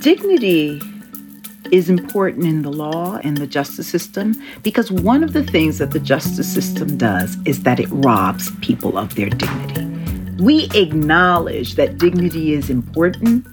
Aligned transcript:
Dignity 0.00 0.80
is 1.70 1.90
important 1.90 2.46
in 2.46 2.62
the 2.62 2.72
law 2.72 3.18
and 3.22 3.36
the 3.36 3.46
justice 3.46 3.86
system 3.86 4.34
because 4.62 4.90
one 4.90 5.22
of 5.22 5.34
the 5.34 5.44
things 5.44 5.76
that 5.76 5.90
the 5.90 6.00
justice 6.00 6.50
system 6.50 6.96
does 6.96 7.36
is 7.44 7.64
that 7.64 7.78
it 7.78 7.88
robs 7.90 8.50
people 8.62 8.96
of 8.96 9.14
their 9.14 9.28
dignity. 9.28 9.84
We 10.42 10.70
acknowledge 10.72 11.74
that 11.74 11.98
dignity 11.98 12.54
is 12.54 12.70
important 12.70 13.46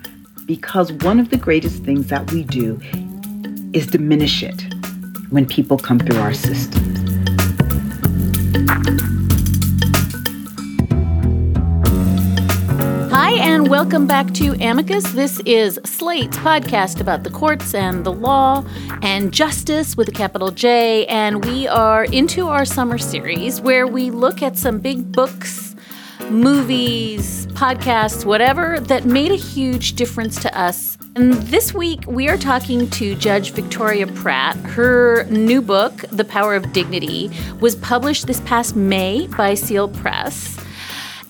because 0.46 0.94
one 0.94 1.20
of 1.20 1.32
the 1.32 1.38
greatest 1.38 1.84
things 1.84 2.08
that 2.08 2.32
we 2.32 2.44
do 2.44 2.80
is 3.73 3.86
diminish 3.88 4.42
it 4.42 4.64
when 5.30 5.45
people 5.45 5.78
come 5.78 6.00
through 6.00 6.22
our 6.22 6.34
systems. 6.34 6.98
Welcome 13.67 14.07
back 14.07 14.34
to 14.34 14.53
Amicus. 14.62 15.12
This 15.12 15.42
is 15.42 15.78
Slate's 15.83 16.38
podcast 16.38 17.02
about 17.02 17.25
the 17.25 17.30
courts 17.30 17.73
and 17.73 18.05
the 18.05 18.14
law 18.14 18.64
and 19.02 19.33
justice 19.33 19.97
with 19.97 20.08
a 20.08 20.11
capital 20.11 20.52
J. 20.52 21.05
And 21.08 21.44
we 21.44 21.67
are 21.67 22.05
into 22.05 22.47
our 22.47 22.64
summer 22.64 22.97
series 22.97 23.59
where 23.59 23.86
we 23.86 24.09
look 24.09 24.42
at 24.42 24.58
some 24.58 24.80
big 24.80 25.11
books, 25.11 25.75
movies, 26.30 27.47
podcasts, 27.47 28.23
whatever 28.23 28.80
that 28.80 29.03
made 29.03 29.33
a 29.33 29.36
huge 29.36 29.94
difference 29.94 30.42
to 30.44 30.58
us. 30.58 30.97
And 31.17 31.33
this 31.33 31.73
week 31.73 32.05
we 32.08 32.30
are 32.30 32.38
talking 32.38 32.89
to 32.92 33.16
Judge 33.16 33.52
Victoria 33.52 34.08
Pratt. 34.08 34.55
Her 34.55 35.25
new 35.25 35.61
book, 35.61 36.05
The 36.14 36.23
Power 36.23 36.55
of 36.55 36.72
Dignity, 36.72 37.30
was 37.59 37.75
published 37.75 38.27
this 38.27 38.39
past 38.42 38.77
May 38.77 39.27
by 39.27 39.55
Seal 39.55 39.89
Press. 39.89 40.58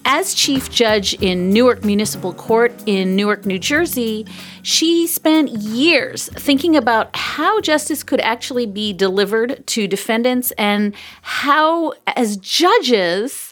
As 0.06 0.34
chief 0.34 0.70
judge 0.70 1.14
in 1.16 1.52
Newark 1.52 1.84
Municipal 1.84 2.34
Court 2.34 2.74
in 2.86 3.16
Newark, 3.16 3.46
New 3.46 3.60
Jersey, 3.60 4.26
she 4.62 5.06
spent 5.06 5.50
years 5.50 6.30
thinking 6.30 6.76
about 6.76 7.16
how 7.16 7.60
justice 7.62 8.04
could 8.04 8.22
actually 8.22 8.66
be 8.66 8.94
delivered 8.94 9.66
to 9.68 9.88
defendants 9.88 10.52
and 10.52 10.96
how, 11.22 11.94
as 12.16 12.38
judges, 12.38 13.52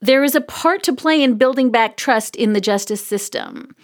there 0.00 0.22
is 0.22 0.34
a 0.34 0.40
part 0.40 0.82
to 0.84 0.94
play 0.94 1.22
in 1.22 1.38
building 1.38 1.70
back 1.70 1.96
trust 1.96 2.36
in 2.36 2.52
the 2.52 2.60
justice 2.60 3.04
system. 3.04 3.74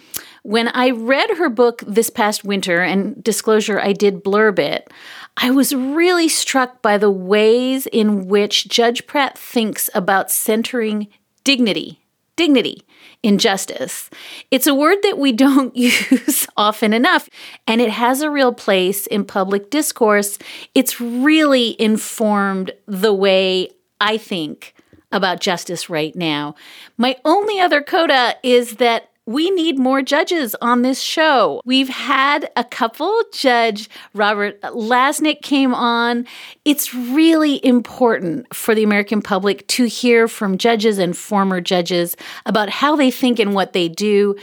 When 0.43 0.67
I 0.69 0.91
read 0.91 1.37
her 1.37 1.49
book 1.49 1.83
this 1.87 2.09
past 2.09 2.43
winter, 2.43 2.81
and 2.81 3.21
disclosure, 3.23 3.79
I 3.79 3.93
did 3.93 4.23
blurb 4.23 4.59
it, 4.59 4.89
I 5.37 5.51
was 5.51 5.73
really 5.73 6.29
struck 6.29 6.81
by 6.81 6.97
the 6.97 7.09
ways 7.09 7.87
in 7.87 8.27
which 8.27 8.67
Judge 8.67 9.07
Pratt 9.07 9.37
thinks 9.37 9.89
about 9.95 10.29
centering 10.29 11.07
dignity, 11.43 12.01
dignity 12.35 12.83
injustice. 13.23 14.09
It's 14.51 14.67
a 14.67 14.75
word 14.75 14.97
that 15.03 15.17
we 15.17 15.31
don't 15.31 15.75
use 15.75 16.45
often 16.55 16.93
enough, 16.93 17.29
and 17.65 17.81
it 17.81 17.89
has 17.89 18.21
a 18.21 18.29
real 18.29 18.53
place 18.53 19.07
in 19.07 19.25
public 19.25 19.69
discourse. 19.69 20.37
It's 20.75 20.99
really 21.01 21.81
informed 21.81 22.71
the 22.85 23.13
way 23.13 23.69
I 23.99 24.17
think 24.17 24.75
about 25.11 25.39
justice 25.39 25.89
right 25.89 26.15
now. 26.15 26.55
My 26.97 27.15
only 27.23 27.59
other 27.59 27.81
coda 27.81 28.35
is 28.43 28.77
that 28.77 29.09
we 29.25 29.51
need 29.51 29.79
more 29.79 30.01
judges 30.01 30.55
on 30.61 30.81
this 30.81 31.01
show. 31.01 31.61
We've 31.65 31.89
had 31.89 32.49
a 32.57 32.63
couple. 32.63 33.21
Judge 33.31 33.89
Robert 34.13 34.59
Lasnik 34.61 35.41
came 35.41 35.73
on. 35.73 36.27
It's 36.65 36.93
really 36.93 37.65
important 37.65 38.53
for 38.53 38.75
the 38.75 38.83
American 38.83 39.21
public 39.21 39.65
to 39.69 39.85
hear 39.85 40.27
from 40.27 40.57
judges 40.57 40.97
and 40.97 41.15
former 41.15 41.61
judges 41.61 42.17
about 42.45 42.69
how 42.69 42.95
they 42.95 43.11
think 43.11 43.39
and 43.39 43.53
what 43.53 43.73
they 43.73 43.87
do. 43.87 44.35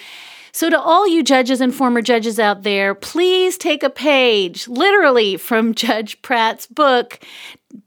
So, 0.53 0.69
to 0.69 0.81
all 0.81 1.07
you 1.07 1.23
judges 1.23 1.61
and 1.61 1.73
former 1.73 2.03
judges 2.03 2.41
out 2.41 2.65
there, 2.65 2.95
please 2.95 3.57
take 3.57 3.83
a 3.83 3.91
page, 3.91 4.67
literally, 4.67 5.37
from 5.37 5.75
Judge 5.77 6.21
Pratt's 6.23 6.67
book. 6.67 7.21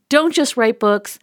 Don't 0.08 0.32
just 0.32 0.56
write 0.56 0.80
books, 0.80 1.18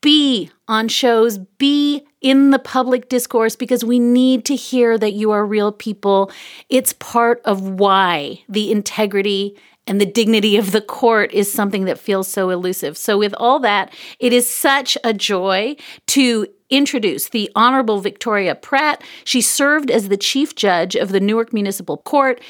be 0.00 0.50
on 0.68 0.88
shows, 0.88 1.38
be 1.58 2.06
in 2.20 2.50
the 2.50 2.58
public 2.58 3.08
discourse 3.08 3.56
because 3.56 3.84
we 3.84 3.98
need 3.98 4.44
to 4.46 4.54
hear 4.54 4.98
that 4.98 5.12
you 5.12 5.30
are 5.30 5.44
real 5.44 5.72
people. 5.72 6.30
It's 6.68 6.92
part 6.94 7.40
of 7.44 7.62
why 7.62 8.42
the 8.48 8.70
integrity 8.70 9.56
and 9.86 10.00
the 10.00 10.06
dignity 10.06 10.56
of 10.56 10.72
the 10.72 10.80
court 10.80 11.32
is 11.32 11.52
something 11.52 11.86
that 11.86 11.98
feels 11.98 12.28
so 12.28 12.50
elusive. 12.50 12.96
So, 12.96 13.18
with 13.18 13.34
all 13.38 13.58
that, 13.60 13.92
it 14.18 14.32
is 14.32 14.48
such 14.48 14.96
a 15.02 15.12
joy 15.12 15.76
to 16.08 16.46
introduce 16.68 17.28
the 17.28 17.50
Honorable 17.56 18.00
Victoria 18.00 18.54
Pratt. 18.54 19.02
She 19.24 19.40
served 19.40 19.90
as 19.90 20.08
the 20.08 20.16
chief 20.16 20.54
judge 20.54 20.94
of 20.94 21.10
the 21.10 21.18
Newark 21.18 21.52
Municipal 21.52 21.96
Court 21.96 22.40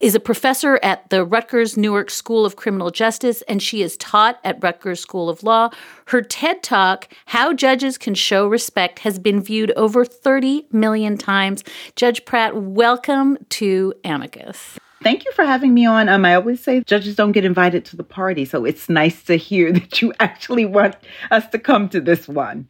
is 0.00 0.14
a 0.14 0.20
professor 0.20 0.78
at 0.82 1.08
the 1.10 1.24
Rutgers 1.24 1.76
Newark 1.76 2.10
School 2.10 2.44
of 2.44 2.56
Criminal 2.56 2.90
Justice, 2.90 3.42
and 3.42 3.62
she 3.62 3.82
is 3.82 3.96
taught 3.96 4.38
at 4.44 4.62
Rutgers 4.62 5.00
School 5.00 5.28
of 5.28 5.42
Law. 5.42 5.70
Her 6.06 6.20
TED 6.20 6.62
Talk, 6.62 7.08
How 7.26 7.52
Judges 7.52 7.96
Can 7.96 8.14
Show 8.14 8.46
Respect, 8.46 9.00
has 9.00 9.18
been 9.18 9.40
viewed 9.40 9.72
over 9.72 10.04
30 10.04 10.66
million 10.70 11.16
times. 11.16 11.64
Judge 11.94 12.24
Pratt, 12.24 12.56
welcome 12.56 13.38
to 13.50 13.94
Amicus. 14.04 14.78
Thank 15.02 15.24
you 15.24 15.32
for 15.32 15.44
having 15.44 15.72
me 15.72 15.86
on. 15.86 16.08
Um, 16.08 16.24
I 16.24 16.34
always 16.34 16.62
say 16.62 16.80
judges 16.80 17.16
don't 17.16 17.32
get 17.32 17.44
invited 17.44 17.84
to 17.86 17.96
the 17.96 18.04
party, 18.04 18.44
so 18.44 18.64
it's 18.64 18.88
nice 18.88 19.22
to 19.24 19.36
hear 19.36 19.72
that 19.74 20.02
you 20.02 20.12
actually 20.20 20.66
want 20.66 20.96
us 21.30 21.48
to 21.48 21.58
come 21.58 21.88
to 21.90 22.00
this 22.00 22.28
one. 22.28 22.68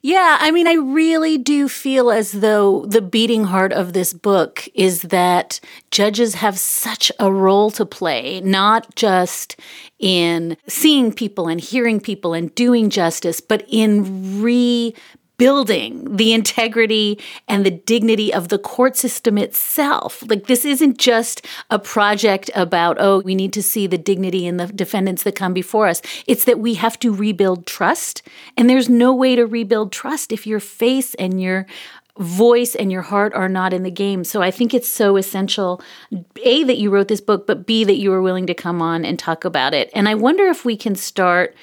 Yeah, 0.00 0.38
I 0.40 0.50
mean, 0.50 0.66
I 0.66 0.74
really 0.74 1.38
do 1.38 1.68
feel 1.68 2.10
as 2.10 2.32
though 2.32 2.86
the 2.86 3.00
beating 3.02 3.44
heart 3.44 3.72
of 3.72 3.92
this 3.92 4.12
book 4.12 4.68
is 4.74 5.02
that 5.02 5.60
judges 5.90 6.34
have 6.34 6.58
such 6.58 7.10
a 7.18 7.32
role 7.32 7.70
to 7.72 7.86
play, 7.86 8.40
not 8.40 8.94
just 8.94 9.56
in 9.98 10.56
seeing 10.68 11.12
people 11.12 11.48
and 11.48 11.60
hearing 11.60 12.00
people 12.00 12.32
and 12.32 12.54
doing 12.54 12.90
justice, 12.90 13.40
but 13.40 13.64
in 13.68 14.42
re 14.42 14.94
building 15.42 16.16
the 16.16 16.32
integrity 16.32 17.18
and 17.48 17.66
the 17.66 17.70
dignity 17.72 18.32
of 18.32 18.48
the 18.48 18.60
court 18.60 18.94
system 18.94 19.36
itself. 19.36 20.22
Like, 20.28 20.46
this 20.46 20.64
isn't 20.64 20.98
just 20.98 21.44
a 21.68 21.80
project 21.80 22.48
about, 22.54 22.96
oh, 23.00 23.22
we 23.22 23.34
need 23.34 23.52
to 23.54 23.62
see 23.62 23.88
the 23.88 23.98
dignity 23.98 24.46
in 24.46 24.56
the 24.56 24.68
defendants 24.68 25.24
that 25.24 25.34
come 25.34 25.52
before 25.52 25.88
us. 25.88 26.00
It's 26.28 26.44
that 26.44 26.60
we 26.60 26.74
have 26.74 26.96
to 27.00 27.12
rebuild 27.12 27.66
trust. 27.66 28.22
And 28.56 28.70
there's 28.70 28.88
no 28.88 29.12
way 29.12 29.34
to 29.34 29.44
rebuild 29.44 29.90
trust 29.90 30.30
if 30.30 30.46
your 30.46 30.60
face 30.60 31.14
and 31.16 31.42
your 31.42 31.66
voice 32.20 32.76
and 32.76 32.92
your 32.92 33.02
heart 33.02 33.34
are 33.34 33.48
not 33.48 33.72
in 33.72 33.82
the 33.82 33.90
game. 33.90 34.22
So 34.22 34.42
I 34.42 34.52
think 34.52 34.72
it's 34.72 34.88
so 34.88 35.16
essential, 35.16 35.82
A, 36.44 36.62
that 36.62 36.78
you 36.78 36.88
wrote 36.88 37.08
this 37.08 37.20
book, 37.20 37.48
but 37.48 37.66
B, 37.66 37.82
that 37.82 37.98
you 37.98 38.10
were 38.10 38.22
willing 38.22 38.46
to 38.46 38.54
come 38.54 38.80
on 38.80 39.04
and 39.04 39.18
talk 39.18 39.44
about 39.44 39.74
it. 39.74 39.90
And 39.92 40.08
I 40.08 40.14
wonder 40.14 40.46
if 40.46 40.64
we 40.64 40.76
can 40.76 40.94
start, 40.94 41.56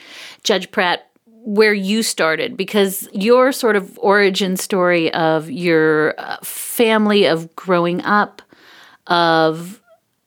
Judge 0.44 0.70
Pratt, 0.70 1.09
where 1.46 1.74
you 1.74 2.04
started 2.04 2.58
because 2.58 3.08
your 3.14 3.52
sort 3.52 3.76
of 3.76 3.98
origin 4.00 4.58
story 4.58 5.12
of 5.14 5.50
your 5.50 6.13
uh, 6.18 6.38
family 6.44 7.25
of 7.25 7.56
growing 7.56 8.02
up 8.02 8.42
of 9.08 9.81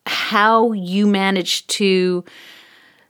how 0.06 0.72
you 0.72 1.06
managed 1.06 1.68
to 1.70 2.24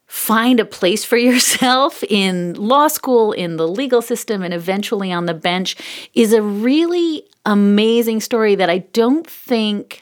find 0.06 0.61
a 0.61 0.65
place 0.65 1.05
for 1.05 1.17
yourself 1.29 2.03
in 2.05 2.55
law 2.55 2.88
school 2.88 3.32
in 3.32 3.56
the 3.56 3.67
legal 3.67 4.03
system 4.03 4.43
and 4.43 4.53
eventually 4.53 5.12
on 5.12 5.26
the 5.26 5.35
bench 5.35 5.76
is 6.15 6.32
a 6.32 6.43
really 6.43 7.25
amazing 7.47 8.21
story 8.21 8.55
that 8.55 8.69
I 8.69 8.79
don't 8.79 9.26
think 9.26 10.01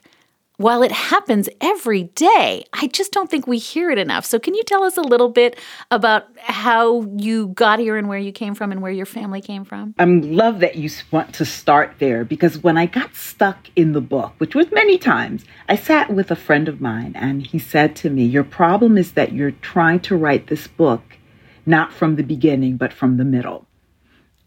while 0.60 0.82
it 0.82 0.92
happens 0.92 1.48
every 1.62 2.02
day, 2.02 2.64
I 2.74 2.88
just 2.88 3.12
don't 3.12 3.30
think 3.30 3.46
we 3.46 3.56
hear 3.56 3.90
it 3.90 3.96
enough. 3.96 4.26
So, 4.26 4.38
can 4.38 4.54
you 4.54 4.62
tell 4.62 4.84
us 4.84 4.98
a 4.98 5.02
little 5.02 5.30
bit 5.30 5.58
about 5.90 6.26
how 6.36 7.00
you 7.16 7.48
got 7.48 7.78
here 7.78 7.96
and 7.96 8.10
where 8.10 8.18
you 8.18 8.30
came 8.30 8.54
from 8.54 8.70
and 8.70 8.82
where 8.82 8.92
your 8.92 9.06
family 9.06 9.40
came 9.40 9.64
from? 9.64 9.94
I 9.98 10.04
love 10.04 10.60
that 10.60 10.76
you 10.76 10.90
want 11.10 11.32
to 11.36 11.46
start 11.46 11.94
there 11.98 12.26
because 12.26 12.58
when 12.62 12.76
I 12.76 12.84
got 12.84 13.14
stuck 13.14 13.70
in 13.74 13.92
the 13.92 14.02
book, 14.02 14.34
which 14.36 14.54
was 14.54 14.70
many 14.70 14.98
times, 14.98 15.46
I 15.66 15.76
sat 15.76 16.12
with 16.12 16.30
a 16.30 16.36
friend 16.36 16.68
of 16.68 16.78
mine 16.78 17.12
and 17.14 17.46
he 17.46 17.58
said 17.58 17.96
to 17.96 18.10
me, 18.10 18.24
Your 18.24 18.44
problem 18.44 18.98
is 18.98 19.12
that 19.12 19.32
you're 19.32 19.52
trying 19.52 20.00
to 20.00 20.16
write 20.16 20.48
this 20.48 20.66
book 20.66 21.16
not 21.64 21.90
from 21.90 22.16
the 22.16 22.22
beginning, 22.22 22.76
but 22.76 22.92
from 22.92 23.16
the 23.16 23.24
middle. 23.24 23.66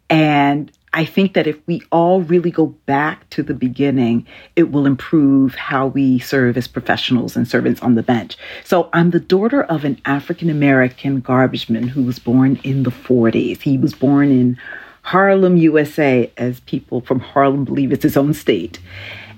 And 0.08 0.70
I 0.94 1.04
think 1.04 1.34
that 1.34 1.48
if 1.48 1.58
we 1.66 1.82
all 1.90 2.22
really 2.22 2.52
go 2.52 2.66
back 2.86 3.28
to 3.30 3.42
the 3.42 3.52
beginning, 3.52 4.24
it 4.54 4.70
will 4.70 4.86
improve 4.86 5.56
how 5.56 5.88
we 5.88 6.20
serve 6.20 6.56
as 6.56 6.68
professionals 6.68 7.34
and 7.34 7.48
servants 7.48 7.82
on 7.82 7.96
the 7.96 8.02
bench. 8.02 8.36
So 8.62 8.90
I'm 8.92 9.10
the 9.10 9.18
daughter 9.18 9.64
of 9.64 9.84
an 9.84 10.00
African 10.04 10.48
American 10.48 11.20
garbageman 11.20 11.88
who 11.88 12.04
was 12.04 12.20
born 12.20 12.60
in 12.62 12.84
the 12.84 12.92
40s. 12.92 13.60
He 13.60 13.76
was 13.76 13.92
born 13.92 14.30
in 14.30 14.56
Harlem, 15.02 15.56
USA, 15.56 16.30
as 16.36 16.60
people 16.60 17.00
from 17.00 17.18
Harlem 17.18 17.64
believe 17.64 17.90
it's 17.90 18.04
his 18.04 18.16
own 18.16 18.32
state. 18.32 18.78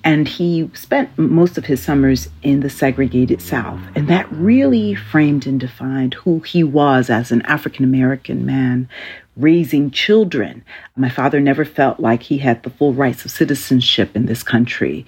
And 0.06 0.28
he 0.28 0.70
spent 0.72 1.18
most 1.18 1.58
of 1.58 1.64
his 1.64 1.82
summers 1.82 2.28
in 2.40 2.60
the 2.60 2.70
segregated 2.70 3.42
South. 3.42 3.80
And 3.96 4.06
that 4.06 4.30
really 4.30 4.94
framed 4.94 5.48
and 5.48 5.58
defined 5.58 6.14
who 6.14 6.38
he 6.38 6.62
was 6.62 7.10
as 7.10 7.32
an 7.32 7.42
African 7.42 7.84
American 7.84 8.46
man 8.46 8.88
raising 9.36 9.90
children. 9.90 10.64
My 10.94 11.08
father 11.08 11.40
never 11.40 11.64
felt 11.64 11.98
like 11.98 12.22
he 12.22 12.38
had 12.38 12.62
the 12.62 12.70
full 12.70 12.94
rights 12.94 13.24
of 13.24 13.32
citizenship 13.32 14.14
in 14.14 14.26
this 14.26 14.44
country. 14.44 15.04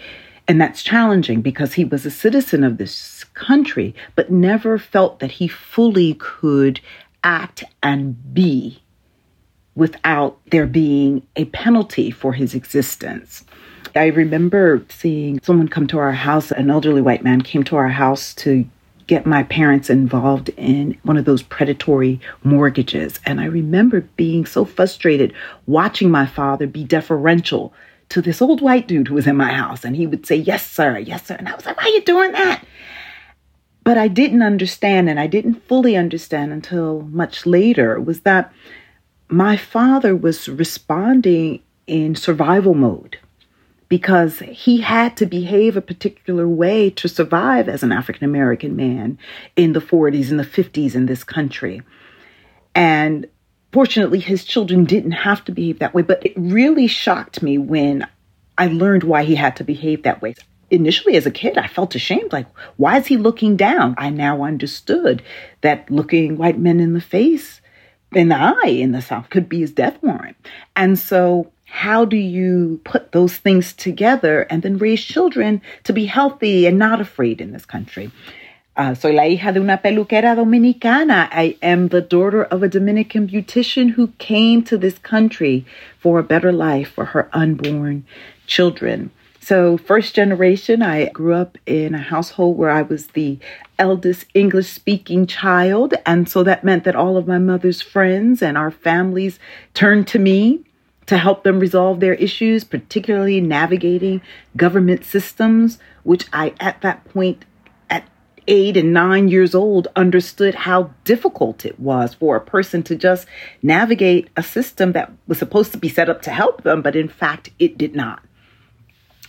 And 0.49 0.61
that's 0.61 0.83
challenging 0.83 1.43
because 1.43 1.75
he 1.75 1.85
was 1.85 2.05
a 2.05 2.11
citizen 2.11 2.65
of 2.65 2.79
this 2.79 3.23
country, 3.35 3.94
but 4.17 4.33
never 4.33 4.81
felt 4.81 5.21
that 5.21 5.31
he 5.31 5.47
fully 5.47 6.15
could 6.15 6.81
act 7.23 7.62
and 7.85 8.35
be 8.35 8.83
without 9.77 10.41
there 10.51 10.67
being 10.67 11.25
a 11.37 11.44
penalty 11.44 12.11
for 12.11 12.33
his 12.33 12.53
existence. 12.53 13.44
I 13.99 14.06
remember 14.06 14.85
seeing 14.89 15.41
someone 15.41 15.69
come 15.69 15.87
to 15.89 15.99
our 15.99 16.12
house, 16.12 16.53
an 16.53 16.71
elderly 16.71 17.03
white 17.03 17.25
man 17.25 17.43
came 17.43 17.65
to 17.65 17.77
our 17.77 17.89
house 17.89 18.33
to 18.37 18.65
get 19.09 19.27
my 19.27 19.43
parents 19.45 19.91
involved 19.91 20.50
in 20.50 20.97
one 21.03 21.17
of 21.17 21.25
those 21.25 21.43
predatory 21.43 22.21
mortgages. 22.45 23.19
And 23.27 23.41
I 23.41 23.47
remember 23.47 24.03
being 24.17 24.47
so 24.47 24.65
frustrated 24.65 25.33
watching 25.67 26.11
my 26.11 26.27
father 26.27 26.67
be 26.67 26.85
deferential 26.85 27.73
to 28.11 28.23
this 28.23 28.41
old 28.41 28.61
white 28.61 28.87
dude 28.87 29.09
who 29.09 29.15
was 29.15 29.27
in 29.27 29.37
my 29.37 29.53
house. 29.53 29.85
And 29.85 29.97
he 29.97 30.06
would 30.06 30.27
say, 30.27 30.37
Yes, 30.37 30.67
sir, 30.67 30.99
yes, 30.99 31.27
sir. 31.27 31.35
And 31.35 31.49
I 31.49 31.55
was 31.55 31.67
like, 31.67 31.77
Why 31.77 31.85
are 31.85 31.89
you 31.89 32.03
doing 32.03 32.33
that? 32.33 32.65
But 33.83 33.99
I 33.99 34.09
didn't 34.09 34.43
understand, 34.43 35.09
and 35.09 35.19
I 35.19 35.27
didn't 35.27 35.67
fully 35.67 35.97
understand 35.97 36.53
until 36.53 37.03
much 37.11 37.47
later, 37.47 37.99
was 37.99 38.21
that 38.21 38.53
my 39.29 39.56
father 39.56 40.15
was 40.15 40.49
responding 40.49 41.62
in 41.87 42.15
survival 42.15 42.75
mode 42.75 43.19
because 43.88 44.40
he 44.40 44.81
had 44.81 45.17
to 45.17 45.26
behave 45.26 45.76
a 45.76 45.81
particular 45.81 46.46
way 46.46 46.90
to 46.90 47.08
survive 47.08 47.69
as 47.69 47.82
an 47.82 47.93
African 47.93 48.25
American 48.25 48.76
man 48.76 49.19
in 49.56 49.73
the 49.73 49.81
40s 49.81 50.31
and 50.31 50.38
the 50.38 50.44
50s 50.44 50.94
in 50.94 51.06
this 51.06 51.25
country. 51.25 51.82
And 52.75 53.26
fortunately, 53.73 54.20
his 54.20 54.44
children 54.44 54.85
didn't 54.85 55.12
have 55.12 55.44
to 55.46 55.52
behave 55.52 55.79
that 55.79 55.94
way. 55.94 56.02
But 56.02 56.25
it 56.25 56.35
really 56.37 56.87
shocked 56.87 57.43
me 57.43 57.56
when 57.56 58.06
I 58.58 58.67
learned 58.67 59.05
why 59.05 59.25
he 59.25 59.35
had 59.35 59.56
to 59.56 59.64
behave 59.64 60.02
that 60.02 60.20
way. 60.20 60.34
Initially, 60.70 61.17
as 61.17 61.25
a 61.25 61.31
kid, 61.31 61.56
I 61.56 61.67
felt 61.67 61.94
ashamed. 61.94 62.31
Like, 62.31 62.46
why 62.76 62.99
is 62.99 63.06
he 63.06 63.17
looking 63.17 63.56
down? 63.56 63.94
I 63.96 64.11
now 64.11 64.44
understood 64.44 65.23
that 65.62 65.91
looking 65.91 66.37
white 66.37 66.58
men 66.58 66.79
in 66.79 66.93
the 66.93 67.00
face, 67.00 67.62
in 68.12 68.29
the 68.29 68.37
eye 68.37 68.69
in 68.69 68.93
the 68.93 69.00
South, 69.00 69.31
could 69.31 69.49
be 69.49 69.61
his 69.61 69.73
death 69.73 69.96
warrant. 70.02 70.37
And 70.76 70.99
so 70.99 71.50
how 71.69 72.05
do 72.05 72.17
you 72.17 72.81
put 72.85 73.12
those 73.12 73.37
things 73.37 73.73
together 73.73 74.43
and 74.50 74.62
then 74.62 74.79
raise 74.79 75.05
children 75.05 75.61
to 75.85 75.93
be 75.93 76.06
healthy 76.06 76.67
and 76.67 76.79
not 76.79 77.00
afraid 77.00 77.41
in 77.41 77.53
this 77.53 77.67
country? 77.67 78.11
Uh, 78.76 78.94
soy 78.94 79.12
la 79.12 79.23
hija 79.23 79.53
de 79.53 79.61
una 79.61 79.76
peluquera 79.76 80.35
dominicana. 80.35 81.29
I 81.31 81.56
am 81.62 81.88
the 81.88 82.00
daughter 82.00 82.44
of 82.44 82.62
a 82.62 82.69
Dominican 82.69 83.29
beautician 83.29 83.91
who 83.91 84.09
came 84.19 84.62
to 84.65 84.79
this 84.79 84.99
country 84.99 85.67
for 85.99 86.19
a 86.19 86.23
better 86.23 86.53
life 86.53 86.91
for 86.91 87.06
her 87.06 87.29
unborn 87.32 88.05
children. 88.47 89.11
So, 89.41 89.76
first 89.79 90.15
generation, 90.15 90.82
I 90.82 91.09
grew 91.09 91.35
up 91.35 91.59
in 91.67 91.94
a 91.94 91.99
household 91.99 92.56
where 92.56 92.70
I 92.70 92.82
was 92.82 93.09
the 93.09 93.38
eldest 93.79 94.26
English 94.35 94.69
speaking 94.69 95.26
child. 95.26 95.94
And 96.06 96.29
so 96.29 96.43
that 96.43 96.65
meant 96.65 96.85
that 96.85 96.97
all 96.97 97.17
of 97.17 97.26
my 97.26 97.38
mother's 97.38 97.81
friends 97.81 98.43
and 98.43 98.59
our 98.59 98.70
families 98.70 99.38
turned 99.75 100.06
to 100.09 100.19
me 100.19 100.61
to 101.08 101.16
help 101.16 101.43
them 101.43 101.58
resolve 101.58 102.00
their 102.00 102.14
issues, 102.14 102.64
particularly 102.64 103.40
navigating 103.40 104.20
government 104.56 105.06
systems, 105.06 105.78
which 106.02 106.26
I, 106.34 106.52
at 106.60 106.82
that 106.82 107.02
point, 107.06 107.46
at 107.88 108.06
eight 108.46 108.76
and 108.76 108.93
nine 108.93 109.28
years 109.28 109.55
old, 109.55 109.88
understood 109.96 110.55
how 110.55 110.90
difficult 111.05 111.64
it 111.64 111.81
was 111.81 112.12
for 112.12 112.37
a 112.37 112.43
person 112.43 112.82
to 112.84 112.94
just 112.94 113.26
navigate 113.62 114.28
a 114.37 114.43
system 114.43 114.93
that 114.93 115.10
was 115.26 115.38
supposed 115.38 115.72
to 115.72 115.78
be 115.78 115.88
set 115.88 116.10
up 116.10 116.20
to 116.22 116.31
help 116.31 116.62
them, 116.62 116.82
but 116.82 116.94
in 116.94 117.08
fact, 117.08 117.50
it 117.58 117.78
did 117.78 117.96
not. 117.96 118.22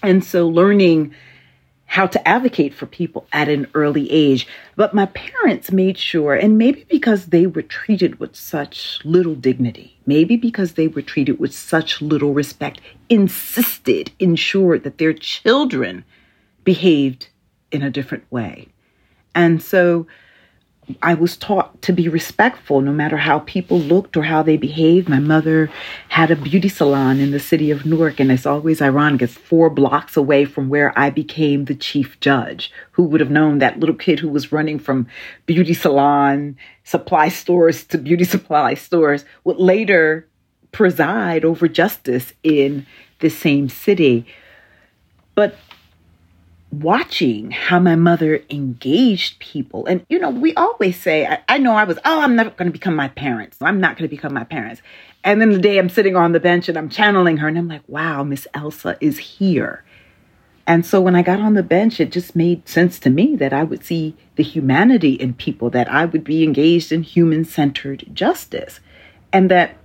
And 0.04 0.24
so 0.24 0.50
learning 0.50 1.16
how 1.90 2.06
to 2.06 2.28
advocate 2.28 2.72
for 2.72 2.86
people 2.86 3.26
at 3.34 3.50
an 3.50 3.66
early 3.74 4.12
age. 4.12 4.48
But 4.76 4.94
my 4.94 5.08
parents 5.08 5.72
made 5.72 5.98
sure, 5.98 6.36
and 6.36 6.56
maybe 6.56 6.86
because 6.88 7.26
they 7.26 7.48
were 7.48 7.64
treated 7.64 8.20
with 8.20 8.36
such 8.36 9.04
little 9.04 9.34
dignity, 9.34 9.98
maybe 10.06 10.38
because 10.38 10.74
they 10.74 10.88
were 10.88 11.02
treated 11.02 11.40
with 11.40 11.52
such 11.52 12.00
little 12.00 12.32
respect, 12.32 12.80
insisted, 13.10 14.12
ensured 14.20 14.84
that 14.84 15.00
their 15.00 15.14
children 15.14 16.06
behaved 16.64 17.30
in 17.72 17.82
a 17.82 17.90
different 17.90 18.32
way. 18.32 18.68
And 19.34 19.62
so 19.62 20.06
I 21.04 21.14
was 21.14 21.38
taught 21.38 21.82
to 21.84 21.94
be 21.94 22.10
respectful 22.10 22.82
no 22.82 22.92
matter 22.92 23.18
how 23.18 23.40
people 23.40 23.80
looked 23.80 24.18
or 24.18 24.24
how 24.24 24.42
they 24.42 24.58
behaved. 24.58 25.08
My 25.08 25.20
mother 25.20 25.70
had 26.10 26.32
a 26.32 26.36
beauty 26.36 26.70
salon 26.70 27.20
in 27.20 27.32
the 27.32 27.40
city 27.40 27.70
of 27.70 27.86
Newark, 27.86 28.20
and 28.20 28.32
it's 28.32 28.46
always 28.46 28.82
ironic. 28.82 29.22
It's 29.22 29.34
four 29.34 29.70
blocks 29.70 30.18
away 30.18 30.46
from 30.46 30.68
where 30.68 30.98
I 30.98 31.12
became 31.12 31.66
the 31.66 31.76
chief 31.76 32.20
judge. 32.20 32.72
Who 32.94 33.04
would 33.04 33.22
have 33.22 33.30
known 33.30 33.60
that 33.60 33.80
little 33.80 33.96
kid 33.96 34.20
who 34.20 34.30
was 34.30 34.52
running 34.52 34.80
from 34.80 35.08
beauty 35.46 35.74
salon 35.74 36.58
supply 36.84 37.30
stores 37.30 37.84
to 37.86 37.98
beauty 37.98 38.24
supply 38.36 38.74
stores 38.74 39.26
would 39.44 39.58
later 39.58 40.28
preside 40.72 41.46
over 41.46 41.68
justice 41.68 42.34
in 42.42 42.86
the 43.20 43.30
same 43.30 43.70
city? 43.70 44.26
But 45.36 45.56
watching 46.72 47.52
how 47.52 47.80
my 47.80 47.96
mother 47.96 48.44
engaged 48.50 49.40
people. 49.40 49.86
And, 49.86 50.06
you 50.10 50.20
know, 50.20 50.30
we 50.30 50.54
always 50.54 51.02
say, 51.02 51.26
I, 51.26 51.42
I 51.50 51.58
know 51.58 51.74
I 51.74 51.84
was, 51.84 51.98
oh, 52.06 52.22
I'm 52.22 52.36
never 52.36 52.52
going 52.52 52.68
to 52.68 52.72
become 52.72 52.96
my 52.96 53.08
parents. 53.08 53.58
I'm 53.62 53.80
not 53.80 53.98
going 53.98 54.08
to 54.08 54.16
become 54.16 54.34
my 54.34 54.44
parents. 54.44 54.82
And 55.24 55.42
then 55.42 55.50
the 55.50 55.60
day 55.60 55.80
I'm 55.80 55.90
sitting 55.90 56.16
on 56.16 56.32
the 56.32 56.40
bench 56.40 56.70
and 56.70 56.78
I'm 56.78 56.90
channeling 56.90 57.38
her 57.38 57.48
and 57.48 57.58
I'm 57.58 57.68
like, 57.68 57.88
wow, 57.88 58.24
Miss 58.24 58.48
Elsa 58.54 58.98
is 59.02 59.18
here. 59.18 59.84
And 60.68 60.86
so 60.86 61.02
when 61.02 61.16
I 61.16 61.24
got 61.24 61.40
on 61.40 61.56
the 61.56 61.64
bench, 61.64 62.00
it 62.00 62.12
just 62.12 62.36
made 62.36 62.70
sense 62.70 63.00
to 63.00 63.10
me 63.10 63.36
that 63.38 63.54
I 63.54 63.64
would 63.64 63.84
see 63.84 64.16
the 64.36 64.44
humanity 64.44 65.14
in 65.14 65.34
people, 65.34 65.72
that 65.72 65.92
I 65.92 66.06
would 66.06 66.24
be 66.24 66.44
engaged 66.44 66.92
in 66.92 67.02
human 67.02 67.44
centered 67.44 68.06
justice, 68.14 68.80
and 69.34 69.50
that 69.50 69.78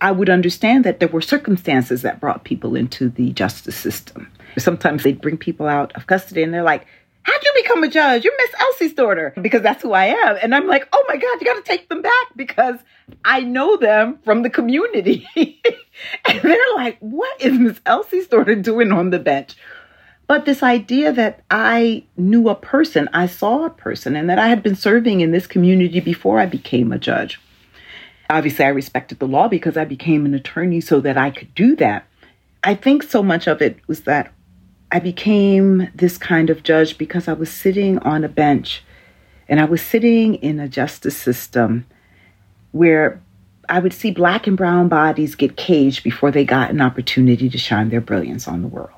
I 0.00 0.12
would 0.12 0.30
understand 0.30 0.84
that 0.84 0.98
there 0.98 1.10
were 1.10 1.20
circumstances 1.20 2.00
that 2.02 2.20
brought 2.20 2.44
people 2.44 2.74
into 2.74 3.10
the 3.10 3.32
justice 3.32 3.76
system. 3.76 4.32
Sometimes 4.58 5.02
they'd 5.02 5.20
bring 5.20 5.36
people 5.36 5.66
out 5.66 5.92
of 5.94 6.06
custody 6.06 6.42
and 6.42 6.52
they're 6.52 6.62
like, 6.62 6.86
How'd 7.22 7.42
you 7.44 7.52
become 7.62 7.84
a 7.84 7.88
judge? 7.88 8.24
You're 8.24 8.36
Miss 8.38 8.50
Elsie's 8.58 8.94
daughter 8.94 9.34
because 9.40 9.62
that's 9.62 9.82
who 9.82 9.92
I 9.92 10.06
am. 10.06 10.38
And 10.42 10.54
I'm 10.54 10.66
like, 10.66 10.88
oh 10.92 11.04
my 11.06 11.16
God, 11.16 11.40
you 11.40 11.46
got 11.46 11.62
to 11.62 11.70
take 11.70 11.88
them 11.88 12.00
back 12.00 12.26
because 12.34 12.76
I 13.24 13.40
know 13.40 13.76
them 13.76 14.18
from 14.24 14.42
the 14.42 14.50
community. 14.50 15.28
and 15.36 16.40
they're 16.40 16.74
like, 16.76 16.96
what 17.00 17.40
is 17.40 17.58
Miss 17.58 17.80
Elsie's 17.84 18.26
daughter 18.26 18.54
doing 18.54 18.90
on 18.90 19.10
the 19.10 19.18
bench? 19.18 19.54
But 20.26 20.44
this 20.44 20.62
idea 20.62 21.12
that 21.12 21.42
I 21.50 22.04
knew 22.16 22.48
a 22.48 22.54
person, 22.54 23.08
I 23.12 23.26
saw 23.26 23.66
a 23.66 23.70
person, 23.70 24.14
and 24.14 24.30
that 24.30 24.38
I 24.38 24.46
had 24.46 24.62
been 24.62 24.76
serving 24.76 25.20
in 25.20 25.32
this 25.32 25.48
community 25.48 25.98
before 25.98 26.38
I 26.38 26.46
became 26.46 26.92
a 26.92 26.98
judge. 26.98 27.40
Obviously, 28.30 28.64
I 28.64 28.68
respected 28.68 29.18
the 29.18 29.26
law 29.26 29.48
because 29.48 29.76
I 29.76 29.84
became 29.84 30.24
an 30.24 30.34
attorney 30.34 30.80
so 30.80 31.00
that 31.00 31.18
I 31.18 31.30
could 31.30 31.52
do 31.56 31.74
that. 31.76 32.06
I 32.62 32.76
think 32.76 33.02
so 33.02 33.24
much 33.24 33.48
of 33.48 33.60
it 33.60 33.80
was 33.88 34.02
that 34.02 34.32
I 34.92 34.98
became 34.98 35.88
this 35.94 36.18
kind 36.18 36.50
of 36.50 36.62
judge 36.62 36.98
because 36.98 37.28
I 37.28 37.32
was 37.32 37.50
sitting 37.50 37.98
on 38.00 38.24
a 38.24 38.28
bench 38.28 38.82
and 39.48 39.60
I 39.60 39.64
was 39.64 39.82
sitting 39.82 40.34
in 40.36 40.58
a 40.58 40.68
justice 40.68 41.16
system 41.16 41.86
where 42.72 43.20
I 43.68 43.78
would 43.78 43.92
see 43.92 44.10
black 44.10 44.48
and 44.48 44.56
brown 44.56 44.88
bodies 44.88 45.36
get 45.36 45.56
caged 45.56 46.02
before 46.02 46.32
they 46.32 46.44
got 46.44 46.70
an 46.70 46.80
opportunity 46.80 47.48
to 47.48 47.58
shine 47.58 47.88
their 47.90 48.00
brilliance 48.00 48.48
on 48.48 48.62
the 48.62 48.68
world. 48.68 48.90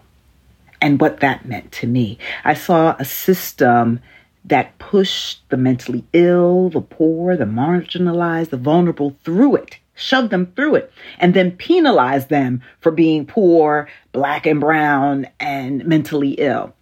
And 0.80 1.00
what 1.00 1.20
that 1.20 1.46
meant 1.46 1.72
to 1.72 1.86
me. 1.86 2.18
I 2.44 2.54
saw 2.54 2.96
a 2.98 3.04
system 3.04 4.00
that 4.44 4.78
pushed 4.78 5.48
the 5.50 5.56
mentally 5.56 6.04
ill, 6.12 6.70
the 6.70 6.80
poor, 6.80 7.36
the 7.36 7.44
marginalized, 7.44 8.50
the 8.50 8.56
vulnerable 8.56 9.16
through 9.24 9.56
it 9.56 9.78
shove 9.94 10.30
them 10.30 10.52
through 10.56 10.76
it, 10.76 10.92
and 11.18 11.34
then 11.34 11.56
penalize 11.56 12.28
them 12.28 12.62
for 12.80 12.90
being 12.90 13.26
poor, 13.26 13.88
black 14.12 14.46
and 14.46 14.60
brown, 14.60 15.26
and 15.38 15.84
mentally 15.84 16.32
ill. 16.32 16.74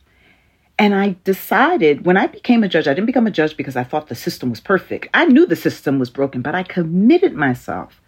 And 0.78 0.94
I 0.94 1.16
decided 1.24 2.06
when 2.06 2.16
I 2.16 2.26
became 2.26 2.64
a 2.64 2.68
judge, 2.68 2.88
I 2.88 2.94
didn't 2.94 3.06
become 3.06 3.26
a 3.26 3.30
judge 3.30 3.56
because 3.56 3.76
I 3.76 3.84
thought 3.84 4.08
the 4.08 4.14
system 4.14 4.48
was 4.48 4.60
perfect. 4.60 5.08
I 5.12 5.26
knew 5.26 5.44
the 5.44 5.54
system 5.54 5.98
was 5.98 6.08
broken, 6.08 6.40
but 6.40 6.54
I 6.54 6.62
committed 6.62 7.34
myself 7.34 8.00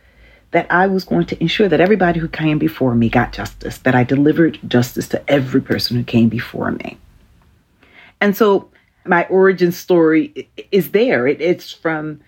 that 0.53 0.67
I 0.71 0.87
was 0.87 1.05
going 1.05 1.27
to 1.27 1.41
ensure 1.41 1.69
that 1.69 1.81
everybody 1.81 2.21
who 2.21 2.29
came 2.29 2.59
before 2.59 2.95
me 2.95 3.09
got 3.09 3.33
justice, 3.33 3.79
that 3.79 3.95
I 3.95 4.05
delivered 4.05 4.59
justice 4.67 5.09
to 5.09 5.31
every 5.31 5.61
person 5.61 5.97
who 5.97 6.05
came 6.05 6.29
before 6.29 6.71
me. 6.71 6.99
And 8.21 8.37
so 8.37 8.71
my 9.05 9.27
origin 9.27 9.73
story 9.73 10.49
is 10.71 10.93
there. 10.93 11.27
It, 11.27 11.41
it's 11.41 11.73
from 11.73 12.21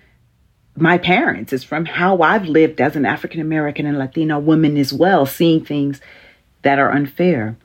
my 0.76 0.98
parents, 0.98 1.52
it's 1.52 1.64
from 1.64 1.84
how 1.84 2.22
I've 2.22 2.46
lived 2.46 2.80
as 2.80 2.96
an 2.96 3.06
African 3.06 3.40
American 3.40 3.86
and 3.86 3.98
Latino 3.98 4.38
woman 4.38 4.76
as 4.76 4.92
well, 4.92 5.26
seeing 5.26 5.64
things 5.64 6.00
that 6.62 6.78
are 6.78 6.90
unfair 6.90 7.56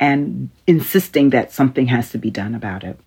and 0.00 0.50
insisting 0.66 1.30
that 1.30 1.52
something 1.52 1.86
has 1.86 2.10
to 2.10 2.18
be 2.18 2.30
done 2.30 2.54
about 2.54 2.84
it. 2.84 2.98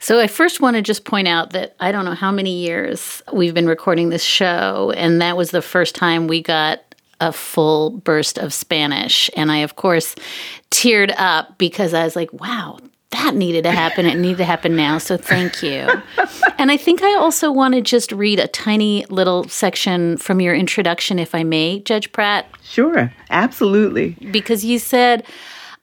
So, 0.00 0.20
I 0.20 0.28
first 0.28 0.60
want 0.60 0.76
to 0.76 0.82
just 0.82 1.04
point 1.04 1.26
out 1.26 1.50
that 1.50 1.74
I 1.80 1.90
don't 1.90 2.04
know 2.04 2.14
how 2.14 2.30
many 2.30 2.58
years 2.58 3.22
we've 3.32 3.54
been 3.54 3.66
recording 3.66 4.10
this 4.10 4.22
show, 4.22 4.92
and 4.96 5.20
that 5.20 5.36
was 5.36 5.50
the 5.50 5.62
first 5.62 5.94
time 5.94 6.28
we 6.28 6.40
got 6.40 6.80
a 7.20 7.32
full 7.32 7.90
burst 7.90 8.38
of 8.38 8.54
Spanish. 8.54 9.28
And 9.36 9.50
I, 9.50 9.58
of 9.58 9.74
course, 9.74 10.14
teared 10.70 11.12
up 11.18 11.58
because 11.58 11.94
I 11.94 12.04
was 12.04 12.14
like, 12.14 12.32
wow, 12.32 12.78
that 13.10 13.34
needed 13.34 13.64
to 13.64 13.70
happen. 13.70 14.04
It 14.04 14.16
needed 14.18 14.38
to 14.38 14.44
happen 14.44 14.76
now. 14.76 14.98
So 14.98 15.16
thank 15.16 15.62
you. 15.62 15.88
and 16.58 16.70
I 16.70 16.76
think 16.76 17.02
I 17.02 17.14
also 17.14 17.50
want 17.50 17.74
to 17.74 17.80
just 17.80 18.12
read 18.12 18.38
a 18.38 18.48
tiny 18.48 19.06
little 19.06 19.48
section 19.48 20.18
from 20.18 20.40
your 20.40 20.54
introduction, 20.54 21.18
if 21.18 21.34
I 21.34 21.42
may, 21.42 21.80
Judge 21.80 22.12
Pratt. 22.12 22.46
Sure, 22.62 23.12
absolutely. 23.30 24.10
Because 24.30 24.64
you 24.64 24.78
said, 24.78 25.24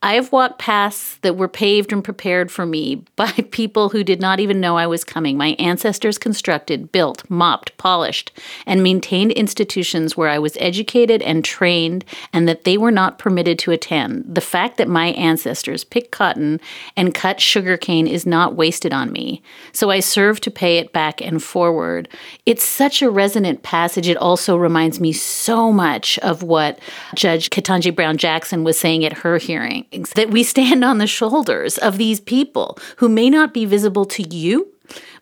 I 0.02 0.14
have 0.14 0.30
walked 0.30 0.58
paths 0.58 1.16
that 1.22 1.36
were 1.36 1.48
paved 1.48 1.92
and 1.92 2.04
prepared 2.04 2.50
for 2.50 2.66
me 2.66 3.04
by 3.16 3.30
people 3.50 3.88
who 3.88 4.04
did 4.04 4.20
not 4.20 4.40
even 4.40 4.60
know 4.60 4.76
I 4.76 4.86
was 4.86 5.04
coming. 5.04 5.36
My 5.36 5.56
ancestors 5.58 6.18
constructed, 6.18 6.92
built, 6.92 7.28
mopped, 7.30 7.76
polished, 7.78 8.32
and 8.66 8.82
maintained 8.82 9.32
institutions 9.32 10.16
where 10.16 10.28
I 10.28 10.38
was 10.38 10.56
educated 10.60 11.22
and 11.22 11.44
trained 11.44 12.04
and 12.32 12.46
that 12.48 12.64
they 12.64 12.76
were 12.76 12.90
not 12.90 13.18
permitted 13.18 13.58
to 13.60 13.72
attend. 13.72 14.34
The 14.34 14.40
fact 14.40 14.76
that 14.76 14.88
my 14.88 15.08
ancestors 15.08 15.84
picked 15.84 16.10
cotton 16.10 16.60
and 16.96 17.14
cut 17.14 17.40
sugarcane 17.40 18.06
is 18.06 18.26
not 18.26 18.54
wasted 18.54 18.92
on 18.92 19.12
me. 19.12 19.42
So 19.72 19.90
I 19.90 20.00
serve 20.00 20.40
to 20.42 20.50
pay 20.50 20.78
it 20.78 20.92
back 20.92 21.20
and 21.20 21.42
forward. 21.42 22.08
It's 22.44 22.64
such 22.64 23.02
a 23.02 23.10
resonant 23.10 23.62
passage. 23.62 24.08
It 24.08 24.16
also 24.16 24.56
reminds 24.56 25.00
me 25.00 25.12
so 25.12 25.72
much 25.72 26.18
of 26.18 26.42
what 26.42 26.78
Judge 27.14 27.50
Ketanji 27.50 27.94
Brown 27.94 28.18
Jackson 28.18 28.64
was 28.64 28.78
saying 28.78 29.04
at 29.04 29.12
her 29.12 29.38
hearing 29.38 29.85
that 30.14 30.30
we 30.30 30.42
stand 30.42 30.84
on 30.84 30.98
the 30.98 31.06
shoulders 31.06 31.78
of 31.78 31.98
these 31.98 32.20
people 32.20 32.78
who 32.96 33.08
may 33.08 33.30
not 33.30 33.54
be 33.54 33.64
visible 33.64 34.04
to 34.06 34.22
you, 34.22 34.72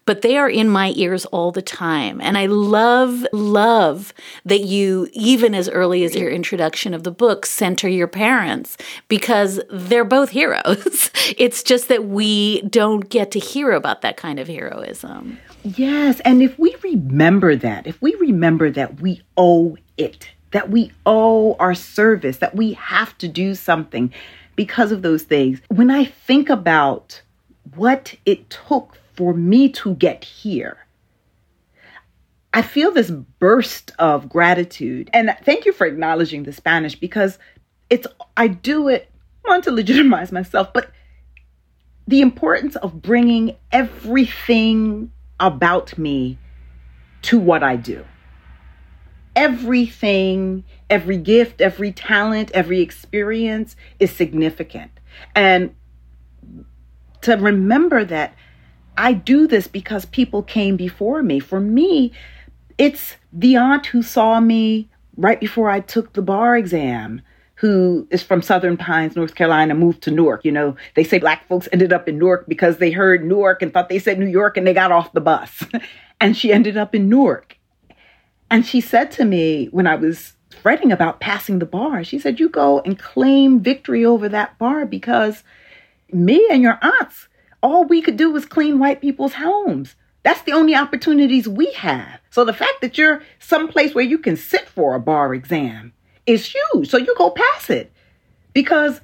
but 0.07 0.23
they 0.23 0.37
are 0.37 0.49
in 0.49 0.69
my 0.69 0.93
ears 0.97 1.25
all 1.27 1.51
the 1.51 1.63
time. 1.63 2.21
And 2.21 2.37
I 2.37 2.47
love, 2.47 3.27
love 3.33 4.13
that 4.45 4.61
you, 4.61 5.09
even 5.13 5.55
as 5.55 5.69
early 5.69 6.05
as 6.05 6.15
your 6.15 6.31
introduction 6.31 6.95
of 6.95 7.03
the 7.03 7.11
book, 7.11 7.47
center 7.47 7.89
your 7.89 8.07
parents 8.07 8.77
because 9.09 9.61
they're 9.71 10.05
both 10.05 10.31
heroes. 10.31 11.11
it's 11.39 11.63
just 11.63 11.89
that 11.89 12.05
we 12.05 12.63
don't 12.63 13.09
get 13.09 13.31
to 13.33 13.39
hear 13.39 13.73
about 13.73 14.03
that 14.03 14.17
kind 14.17 14.39
of 14.39 14.49
heroism. 14.49 15.39
Yes. 15.63 16.21
And 16.21 16.43
if 16.43 16.59
we 16.59 16.77
remember 16.83 17.57
that, 17.57 17.87
if 17.87 18.01
we 18.03 18.15
remember 18.17 18.71
that 18.71 19.01
we 19.01 19.23
owe 19.37 19.79
it, 19.97 20.29
that 20.51 20.71
we 20.71 20.93
owe 21.07 21.55
our 21.55 21.75
service, 21.75 22.37
that 22.39 22.55
we 22.55 22.75
have 22.75 23.17
to 23.19 23.29
do 23.29 23.55
something 23.55 24.13
because 24.57 24.93
of 24.93 25.03
those 25.03 25.23
things. 25.23 25.61
When 25.69 25.91
I 25.91 26.05
think 26.05 26.49
about 26.51 27.21
what 27.75 28.15
it 28.25 28.51
took 28.51 28.97
for 29.15 29.35
me 29.35 29.69
to 29.71 29.95
get 29.95 30.25
here, 30.25 30.79
I 32.53 32.63
feel 32.63 32.93
this 32.93 33.11
burst 33.11 33.93
of 33.99 34.29
gratitude. 34.29 35.11
And 35.13 35.37
thank 35.43 35.67
you 35.67 35.73
for 35.73 35.87
acknowledging 35.87 36.45
the 36.45 36.53
Spanish 36.53 36.95
because 36.95 37.39
it's, 37.91 38.07
I 38.37 38.49
do 38.49 38.89
it, 38.89 39.11
want 39.45 39.65
to 39.65 39.73
legitimize 39.73 40.33
myself, 40.33 40.73
but 40.73 40.91
the 42.07 42.21
importance 42.21 42.77
of 42.77 43.03
bringing 43.03 43.57
everything 43.73 45.11
about 45.41 45.99
me 45.99 46.39
to 47.23 47.39
what 47.39 47.63
I 47.63 47.77
do 47.77 48.05
everything, 49.37 50.65
every 50.95 51.17
gift, 51.17 51.61
every 51.61 51.91
talent, 51.91 52.53
every 52.55 52.81
experience 52.81 53.75
is 53.99 54.13
significant. 54.13 54.93
And 55.35 55.75
to 57.23 57.35
remember 57.35 58.05
that 58.05 58.37
I 58.97 59.13
do 59.13 59.49
this 59.49 59.67
because 59.67 60.05
people 60.05 60.45
came 60.45 60.77
before 60.77 61.21
me. 61.25 61.41
For 61.41 61.59
me, 61.59 62.13
it's 62.79 63.17
the 63.33 63.57
aunt 63.57 63.87
who 63.87 64.03
saw 64.03 64.39
me 64.39 64.89
right 65.17 65.41
before 65.41 65.69
I 65.69 65.81
took 65.81 66.13
the 66.13 66.23
bar 66.23 66.57
exam, 66.57 67.23
who 67.57 68.07
is 68.13 68.23
from 68.23 68.41
Southern 68.41 68.77
Pines, 68.77 69.17
North 69.17 69.35
Carolina, 69.35 69.75
moved 69.75 70.01
to 70.05 70.13
Newark. 70.13 70.45
You 70.45 70.53
know, 70.53 70.77
they 70.95 71.03
say 71.03 71.19
black 71.19 71.49
folks 71.49 71.69
ended 71.73 71.93
up 71.93 72.09
in 72.09 72.19
Newark 72.19 72.47
because 72.47 72.79
they 72.79 72.93
heard 72.93 73.25
Newark 73.25 73.63
and 73.63 73.73
thought 73.73 73.89
they 73.89 73.99
said 73.99 74.21
New 74.21 74.27
York 74.27 74.57
and 74.57 74.65
they 74.65 74.75
got 74.75 74.93
off 74.93 75.13
the 75.13 75.21
bus. 75.21 75.65
and 76.21 76.37
she 76.37 76.53
ended 76.53 76.77
up 76.77 76.95
in 76.95 77.09
Newark. 77.09 77.59
And 78.49 78.65
she 78.65 78.81
said 78.81 79.11
to 79.13 79.25
me 79.25 79.67
when 79.73 79.89
I 79.89 79.97
was 79.97 80.35
fretting 80.55 80.93
about 80.93 81.21
passing 81.21 81.59
the 81.59 81.67
bar, 81.67 82.05
she 82.05 82.19
said, 82.19 82.41
You 82.41 82.49
go 82.49 82.81
and 82.81 82.99
claim 82.99 83.61
victory 83.61 84.05
over 84.05 84.29
that 84.29 84.59
bar 84.59 84.87
because 84.87 85.43
me 86.13 86.47
and 86.51 86.63
your 86.63 86.79
aunts, 86.83 87.29
all 87.63 87.85
we 87.85 88.01
could 88.01 88.17
do 88.17 88.31
was 88.31 88.47
clean 88.47 88.79
white 88.79 89.01
people's 89.01 89.35
homes. 89.35 89.97
That's 90.23 90.43
the 90.43 90.53
only 90.53 90.75
opportunities 90.75 91.47
we 91.49 91.71
have. 91.73 92.21
So 92.31 92.45
the 92.45 92.53
fact 92.53 92.81
that 92.81 92.97
you're 92.97 93.23
someplace 93.39 93.95
where 93.95 94.05
you 94.05 94.19
can 94.19 94.37
sit 94.37 94.67
for 94.69 94.95
a 94.95 95.01
bar 95.01 95.35
exam 95.35 95.93
is 96.27 96.55
huge. 96.55 96.89
So 96.89 96.97
you 96.97 97.15
go 97.17 97.31
pass 97.31 97.69
it 97.69 97.93
because 98.55 99.01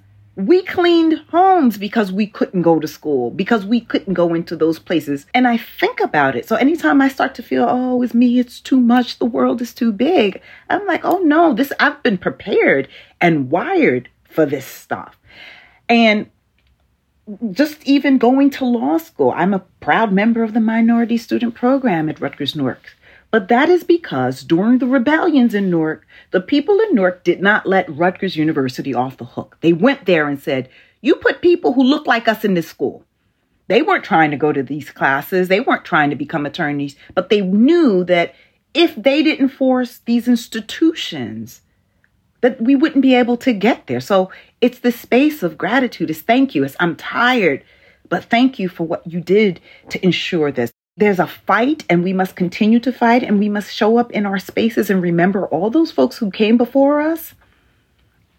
we 0.47 0.63
cleaned 0.63 1.23
homes 1.31 1.77
because 1.77 2.13
we 2.13 2.27
couldn't 2.27 2.63
go 2.63 2.79
to 2.79 2.89
school, 2.89 3.31
because 3.31 3.65
we 3.65 3.81
couldn't 3.81 4.15
go 4.15 4.35
into 4.35 4.57
those 4.57 4.79
places. 4.79 5.27
And 5.35 5.47
I 5.47 5.57
think 5.57 6.01
about 6.01 6.37
it. 6.37 6.47
So 6.49 6.57
anytime 6.57 7.01
I 7.01 7.09
start 7.09 7.35
to 7.37 7.43
feel, 7.43 7.67
oh, 7.69 8.03
it's 8.03 8.15
me, 8.15 8.39
it's 8.39 8.61
too 8.61 8.81
much, 8.81 9.19
the 9.19 9.25
world 9.25 9.61
is 9.61 9.75
too 9.75 9.93
big, 9.93 10.41
I'm 10.69 10.87
like, 10.87 11.05
oh 11.05 11.19
no, 11.19 11.55
this 11.55 11.73
I've 11.81 12.03
been 12.03 12.19
prepared 12.19 12.89
and 13.21 13.51
wired 13.51 14.09
for 14.25 14.47
this 14.47 14.67
stuff. 14.67 15.19
And 15.89 16.31
just 17.53 17.85
even 17.87 18.19
going 18.19 18.51
to 18.51 18.65
law 18.65 18.99
school, 18.99 19.33
I'm 19.37 19.55
a 19.55 19.65
proud 19.81 20.13
member 20.13 20.43
of 20.43 20.55
the 20.55 20.61
minority 20.61 21.17
student 21.17 21.55
program 21.55 22.09
at 22.09 22.21
Rutgers 22.21 22.57
Newark. 22.57 22.97
But 23.31 23.49
that 23.49 23.69
is 23.69 23.85
because 23.85 24.43
during 24.43 24.79
the 24.79 24.87
rebellions 24.87 25.55
in 25.55 25.71
Newark, 25.71 26.07
the 26.33 26.41
people 26.41 26.81
in 26.81 26.95
Newark 26.95 27.23
did 27.23 27.41
not 27.41 27.67
let 27.67 27.95
Rutgers 27.95 28.37
University 28.37 28.93
off 28.93 29.17
the 29.17 29.25
hook. 29.25 29.57
They 29.61 29.73
went 29.73 30.07
there 30.07 30.29
and 30.29 30.41
said, 30.41 30.69
You 31.01 31.17
put 31.17 31.41
people 31.41 31.75
who 31.75 31.83
look 31.83 32.07
like 32.07 32.27
us 32.27 32.45
in 32.45 32.55
this 32.55 32.69
school. 32.69 33.05
They 33.69 33.83
weren't 33.83 34.03
trying 34.03 34.33
to 34.33 34.37
go 34.37 34.53
to 34.53 34.65
these 34.65 34.91
classes, 34.91 35.47
they 35.47 35.61
weren't 35.61 35.85
trying 35.85 36.11
to 36.11 36.17
become 36.17 36.45
attorneys, 36.45 36.97
but 37.15 37.29
they 37.29 37.41
knew 37.41 38.03
that 38.05 38.35
if 38.75 38.97
they 38.97 39.23
didn't 39.23 39.51
force 39.51 39.99
these 39.99 40.27
institutions, 40.27 41.61
that 42.41 42.61
we 42.61 42.75
wouldn't 42.75 43.03
be 43.03 43.15
able 43.15 43.37
to 43.37 43.53
get 43.53 43.87
there. 43.87 44.01
So 44.01 44.31
it's 44.61 44.81
the 44.81 44.91
space 44.91 45.45
of 45.45 45.59
gratitude. 45.59 46.11
It's 46.11 46.21
thank 46.21 46.55
you. 46.55 46.65
It's 46.65 46.77
I'm 46.81 46.97
tired, 46.97 47.63
but 48.09 48.25
thank 48.25 48.59
you 48.59 48.69
for 48.69 48.85
what 48.85 49.07
you 49.07 49.21
did 49.21 49.61
to 49.91 50.05
ensure 50.05 50.51
this 50.51 50.73
there's 51.01 51.19
a 51.19 51.27
fight 51.27 51.85
and 51.89 52.05
we 52.05 52.13
must 52.13 52.37
continue 52.37 52.79
to 52.79 52.93
fight 52.93 53.23
and 53.23 53.39
we 53.39 53.49
must 53.49 53.75
show 53.75 53.97
up 53.97 54.13
in 54.13 54.27
our 54.27 54.39
spaces 54.39 54.91
and 54.91 55.01
remember 55.01 55.47
all 55.47 55.71
those 55.71 55.91
folks 55.91 56.19
who 56.19 56.31
came 56.31 56.59
before 56.59 57.01
us 57.01 57.35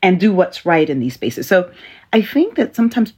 and 0.03 0.19
do 0.19 0.31
what's 0.31 0.63
right 0.63 0.87
in 0.87 0.99
these 0.99 1.15
spaces. 1.15 1.47
So 1.47 1.71
I 2.13 2.21
think 2.21 2.55
that 2.55 2.75
sometimes 2.75 3.13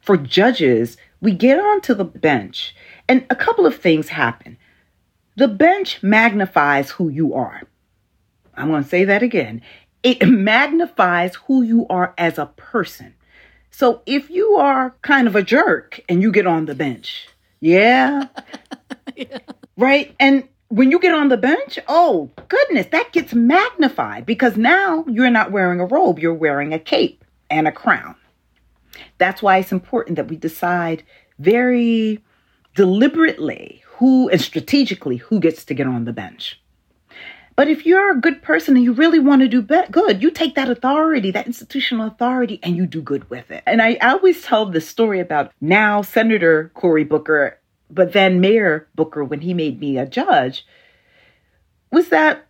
for 0.00 0.16
judges, 0.16 0.96
we 1.20 1.32
get 1.32 1.58
onto 1.58 1.92
the 1.92 2.06
bench 2.06 2.74
and 3.06 3.26
a 3.28 3.36
couple 3.36 3.66
of 3.66 3.76
things 3.76 4.08
happen. 4.08 4.56
The 5.36 5.48
bench 5.48 6.02
magnifies 6.02 6.90
who 6.92 7.10
you 7.10 7.34
are. 7.34 7.62
I'm 8.54 8.70
going 8.70 8.82
to 8.82 8.88
say 8.88 9.04
that 9.04 9.22
again. 9.22 9.60
It 10.02 10.22
magnifies 10.26 11.34
who 11.34 11.60
you 11.60 11.86
are 11.88 12.14
as 12.16 12.38
a 12.38 12.46
person. 12.46 13.14
So 13.70 14.00
if 14.06 14.30
you 14.30 14.56
are 14.56 14.96
kind 15.02 15.26
of 15.26 15.36
a 15.36 15.42
jerk 15.42 16.00
and 16.08 16.22
you 16.22 16.32
get 16.32 16.46
on 16.46 16.64
the 16.64 16.74
bench, 16.74 17.28
yeah. 17.60 18.28
Yeah. 19.16 19.38
Right. 19.78 20.14
And 20.18 20.48
when 20.68 20.90
you 20.90 20.98
get 20.98 21.12
on 21.12 21.28
the 21.28 21.36
bench, 21.36 21.78
oh, 21.86 22.30
goodness, 22.48 22.86
that 22.92 23.12
gets 23.12 23.34
magnified 23.34 24.24
because 24.24 24.56
now 24.56 25.04
you're 25.06 25.28
not 25.28 25.52
wearing 25.52 25.80
a 25.80 25.84
robe, 25.84 26.18
you're 26.18 26.32
wearing 26.32 26.72
a 26.72 26.78
cape 26.78 27.22
and 27.50 27.68
a 27.68 27.72
crown. 27.72 28.14
That's 29.18 29.42
why 29.42 29.58
it's 29.58 29.72
important 29.72 30.16
that 30.16 30.28
we 30.28 30.36
decide 30.36 31.02
very 31.38 32.24
deliberately 32.74 33.82
who 33.96 34.28
and 34.28 34.40
strategically 34.40 35.16
who 35.16 35.40
gets 35.40 35.64
to 35.66 35.74
get 35.74 35.86
on 35.86 36.04
the 36.04 36.12
bench. 36.12 36.60
But 37.56 37.68
if 37.68 37.86
you're 37.86 38.12
a 38.12 38.20
good 38.20 38.42
person 38.42 38.76
and 38.76 38.84
you 38.84 38.92
really 38.92 39.18
want 39.18 39.40
to 39.40 39.48
do 39.48 39.62
be- 39.62 39.80
good, 39.90 40.22
you 40.22 40.30
take 40.30 40.54
that 40.56 40.68
authority, 40.68 41.30
that 41.30 41.46
institutional 41.46 42.06
authority, 42.06 42.60
and 42.62 42.76
you 42.76 42.86
do 42.86 43.00
good 43.00 43.28
with 43.30 43.50
it. 43.50 43.62
And 43.66 43.80
I, 43.80 43.96
I 44.02 44.10
always 44.10 44.42
tell 44.42 44.66
this 44.66 44.86
story 44.86 45.20
about 45.20 45.52
now 45.62 46.02
Senator 46.02 46.70
Cory 46.74 47.04
Booker, 47.04 47.58
but 47.90 48.12
then 48.12 48.40
Mayor 48.40 48.88
Booker, 48.94 49.24
when 49.24 49.40
he 49.40 49.54
made 49.54 49.80
me 49.80 49.98
a 49.98 50.06
judge, 50.06 50.66
was 51.90 52.08
that 52.08 52.46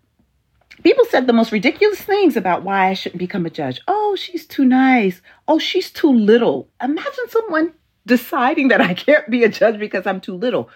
people 0.83 1.05
said 1.07 1.27
the 1.27 1.33
most 1.33 1.53
ridiculous 1.53 2.01
things 2.01 2.37
about 2.37 2.63
why 2.63 2.89
I 2.89 2.95
shouldn't 2.95 3.19
become 3.19 3.47
a 3.47 3.51
judge. 3.51 3.81
Oh, 3.87 4.17
she's 4.17 4.47
too 4.47 4.65
nice. 4.65 5.21
Oh, 5.47 5.59
she's 5.59 5.91
too 5.91 6.13
little. 6.13 6.69
Imagine 6.83 7.29
someone 7.29 7.73
deciding 8.07 8.69
that 8.69 8.81
I 8.81 8.95
can't 8.95 9.29
be 9.31 9.45
a 9.45 9.49
judge 9.49 9.79
because 9.79 10.07
I'm 10.07 10.21
too 10.21 10.35
little. 10.35 10.71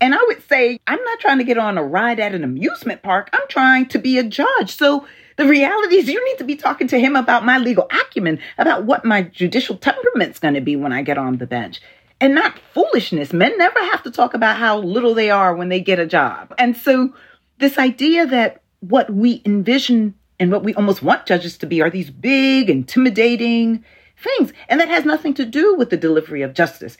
And 0.00 0.14
I 0.14 0.22
would 0.28 0.46
say, 0.48 0.78
I'm 0.86 1.02
not 1.02 1.18
trying 1.18 1.38
to 1.38 1.44
get 1.44 1.58
on 1.58 1.76
a 1.76 1.82
ride 1.82 2.20
at 2.20 2.34
an 2.34 2.44
amusement 2.44 3.02
park. 3.02 3.30
I'm 3.32 3.48
trying 3.48 3.86
to 3.86 3.98
be 3.98 4.16
a 4.18 4.22
judge. 4.22 4.76
So 4.76 5.06
the 5.36 5.46
reality 5.46 5.96
is, 5.96 6.08
you 6.08 6.24
need 6.24 6.38
to 6.38 6.44
be 6.44 6.56
talking 6.56 6.86
to 6.88 7.00
him 7.00 7.16
about 7.16 7.44
my 7.44 7.58
legal 7.58 7.88
acumen, 7.90 8.38
about 8.58 8.84
what 8.84 9.04
my 9.04 9.22
judicial 9.22 9.76
temperament's 9.76 10.38
going 10.38 10.54
to 10.54 10.60
be 10.60 10.76
when 10.76 10.92
I 10.92 11.02
get 11.02 11.18
on 11.18 11.38
the 11.38 11.46
bench. 11.46 11.80
And 12.20 12.34
not 12.34 12.58
foolishness. 12.74 13.32
Men 13.32 13.56
never 13.58 13.78
have 13.78 14.02
to 14.02 14.10
talk 14.10 14.34
about 14.34 14.56
how 14.56 14.78
little 14.78 15.14
they 15.14 15.30
are 15.30 15.54
when 15.54 15.68
they 15.68 15.80
get 15.80 16.00
a 16.00 16.06
job. 16.06 16.52
And 16.58 16.76
so, 16.76 17.14
this 17.58 17.78
idea 17.78 18.26
that 18.26 18.62
what 18.80 19.12
we 19.12 19.42
envision 19.44 20.14
and 20.40 20.52
what 20.52 20.64
we 20.64 20.74
almost 20.74 21.02
want 21.02 21.26
judges 21.26 21.58
to 21.58 21.66
be 21.66 21.80
are 21.80 21.90
these 21.90 22.10
big, 22.10 22.70
intimidating 22.70 23.84
things. 24.16 24.52
And 24.68 24.80
that 24.80 24.88
has 24.88 25.04
nothing 25.04 25.34
to 25.34 25.44
do 25.44 25.74
with 25.76 25.90
the 25.90 25.96
delivery 25.96 26.42
of 26.42 26.54
justice. 26.54 26.96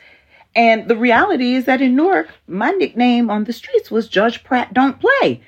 And 0.55 0.89
the 0.89 0.97
reality 0.97 1.55
is 1.55 1.67
that 1.67 1.81
in 1.81 1.95
Newark, 1.95 2.29
my 2.47 2.71
nickname 2.71 3.31
on 3.31 3.45
the 3.45 3.53
streets 3.53 3.91
was 3.91 4.09
Judge 4.09 4.43
Pratt 4.43 4.73
Don't 4.73 5.01
Play. 5.01 5.43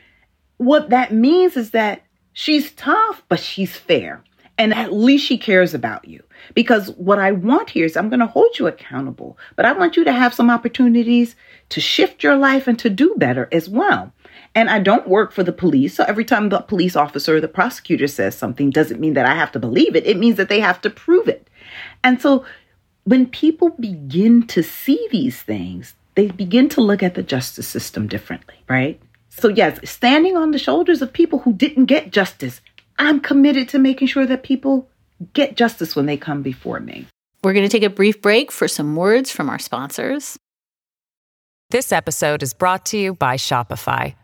What 0.59 0.91
that 0.91 1.13
means 1.13 1.57
is 1.57 1.71
that 1.71 2.03
she's 2.33 2.73
tough, 2.73 3.23
but 3.29 3.41
she's 3.41 3.77
fair. 3.77 4.23
And 4.59 4.75
at 4.75 4.93
least 4.93 5.27
she 5.27 5.39
cares 5.39 5.75
about 5.75 6.07
you. 6.07 6.23
Because 6.55 6.91
what 6.93 7.19
I 7.19 7.33
want 7.33 7.71
here 7.71 7.85
is 7.87 7.97
I'm 7.97 8.09
going 8.09 8.21
to 8.21 8.27
hold 8.27 8.59
you 8.59 8.67
accountable, 8.67 9.39
but 9.57 9.65
I 9.65 9.73
want 9.73 9.97
you 9.97 10.05
to 10.05 10.13
have 10.13 10.35
some 10.35 10.51
opportunities 10.51 11.37
to 11.71 11.81
shift 11.81 12.23
your 12.23 12.37
life 12.37 12.67
and 12.67 12.79
to 12.81 12.91
do 12.91 13.15
better 13.17 13.49
as 13.53 13.69
well. 13.69 14.13
And 14.55 14.69
I 14.69 14.81
don't 14.81 15.09
work 15.09 15.33
for 15.33 15.43
the 15.43 15.53
police. 15.53 15.95
So 15.95 16.05
every 16.05 16.25
time 16.25 16.49
the 16.49 16.61
police 16.61 16.97
officer 16.97 17.37
or 17.37 17.41
the 17.41 17.49
prosecutor 17.49 18.09
says 18.09 18.37
something 18.37 18.71
doesn't 18.71 19.01
mean 19.01 19.15
that 19.15 19.27
I 19.27 19.35
have 19.35 19.53
to 19.53 19.59
believe 19.61 19.95
it. 19.95 20.07
It 20.07 20.19
means 20.19 20.37
that 20.37 20.49
they 20.49 20.61
have 20.61 20.81
to 20.83 20.91
prove 20.91 21.29
it. 21.29 21.49
And 22.03 22.21
so 22.21 22.45
when 23.05 23.27
people 23.27 23.71
begin 23.71 24.47
to 24.49 24.63
see 24.63 25.07
these 25.11 25.41
things, 25.41 25.95
they 26.15 26.29
begin 26.29 26.69
to 26.71 26.81
look 26.81 27.03
at 27.03 27.15
the 27.15 27.23
justice 27.23 27.69
system 27.69 28.09
differently, 28.09 28.57
right? 28.69 29.01
So, 29.29 29.49
yes, 29.49 29.79
standing 29.89 30.37
on 30.37 30.51
the 30.51 30.59
shoulders 30.59 31.03
of 31.03 31.13
people 31.13 31.39
who 31.41 31.53
didn't 31.53 31.87
get 31.87 32.11
justice, 32.11 32.61
I'm 32.99 33.21
committed 33.21 33.69
to 33.71 33.79
making 33.79 34.09
sure 34.09 34.27
that 34.27 34.43
people 34.43 34.89
get 35.33 35.57
justice 35.57 35.95
when 35.95 36.07
they 36.07 36.17
come 36.17 36.43
before 36.43 36.81
me. 36.81 37.07
We're 37.43 37.55
going 37.55 37.67
to 37.67 37.71
take 37.71 37.83
a 37.83 37.91
brief 37.91 38.21
break 38.21 38.53
for 38.53 38.69
some 38.69 38.97
words 38.97 39.31
from 39.31 39.49
our 39.49 39.59
sponsors. 39.59 40.39
This 41.71 41.93
episode 41.93 42.43
is 42.43 42.53
brought 42.53 42.85
to 42.87 42.99
you 42.99 43.15
by 43.15 43.37
Shopify. 43.37 44.15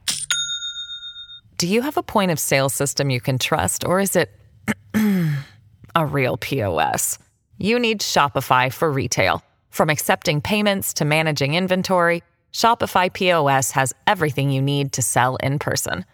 Do 1.58 1.68
you 1.68 1.82
have 1.82 1.96
a 1.96 2.02
point 2.02 2.30
of 2.30 2.38
sale 2.38 2.68
system 2.68 3.08
you 3.08 3.20
can 3.20 3.38
trust, 3.38 3.86
or 3.86 4.00
is 4.00 4.16
it 4.16 4.30
a 5.94 6.04
real 6.04 6.36
POS? 6.36 7.18
You 7.56 7.78
need 7.78 8.00
Shopify 8.00 8.72
for 8.72 8.90
retail. 8.90 9.42
From 9.70 9.88
accepting 9.88 10.40
payments 10.40 10.92
to 10.94 11.04
managing 11.04 11.54
inventory, 11.54 12.24
Shopify 12.52 13.12
POS 13.12 13.70
has 13.70 13.94
everything 14.06 14.50
you 14.50 14.60
need 14.60 14.92
to 14.92 15.02
sell 15.02 15.36
in 15.36 15.58
person. 15.58 16.04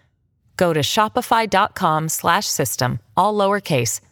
Go 0.57 0.73
to 0.73 0.81
shopify.com/system 0.81 2.99
all 3.17 3.35
lowercase 3.35 4.01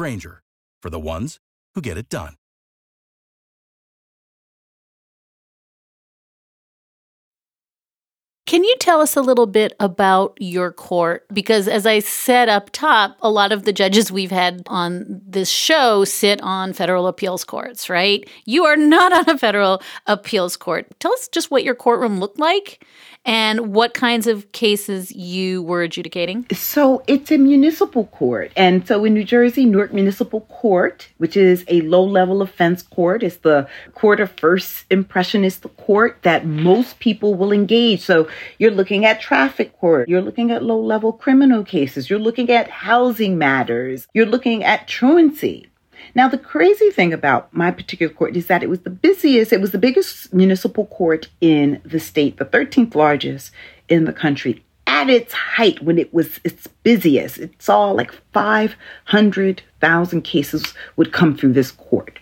Grainger, 0.00 0.42
for 0.80 0.88
the 0.88 0.98
ones 0.98 1.40
who 1.74 1.82
get 1.82 1.98
it 1.98 2.08
done. 2.08 2.36
Can 8.46 8.64
you 8.64 8.74
tell 8.80 9.02
us 9.02 9.14
a 9.14 9.20
little 9.20 9.46
bit 9.46 9.74
about 9.78 10.38
your 10.40 10.72
court? 10.72 11.26
Because 11.32 11.68
as 11.68 11.84
I 11.84 11.98
said 11.98 12.48
up 12.48 12.70
top, 12.70 13.18
a 13.20 13.30
lot 13.30 13.52
of 13.52 13.64
the 13.64 13.74
judges 13.74 14.10
we've 14.10 14.30
had 14.30 14.62
on 14.68 15.20
this 15.24 15.50
show 15.50 16.06
sit 16.06 16.40
on 16.42 16.72
federal 16.72 17.06
appeals 17.06 17.44
courts, 17.44 17.90
right? 17.90 18.26
You 18.46 18.64
are 18.64 18.76
not 18.76 19.12
on 19.12 19.28
a 19.28 19.38
federal 19.38 19.82
appeals 20.06 20.56
court. 20.56 20.88
Tell 20.98 21.12
us 21.12 21.28
just 21.28 21.50
what 21.50 21.62
your 21.62 21.74
courtroom 21.74 22.18
looked 22.18 22.38
like 22.38 22.86
and 23.24 23.74
what 23.74 23.94
kinds 23.94 24.26
of 24.26 24.50
cases 24.52 25.12
you 25.12 25.62
were 25.62 25.82
adjudicating? 25.82 26.46
So 26.52 27.02
it's 27.06 27.30
a 27.30 27.38
municipal 27.38 28.06
court. 28.06 28.50
And 28.56 28.86
so 28.86 29.04
in 29.04 29.14
New 29.14 29.24
Jersey, 29.24 29.66
Newark 29.66 29.92
Municipal 29.92 30.40
Court, 30.42 31.08
which 31.18 31.36
is 31.36 31.64
a 31.68 31.82
low 31.82 32.02
level 32.02 32.42
offense 32.42 32.82
court, 32.82 33.22
is 33.22 33.38
the 33.38 33.68
court 33.94 34.20
of 34.20 34.30
first 34.32 34.86
impression, 34.90 35.44
is 35.44 35.58
the 35.58 35.68
court 35.68 36.18
that 36.22 36.46
most 36.46 36.98
people 36.98 37.34
will 37.34 37.52
engage. 37.52 38.00
So 38.00 38.28
you're 38.58 38.70
looking 38.70 39.04
at 39.04 39.20
traffic 39.20 39.78
court, 39.78 40.08
you're 40.08 40.22
looking 40.22 40.50
at 40.50 40.64
low 40.64 40.80
level 40.80 41.12
criminal 41.12 41.62
cases, 41.62 42.08
you're 42.08 42.18
looking 42.18 42.50
at 42.50 42.68
housing 42.68 43.36
matters, 43.36 44.06
you're 44.14 44.26
looking 44.26 44.64
at 44.64 44.88
truancy. 44.88 45.69
Now, 46.14 46.28
the 46.28 46.38
crazy 46.38 46.90
thing 46.90 47.12
about 47.12 47.52
my 47.54 47.70
particular 47.70 48.12
court 48.12 48.36
is 48.36 48.46
that 48.46 48.62
it 48.62 48.68
was 48.68 48.80
the 48.80 48.90
busiest, 48.90 49.52
it 49.52 49.60
was 49.60 49.72
the 49.72 49.78
biggest 49.78 50.32
municipal 50.34 50.86
court 50.86 51.28
in 51.40 51.80
the 51.84 52.00
state, 52.00 52.38
the 52.38 52.44
13th 52.44 52.94
largest 52.94 53.52
in 53.88 54.04
the 54.04 54.12
country 54.12 54.64
at 54.86 55.08
its 55.08 55.32
height 55.32 55.82
when 55.82 55.98
it 55.98 56.12
was 56.12 56.40
its 56.44 56.66
busiest. 56.66 57.38
It 57.38 57.62
saw 57.62 57.90
like 57.90 58.12
500,000 58.32 60.22
cases 60.22 60.74
would 60.96 61.12
come 61.12 61.36
through 61.36 61.52
this 61.52 61.70
court. 61.70 62.18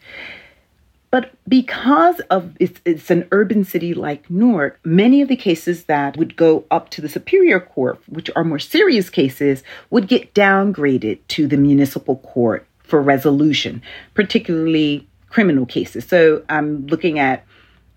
But 1.11 1.31
because 1.49 2.21
of 2.31 2.55
it's, 2.61 2.81
it's, 2.85 3.11
an 3.11 3.27
urban 3.33 3.65
city 3.65 3.95
like 3.95 4.29
Newark, 4.29 4.79
many 4.85 5.23
of 5.23 5.29
the 5.29 5.37
cases 5.37 5.85
that 5.85 6.19
would 6.19 6.37
go 6.37 6.67
up 6.71 6.91
to 6.91 7.01
the 7.01 7.09
Superior 7.09 7.61
Court, 7.61 7.99
which 8.09 8.31
are 8.37 8.45
more 8.45 8.59
serious 8.59 9.09
cases, 9.09 9.63
would 9.89 10.07
get 10.07 10.35
downgraded 10.35 11.21
to 11.29 11.47
the 11.47 11.57
municipal 11.57 12.17
court 12.17 12.68
for 12.89 13.01
resolution, 13.01 13.83
particularly 14.15 15.07
criminal 15.29 15.67
cases. 15.67 16.07
So 16.07 16.43
I'm 16.49 16.87
looking 16.87 17.19
at 17.19 17.45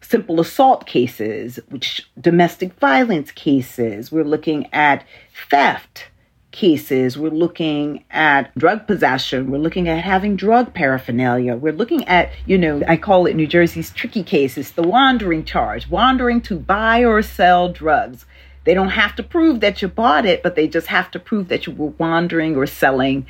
simple 0.02 0.40
assault 0.40 0.86
cases, 0.86 1.60
which 1.70 2.08
domestic 2.20 2.74
violence 2.74 3.32
cases. 3.32 4.12
We're 4.12 4.26
looking 4.26 4.68
at 4.74 5.06
theft 5.50 6.08
cases. 6.52 7.18
We're 7.18 7.32
looking 7.32 8.04
at 8.12 8.54
drug 8.58 8.86
possession. 8.86 9.50
We're 9.50 9.60
looking 9.60 9.88
at 9.88 10.04
having 10.04 10.36
drug 10.36 10.74
paraphernalia. 10.74 11.56
We're 11.56 11.72
looking 11.72 12.06
at, 12.10 12.32
you 12.46 12.58
know, 12.58 12.82
I 12.88 12.98
call 12.98 13.26
it 13.26 13.36
New 13.36 13.48
Jersey's 13.48 13.92
tricky 13.92 14.24
cases, 14.24 14.72
the 14.72 14.84
wandering 14.84 15.46
charge, 15.46 15.90
wandering 15.90 16.42
to 16.42 16.60
buy 16.60 17.06
or 17.06 17.22
sell 17.22 17.72
drugs. 17.72 18.26
They 18.66 18.74
don't 18.74 18.90
have 18.90 19.16
to 19.16 19.24
prove 19.24 19.62
that 19.62 19.82
you 19.82 19.88
bought 19.88 20.26
it, 20.26 20.44
but 20.44 20.56
they 20.56 20.68
just 20.68 20.88
have 20.88 21.10
to 21.12 21.20
prove 21.20 21.48
that 21.48 21.66
you 21.66 21.74
were 21.74 21.94
wandering 21.98 22.56
or 22.56 22.68
selling 22.68 23.26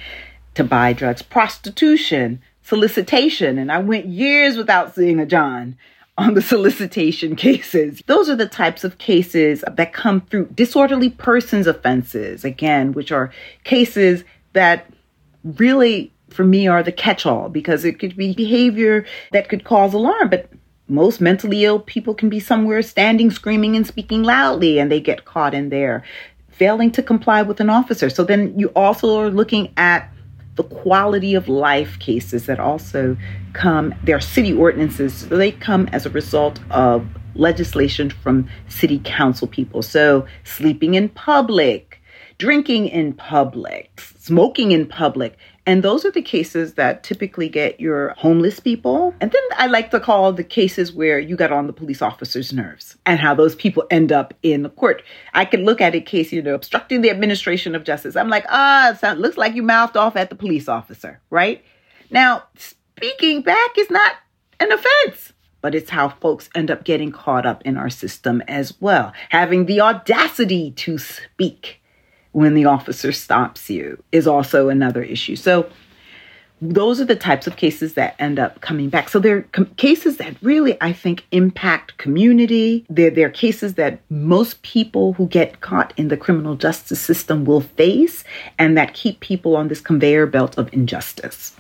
to 0.56 0.64
buy 0.64 0.94
drugs, 0.94 1.22
prostitution, 1.22 2.42
solicitation. 2.64 3.58
And 3.58 3.72
I 3.72 3.80
went 3.80 4.06
years 4.06 4.58
without 4.58 4.96
seeing 4.96 5.20
a 5.20 5.26
John 5.26 5.78
on 6.18 6.34
the 6.34 6.42
solicitation 6.54 7.36
cases. 7.36 8.02
Those 8.06 8.30
are 8.30 8.36
the 8.36 8.48
types 8.48 8.84
of 8.84 8.98
cases 8.98 9.64
that 9.72 9.94
come 9.94 10.22
through 10.22 10.48
disorderly 10.48 11.10
persons 11.10 11.68
offenses, 11.68 12.44
again, 12.44 12.94
which 12.94 13.12
are 13.12 13.32
cases 13.64 14.24
that 14.54 14.92
really, 15.44 16.12
for 16.30 16.44
me, 16.44 16.68
are 16.68 16.84
the 16.84 16.92
catch 16.92 17.26
all 17.26 17.50
because 17.50 17.86
it 17.86 18.00
could 18.00 18.16
be 18.16 18.34
behavior 18.34 19.06
that 19.32 19.50
could 19.50 19.64
cause 19.64 19.94
alarm, 19.94 20.30
but 20.30 20.50
most 20.88 21.22
mentally 21.22 21.64
ill 21.64 21.80
people 21.80 22.14
can 22.14 22.30
be 22.30 22.40
somewhere 22.40 22.82
standing, 22.82 23.32
screaming, 23.32 23.76
and 23.76 23.88
speaking 23.88 24.24
loudly, 24.24 24.78
and 24.78 24.92
they 24.92 25.00
get 25.00 25.26
caught 25.26 25.54
in 25.54 25.70
there, 25.70 26.04
failing 26.50 26.92
to 26.92 27.02
comply 27.02 27.42
with 27.42 27.62
an 27.62 27.70
officer. 27.70 28.10
So 28.10 28.24
then 28.24 28.58
you 28.60 28.68
also 28.76 29.18
are 29.20 29.30
looking 29.30 29.74
at 29.78 30.12
the 30.56 30.64
quality 30.64 31.34
of 31.34 31.48
life 31.48 31.98
cases 32.00 32.46
that 32.46 32.60
also 32.60 33.18
come, 33.54 33.96
there 34.04 34.16
are 34.16 34.22
city 34.22 34.54
ordinances, 34.54 35.14
so 35.14 35.38
they 35.38 35.52
come 35.52 35.88
as 35.92 36.06
a 36.06 36.10
result 36.10 36.60
of 36.70 37.08
legislation 37.36 38.10
from 38.10 38.50
city 38.68 39.00
council 39.04 39.48
people. 39.48 39.82
So 39.82 40.26
sleeping 40.44 40.96
in 40.96 41.10
public, 41.10 42.02
drinking 42.38 42.88
in 42.88 43.14
public, 43.14 44.02
smoking 44.18 44.72
in 44.72 44.88
public. 44.88 45.38
And 45.72 45.84
those 45.84 46.04
are 46.04 46.12
the 46.12 46.22
cases 46.22 46.74
that 46.74 47.02
typically 47.02 47.48
get 47.48 47.80
your 47.80 48.10
homeless 48.18 48.60
people. 48.60 49.16
And 49.22 49.32
then 49.32 49.42
I 49.56 49.68
like 49.68 49.90
to 49.92 50.02
call 50.02 50.34
the 50.34 50.44
cases 50.44 50.92
where 50.92 51.18
you 51.18 51.38
got 51.38 51.54
on 51.54 51.66
the 51.66 51.72
police 51.72 52.02
officer's 52.02 52.52
nerves 52.52 52.98
and 53.06 53.22
how 53.22 53.34
those 53.34 53.56
people 53.56 53.86
end 53.90 54.12
up 54.12 54.34
in 54.44 54.64
the 54.64 54.70
court. 54.70 55.02
I 55.34 55.46
can 55.46 55.64
look 55.64 55.80
at 55.80 55.96
a 55.96 56.02
case, 56.02 56.34
you 56.34 56.42
know, 56.42 56.56
obstructing 56.56 57.00
the 57.00 57.10
administration 57.10 57.74
of 57.74 57.86
justice. 57.86 58.18
I'm 58.18 58.28
like, 58.28 58.44
ah, 58.50 59.00
it 59.02 59.18
looks 59.18 59.38
like 59.38 59.56
you 59.56 59.64
mouthed 59.64 59.96
off 59.96 60.18
at 60.18 60.30
the 60.30 60.36
police 60.36 60.68
officer, 60.68 61.22
right? 61.30 61.64
Now, 62.10 62.44
speaking 62.58 63.42
back 63.42 63.78
is 63.78 63.90
not 63.90 64.16
an 64.60 64.74
offense 64.74 65.32
but 65.62 65.76
it's 65.76 65.92
how 65.92 66.10
folks 66.10 66.50
end 66.56 66.72
up 66.72 66.84
getting 66.84 67.12
caught 67.12 67.46
up 67.46 67.62
in 67.64 67.78
our 67.78 67.90
system 67.90 68.42
as 68.48 68.74
well. 68.82 69.14
Having 69.30 69.68
the 69.68 69.80
audacity 69.80 70.72
to 70.72 70.98
speak 70.98 71.81
when 72.32 72.54
the 72.54 72.66
officer 72.66 73.12
stops 73.12 73.70
you 73.70 74.02
is 74.12 74.28
also 74.28 74.70
another 74.70 75.04
issue. 75.04 75.36
So, 75.36 75.70
those 76.62 77.02
are 77.02 77.06
the 77.06 77.16
types 77.16 77.48
of 77.48 77.56
cases 77.56 77.96
that 77.96 78.16
end 78.20 78.38
up 78.38 78.62
coming 78.62 78.90
back. 78.90 79.10
So 79.10 79.18
they're 79.18 79.42
com- 79.52 79.66
cases 79.78 80.18
that 80.18 80.36
really, 80.44 80.78
I 80.80 80.94
think, 80.94 81.26
impact 81.32 81.98
community. 81.98 82.86
They're, 82.88 83.10
they're 83.10 83.32
cases 83.32 83.74
that 83.76 84.00
most 84.12 84.62
people 84.62 85.14
who 85.14 85.26
get 85.28 85.62
caught 85.62 85.92
in 85.98 86.10
the 86.10 86.18
criminal 86.18 86.56
justice 86.56 87.02
system 87.02 87.46
will 87.46 87.62
face 87.62 88.24
and 88.60 88.78
that 88.78 88.94
keep 88.94 89.20
people 89.22 89.56
on 89.56 89.70
this 89.70 89.82
conveyor 89.82 90.28
belt 90.28 90.56
of 90.58 90.72
injustice. 90.72 91.56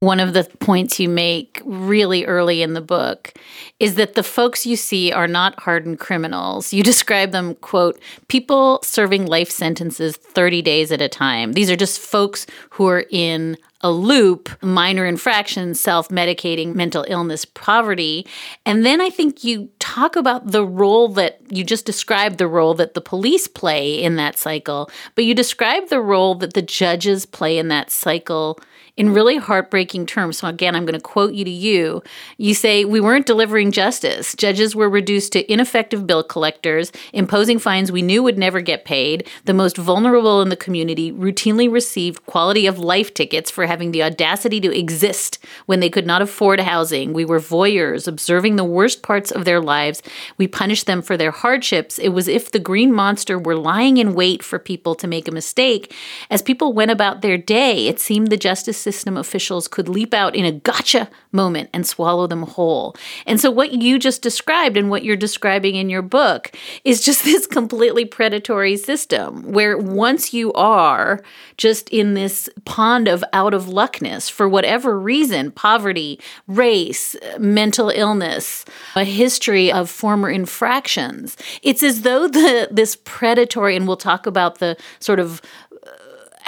One 0.00 0.20
of 0.20 0.32
the 0.32 0.44
points 0.60 1.00
you 1.00 1.08
make 1.08 1.60
really 1.64 2.24
early 2.24 2.62
in 2.62 2.74
the 2.74 2.80
book 2.80 3.34
is 3.80 3.96
that 3.96 4.14
the 4.14 4.22
folks 4.22 4.64
you 4.64 4.76
see 4.76 5.10
are 5.10 5.26
not 5.26 5.58
hardened 5.58 5.98
criminals. 5.98 6.72
You 6.72 6.84
describe 6.84 7.32
them, 7.32 7.56
quote, 7.56 8.00
people 8.28 8.78
serving 8.84 9.26
life 9.26 9.50
sentences 9.50 10.16
30 10.16 10.62
days 10.62 10.92
at 10.92 11.02
a 11.02 11.08
time. 11.08 11.54
These 11.54 11.68
are 11.68 11.74
just 11.74 11.98
folks 11.98 12.46
who 12.70 12.86
are 12.86 13.06
in 13.10 13.56
a 13.80 13.90
loop, 13.90 14.50
minor 14.62 15.04
infractions, 15.04 15.80
self 15.80 16.10
medicating, 16.10 16.76
mental 16.76 17.04
illness, 17.08 17.44
poverty. 17.44 18.24
And 18.64 18.86
then 18.86 19.00
I 19.00 19.10
think 19.10 19.42
you 19.42 19.68
talk 19.80 20.14
about 20.14 20.52
the 20.52 20.64
role 20.64 21.08
that 21.08 21.40
you 21.50 21.64
just 21.64 21.86
described 21.86 22.38
the 22.38 22.46
role 22.46 22.74
that 22.74 22.94
the 22.94 23.00
police 23.00 23.48
play 23.48 24.00
in 24.00 24.14
that 24.14 24.38
cycle, 24.38 24.90
but 25.16 25.24
you 25.24 25.34
describe 25.34 25.88
the 25.88 26.00
role 26.00 26.36
that 26.36 26.54
the 26.54 26.62
judges 26.62 27.26
play 27.26 27.58
in 27.58 27.66
that 27.68 27.90
cycle 27.90 28.60
in 28.98 29.14
really 29.14 29.36
heartbreaking 29.36 30.04
terms. 30.06 30.38
So, 30.38 30.48
again, 30.48 30.74
I'm 30.74 30.84
going 30.84 30.98
to 30.98 31.00
quote 31.00 31.32
you 31.32 31.44
to 31.44 31.50
you. 31.50 32.02
You 32.36 32.52
say, 32.52 32.84
We 32.84 33.00
weren't 33.00 33.26
delivering 33.26 33.70
justice. 33.70 34.34
Judges 34.34 34.74
were 34.74 34.90
reduced 34.90 35.32
to 35.32 35.50
ineffective 35.50 36.06
bill 36.06 36.24
collectors, 36.24 36.90
imposing 37.12 37.60
fines 37.60 37.92
we 37.92 38.02
knew 38.02 38.24
would 38.24 38.36
never 38.36 38.60
get 38.60 38.84
paid. 38.84 39.26
The 39.44 39.54
most 39.54 39.76
vulnerable 39.76 40.42
in 40.42 40.48
the 40.48 40.56
community 40.56 41.12
routinely 41.12 41.70
received 41.70 42.26
quality 42.26 42.66
of 42.66 42.80
life 42.80 43.14
tickets 43.14 43.50
for 43.52 43.66
having 43.66 43.92
the 43.92 44.02
audacity 44.02 44.60
to 44.60 44.76
exist 44.76 45.38
when 45.66 45.78
they 45.78 45.88
could 45.88 46.06
not 46.06 46.20
afford 46.20 46.58
housing. 46.58 47.12
We 47.12 47.24
were 47.24 47.38
voyeurs, 47.38 48.08
observing 48.08 48.56
the 48.56 48.64
worst 48.64 49.02
parts 49.02 49.30
of 49.30 49.44
their 49.44 49.60
lives. 49.60 50.02
We 50.38 50.48
punished 50.48 50.86
them 50.86 51.02
for 51.02 51.16
their 51.16 51.30
hardships. 51.30 52.00
It 52.00 52.08
was 52.08 52.26
if 52.26 52.50
the 52.50 52.58
green 52.58 52.92
monster 52.92 53.38
were 53.38 53.54
lying 53.54 53.98
in 53.98 54.14
wait 54.14 54.42
for 54.42 54.58
people 54.58 54.96
to 54.96 55.06
make 55.06 55.28
a 55.28 55.32
mistake. 55.32 55.94
As 56.30 56.42
people 56.42 56.72
went 56.72 56.90
about 56.90 57.22
their 57.22 57.38
day, 57.38 57.86
it 57.86 58.00
seemed 58.00 58.28
the 58.28 58.36
justice 58.36 58.87
system 58.92 59.16
officials 59.16 59.68
could 59.68 59.88
leap 59.88 60.14
out 60.14 60.34
in 60.34 60.44
a 60.44 60.52
gotcha 60.52 61.08
moment 61.32 61.70
and 61.72 61.86
swallow 61.86 62.26
them 62.26 62.42
whole. 62.42 62.96
And 63.26 63.40
so, 63.40 63.50
what 63.50 63.72
you 63.72 63.98
just 63.98 64.22
described 64.22 64.76
and 64.76 64.90
what 64.90 65.04
you're 65.04 65.16
describing 65.16 65.74
in 65.74 65.90
your 65.90 66.02
book 66.02 66.52
is 66.84 67.00
just 67.00 67.24
this 67.28 67.46
completely 67.46 68.04
predatory 68.04 68.76
system 68.76 69.52
where 69.52 69.76
once 69.76 70.32
you 70.32 70.52
are 70.54 71.22
just 71.56 71.88
in 71.88 72.14
this 72.14 72.48
pond 72.64 73.08
of 73.08 73.24
out 73.32 73.54
of 73.54 73.68
luckness 73.68 74.28
for 74.28 74.48
whatever 74.48 74.98
reason 74.98 75.50
poverty, 75.50 76.20
race, 76.46 77.16
mental 77.38 77.90
illness, 77.90 78.64
a 78.94 79.04
history 79.04 79.70
of 79.72 79.90
former 79.90 80.30
infractions 80.30 81.36
it's 81.62 81.82
as 81.82 82.02
though 82.02 82.28
the 82.28 82.68
this 82.70 82.96
predatory 83.04 83.76
and 83.76 83.86
we'll 83.86 83.96
talk 83.96 84.26
about 84.26 84.58
the 84.58 84.76
sort 85.00 85.20
of 85.20 85.40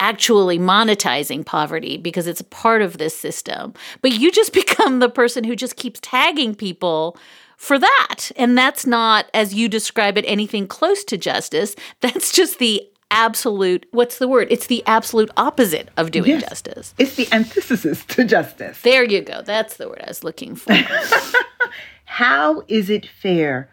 actually 0.00 0.58
monetizing 0.58 1.46
poverty 1.46 1.96
because 1.96 2.26
it's 2.26 2.40
a 2.40 2.44
part 2.44 2.82
of 2.82 2.98
this 2.98 3.16
system. 3.16 3.74
But 4.02 4.12
you 4.12 4.32
just 4.32 4.52
become 4.60 4.98
the 4.98 5.08
person 5.08 5.44
who 5.44 5.54
just 5.54 5.76
keeps 5.76 6.00
tagging 6.02 6.56
people 6.56 7.16
for 7.56 7.78
that. 7.78 8.32
And 8.36 8.56
that's 8.56 8.86
not, 8.86 9.26
as 9.34 9.54
you 9.54 9.68
describe 9.68 10.16
it, 10.16 10.24
anything 10.26 10.66
close 10.66 11.04
to 11.04 11.18
justice. 11.18 11.76
That's 12.00 12.32
just 12.32 12.58
the 12.58 12.82
absolute 13.12 13.86
what's 13.90 14.18
the 14.18 14.28
word 14.28 14.46
it's 14.52 14.68
the 14.68 14.84
absolute 14.86 15.28
opposite 15.36 15.88
of 15.96 16.12
doing 16.12 16.30
yes. 16.30 16.48
justice 16.48 16.94
it's 16.96 17.16
the 17.16 17.26
antithesis 17.32 18.04
to 18.04 18.24
justice 18.24 18.80
there 18.82 19.02
you 19.02 19.20
go 19.20 19.42
that's 19.42 19.78
the 19.78 19.88
word 19.88 20.00
i 20.04 20.08
was 20.08 20.22
looking 20.22 20.54
for 20.54 20.72
how 22.04 22.62
is 22.68 22.88
it 22.88 23.04
fair 23.04 23.68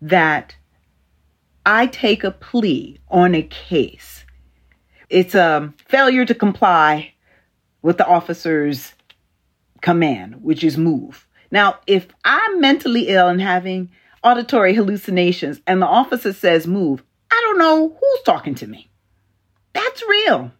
that 0.00 0.56
i 1.66 1.86
take 1.86 2.24
a 2.24 2.30
plea 2.30 2.98
on 3.10 3.34
a 3.34 3.42
case 3.42 4.17
it's 5.10 5.34
a 5.34 5.72
failure 5.86 6.24
to 6.24 6.34
comply 6.34 7.14
with 7.82 7.98
the 7.98 8.06
officer's 8.06 8.92
command, 9.80 10.42
which 10.42 10.64
is 10.64 10.76
move. 10.76 11.26
Now, 11.50 11.78
if 11.86 12.08
I'm 12.24 12.60
mentally 12.60 13.08
ill 13.08 13.28
and 13.28 13.40
having 13.40 13.90
auditory 14.22 14.74
hallucinations 14.74 15.60
and 15.66 15.80
the 15.80 15.86
officer 15.86 16.32
says 16.32 16.66
move, 16.66 17.02
I 17.30 17.40
don't 17.44 17.58
know 17.58 17.88
who's 17.88 18.22
talking 18.24 18.54
to 18.56 18.66
me. 18.66 18.90
That's 19.72 20.02
real. 20.08 20.52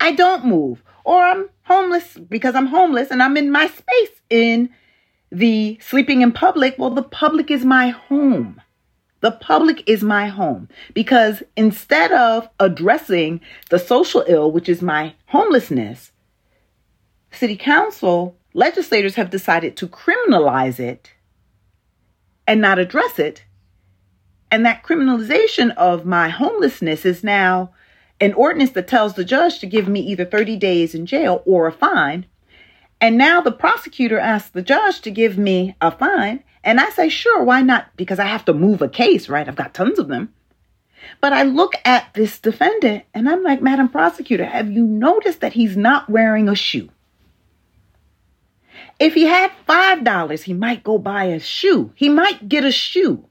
I 0.00 0.12
don't 0.12 0.44
move. 0.44 0.82
Or 1.04 1.22
I'm 1.22 1.48
homeless 1.62 2.16
because 2.16 2.54
I'm 2.54 2.66
homeless 2.66 3.10
and 3.10 3.22
I'm 3.22 3.36
in 3.36 3.50
my 3.50 3.68
space 3.68 4.20
in 4.28 4.70
the 5.30 5.78
sleeping 5.80 6.22
in 6.22 6.32
public. 6.32 6.76
Well, 6.78 6.90
the 6.90 7.02
public 7.02 7.50
is 7.50 7.64
my 7.64 7.90
home. 7.90 8.60
The 9.20 9.32
public 9.32 9.86
is 9.86 10.02
my 10.02 10.28
home 10.28 10.68
because 10.94 11.42
instead 11.56 12.10
of 12.10 12.48
addressing 12.58 13.40
the 13.68 13.78
social 13.78 14.24
ill, 14.26 14.50
which 14.50 14.68
is 14.68 14.80
my 14.80 15.14
homelessness, 15.26 16.12
city 17.30 17.56
council 17.56 18.36
legislators 18.54 19.14
have 19.14 19.30
decided 19.30 19.76
to 19.76 19.86
criminalize 19.86 20.80
it 20.80 21.12
and 22.46 22.60
not 22.60 22.78
address 22.78 23.18
it. 23.18 23.44
And 24.50 24.66
that 24.66 24.82
criminalization 24.82 25.74
of 25.76 26.04
my 26.04 26.28
homelessness 26.28 27.04
is 27.04 27.22
now 27.22 27.72
an 28.20 28.32
ordinance 28.34 28.72
that 28.72 28.88
tells 28.88 29.14
the 29.14 29.24
judge 29.24 29.60
to 29.60 29.66
give 29.66 29.86
me 29.86 30.00
either 30.00 30.24
30 30.24 30.56
days 30.56 30.94
in 30.94 31.06
jail 31.06 31.42
or 31.46 31.66
a 31.66 31.72
fine. 31.72 32.26
And 33.00 33.16
now 33.16 33.40
the 33.40 33.52
prosecutor 33.52 34.18
asks 34.18 34.50
the 34.50 34.62
judge 34.62 35.00
to 35.02 35.10
give 35.10 35.38
me 35.38 35.76
a 35.80 35.90
fine. 35.90 36.42
And 36.62 36.80
I 36.80 36.90
say, 36.90 37.08
sure, 37.08 37.42
why 37.42 37.62
not? 37.62 37.86
Because 37.96 38.18
I 38.18 38.26
have 38.26 38.44
to 38.46 38.52
move 38.52 38.82
a 38.82 38.88
case, 38.88 39.28
right? 39.28 39.48
I've 39.48 39.56
got 39.56 39.74
tons 39.74 39.98
of 39.98 40.08
them. 40.08 40.32
But 41.20 41.32
I 41.32 41.42
look 41.42 41.74
at 41.84 42.12
this 42.14 42.38
defendant 42.38 43.04
and 43.14 43.28
I'm 43.28 43.42
like, 43.42 43.62
Madam 43.62 43.88
Prosecutor, 43.88 44.44
have 44.44 44.70
you 44.70 44.84
noticed 44.84 45.40
that 45.40 45.54
he's 45.54 45.76
not 45.76 46.10
wearing 46.10 46.48
a 46.48 46.54
shoe? 46.54 46.90
If 48.98 49.14
he 49.14 49.24
had 49.24 49.50
$5, 49.66 50.42
he 50.42 50.52
might 50.52 50.84
go 50.84 50.98
buy 50.98 51.24
a 51.24 51.40
shoe. 51.40 51.92
He 51.94 52.10
might 52.10 52.48
get 52.48 52.64
a 52.64 52.72
shoe. 52.72 53.26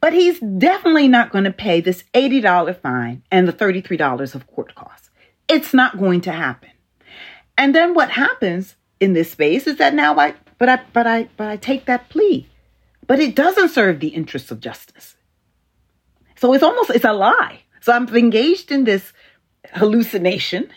But 0.00 0.12
he's 0.12 0.38
definitely 0.38 1.08
not 1.08 1.30
going 1.30 1.44
to 1.44 1.52
pay 1.52 1.80
this 1.80 2.04
$80 2.14 2.80
fine 2.80 3.22
and 3.30 3.46
the 3.46 3.52
$33 3.52 4.34
of 4.34 4.46
court 4.46 4.74
costs. 4.74 5.10
It's 5.48 5.74
not 5.74 5.98
going 5.98 6.20
to 6.22 6.32
happen. 6.32 6.70
And 7.58 7.74
then 7.74 7.94
what 7.94 8.10
happens 8.10 8.76
in 9.00 9.12
this 9.12 9.32
space 9.32 9.66
is 9.66 9.76
that 9.76 9.94
now 9.94 10.16
I 10.18 10.34
but 10.62 10.68
I 10.68 10.80
but 10.92 11.08
I 11.08 11.28
but 11.36 11.48
I 11.48 11.56
take 11.56 11.86
that 11.86 12.08
plea. 12.08 12.46
But 13.08 13.18
it 13.18 13.34
doesn't 13.34 13.70
serve 13.70 13.98
the 13.98 14.14
interests 14.14 14.52
of 14.52 14.60
justice. 14.60 15.16
So 16.36 16.52
it's 16.52 16.62
almost 16.62 16.90
it's 16.90 17.04
a 17.04 17.12
lie. 17.12 17.62
So 17.80 17.92
I'm 17.92 18.06
engaged 18.14 18.70
in 18.70 18.84
this 18.84 19.12
hallucination. 19.72 20.70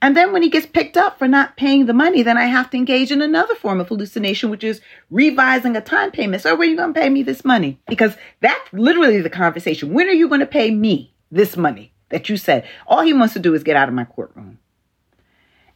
And 0.00 0.16
then 0.16 0.32
when 0.32 0.42
he 0.42 0.48
gets 0.48 0.64
picked 0.64 0.96
up 0.96 1.18
for 1.18 1.28
not 1.28 1.58
paying 1.58 1.84
the 1.84 1.92
money, 1.92 2.22
then 2.22 2.38
I 2.38 2.46
have 2.46 2.70
to 2.70 2.78
engage 2.78 3.12
in 3.12 3.20
another 3.20 3.54
form 3.54 3.80
of 3.80 3.88
hallucination, 3.88 4.48
which 4.48 4.64
is 4.64 4.80
revising 5.10 5.76
a 5.76 5.82
time 5.82 6.10
payment. 6.10 6.40
So 6.40 6.56
when 6.56 6.68
are 6.68 6.70
you 6.70 6.76
going 6.78 6.94
to 6.94 7.00
pay 7.00 7.10
me 7.10 7.22
this 7.22 7.44
money? 7.44 7.78
Because 7.86 8.16
that's 8.40 8.72
literally 8.72 9.20
the 9.20 9.28
conversation. 9.28 9.92
When 9.92 10.08
are 10.08 10.12
you 10.12 10.28
going 10.28 10.40
to 10.40 10.46
pay 10.46 10.70
me 10.70 11.12
this 11.30 11.54
money 11.54 11.92
that 12.08 12.30
you 12.30 12.38
said? 12.38 12.66
All 12.86 13.02
he 13.02 13.12
wants 13.12 13.34
to 13.34 13.40
do 13.40 13.52
is 13.52 13.62
get 13.62 13.76
out 13.76 13.88
of 13.88 13.94
my 13.94 14.04
courtroom. 14.04 14.58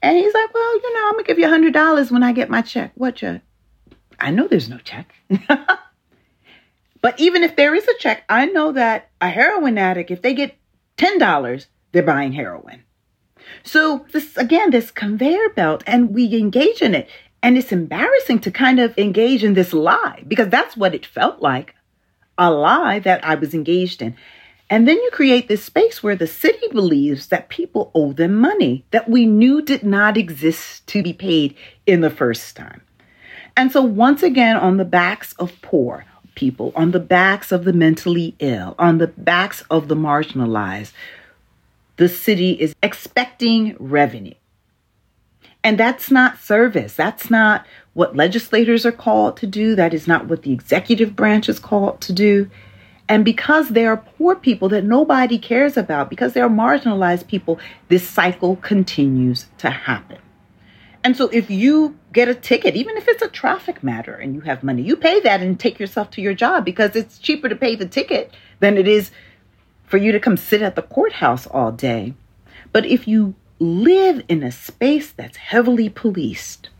And 0.02 0.16
he's 0.16 0.34
like, 0.34 0.52
well, 0.52 0.74
you 0.74 0.94
know, 0.94 1.08
I'm 1.08 1.18
to 1.18 1.24
give 1.24 1.38
you 1.38 1.46
a 1.46 1.48
$100 1.48 2.10
when 2.10 2.24
I 2.24 2.32
get 2.32 2.50
my 2.50 2.60
check. 2.60 2.90
What 2.96 3.16
check? 3.16 3.42
I 4.18 4.30
know 4.32 4.48
there's 4.48 4.68
no 4.68 4.78
check. 4.78 5.14
but 7.00 7.20
even 7.20 7.44
if 7.44 7.54
there 7.54 7.74
is 7.74 7.86
a 7.86 7.98
check, 7.98 8.24
I 8.28 8.46
know 8.46 8.72
that 8.72 9.10
a 9.20 9.28
heroin 9.28 9.78
addict, 9.78 10.10
if 10.10 10.20
they 10.20 10.34
get 10.34 10.56
$10, 10.98 11.66
they're 11.92 12.02
buying 12.02 12.32
heroin. 12.32 12.82
So 13.62 14.06
this, 14.12 14.36
again, 14.36 14.70
this 14.70 14.90
conveyor 14.90 15.50
belt 15.50 15.84
and 15.86 16.10
we 16.10 16.36
engage 16.36 16.82
in 16.82 16.94
it. 16.94 17.08
And 17.42 17.56
it's 17.56 17.72
embarrassing 17.72 18.40
to 18.40 18.50
kind 18.50 18.80
of 18.80 18.96
engage 18.98 19.42
in 19.42 19.54
this 19.54 19.72
lie 19.72 20.24
because 20.26 20.48
that's 20.48 20.76
what 20.76 20.94
it 20.94 21.06
felt 21.06 21.40
like 21.40 21.74
a 22.38 22.50
lie 22.50 22.98
that 23.00 23.24
I 23.24 23.34
was 23.34 23.54
engaged 23.54 24.02
in. 24.02 24.16
And 24.72 24.88
then 24.88 24.96
you 24.96 25.10
create 25.10 25.48
this 25.48 25.62
space 25.62 26.02
where 26.02 26.16
the 26.16 26.26
city 26.26 26.66
believes 26.72 27.26
that 27.26 27.50
people 27.50 27.90
owe 27.94 28.14
them 28.14 28.34
money 28.34 28.86
that 28.90 29.06
we 29.06 29.26
knew 29.26 29.60
did 29.60 29.82
not 29.82 30.16
exist 30.16 30.86
to 30.86 31.02
be 31.02 31.12
paid 31.12 31.54
in 31.86 32.00
the 32.00 32.08
first 32.08 32.56
time. 32.56 32.80
And 33.54 33.70
so, 33.70 33.82
once 33.82 34.22
again, 34.22 34.56
on 34.56 34.78
the 34.78 34.86
backs 34.86 35.34
of 35.34 35.60
poor 35.60 36.06
people, 36.36 36.72
on 36.74 36.92
the 36.92 37.00
backs 37.00 37.52
of 37.52 37.64
the 37.64 37.74
mentally 37.74 38.34
ill, 38.38 38.74
on 38.78 38.96
the 38.96 39.08
backs 39.08 39.62
of 39.68 39.88
the 39.88 39.94
marginalized, 39.94 40.92
the 41.98 42.08
city 42.08 42.52
is 42.52 42.74
expecting 42.82 43.76
revenue. 43.78 44.32
And 45.62 45.76
that's 45.76 46.10
not 46.10 46.38
service. 46.38 46.94
That's 46.94 47.28
not 47.28 47.66
what 47.92 48.16
legislators 48.16 48.86
are 48.86 48.90
called 48.90 49.36
to 49.36 49.46
do. 49.46 49.74
That 49.74 49.92
is 49.92 50.08
not 50.08 50.28
what 50.28 50.44
the 50.44 50.52
executive 50.52 51.14
branch 51.14 51.50
is 51.50 51.58
called 51.58 52.00
to 52.00 52.14
do. 52.14 52.48
And 53.12 53.26
because 53.26 53.68
they 53.68 53.84
are 53.84 53.98
poor 53.98 54.34
people 54.34 54.70
that 54.70 54.84
nobody 54.84 55.36
cares 55.36 55.76
about, 55.76 56.08
because 56.08 56.32
they 56.32 56.40
are 56.40 56.48
marginalized 56.48 57.26
people, 57.26 57.60
this 57.88 58.08
cycle 58.08 58.56
continues 58.56 59.48
to 59.58 59.68
happen. 59.68 60.16
And 61.04 61.14
so 61.14 61.28
if 61.28 61.50
you 61.50 61.98
get 62.14 62.30
a 62.30 62.34
ticket, 62.34 62.74
even 62.74 62.96
if 62.96 63.06
it's 63.08 63.20
a 63.20 63.28
traffic 63.28 63.82
matter 63.82 64.14
and 64.14 64.34
you 64.34 64.40
have 64.40 64.62
money, 64.62 64.80
you 64.80 64.96
pay 64.96 65.20
that 65.20 65.42
and 65.42 65.60
take 65.60 65.78
yourself 65.78 66.10
to 66.12 66.22
your 66.22 66.32
job 66.32 66.64
because 66.64 66.96
it's 66.96 67.18
cheaper 67.18 67.50
to 67.50 67.54
pay 67.54 67.76
the 67.76 67.84
ticket 67.84 68.32
than 68.60 68.78
it 68.78 68.88
is 68.88 69.10
for 69.84 69.98
you 69.98 70.10
to 70.12 70.18
come 70.18 70.38
sit 70.38 70.62
at 70.62 70.74
the 70.74 70.80
courthouse 70.80 71.46
all 71.46 71.70
day. 71.70 72.14
But 72.72 72.86
if 72.86 73.06
you 73.06 73.34
live 73.58 74.24
in 74.26 74.42
a 74.42 74.50
space 74.50 75.12
that's 75.12 75.36
heavily 75.36 75.90
policed, 75.90 76.70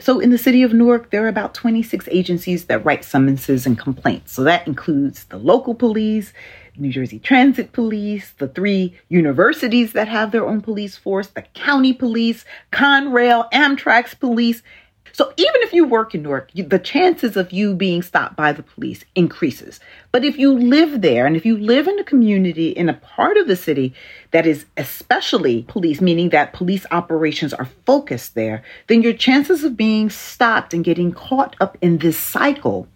so 0.00 0.18
in 0.18 0.30
the 0.30 0.38
city 0.38 0.62
of 0.62 0.72
Newark, 0.72 1.10
there 1.10 1.24
are 1.24 1.28
about 1.28 1.54
26 1.54 2.08
agencies 2.10 2.64
that 2.66 2.84
write 2.84 3.04
summonses 3.04 3.66
and 3.66 3.78
complaints. 3.78 4.32
So 4.32 4.42
that 4.44 4.66
includes 4.66 5.24
the 5.24 5.36
local 5.38 5.74
police, 5.74 6.32
New 6.76 6.90
Jersey 6.90 7.18
Transit 7.18 7.72
Police, 7.72 8.32
the 8.38 8.48
three 8.48 8.98
universities 9.08 9.92
that 9.92 10.08
have 10.08 10.32
their 10.32 10.46
own 10.46 10.60
police 10.62 10.96
force, 10.96 11.28
the 11.28 11.42
county 11.42 11.92
police, 11.92 12.44
Conrail, 12.72 13.50
Amtrak's 13.52 14.14
police. 14.14 14.62
So 15.12 15.32
even 15.36 15.54
if 15.56 15.72
you 15.72 15.84
work 15.84 16.14
in 16.14 16.22
Newark, 16.22 16.50
the 16.54 16.78
chances 16.78 17.36
of 17.36 17.52
you 17.52 17.74
being 17.74 18.02
stopped 18.02 18.36
by 18.36 18.52
the 18.52 18.62
police 18.62 19.04
increases. 19.14 19.80
But 20.12 20.24
if 20.24 20.38
you 20.38 20.52
live 20.52 21.00
there 21.00 21.26
and 21.26 21.36
if 21.36 21.44
you 21.44 21.56
live 21.56 21.88
in 21.88 21.98
a 21.98 22.04
community 22.04 22.70
in 22.70 22.88
a 22.88 22.94
part 22.94 23.36
of 23.36 23.46
the 23.46 23.56
city 23.56 23.94
that 24.30 24.46
is 24.46 24.66
especially 24.76 25.62
police, 25.62 26.00
meaning 26.00 26.30
that 26.30 26.52
police 26.52 26.86
operations 26.90 27.52
are 27.52 27.68
focused 27.86 28.34
there, 28.34 28.62
then 28.86 29.02
your 29.02 29.12
chances 29.12 29.64
of 29.64 29.76
being 29.76 30.10
stopped 30.10 30.74
and 30.74 30.84
getting 30.84 31.12
caught 31.12 31.56
up 31.60 31.76
in 31.80 31.98
this 31.98 32.18
cycle 32.18 32.88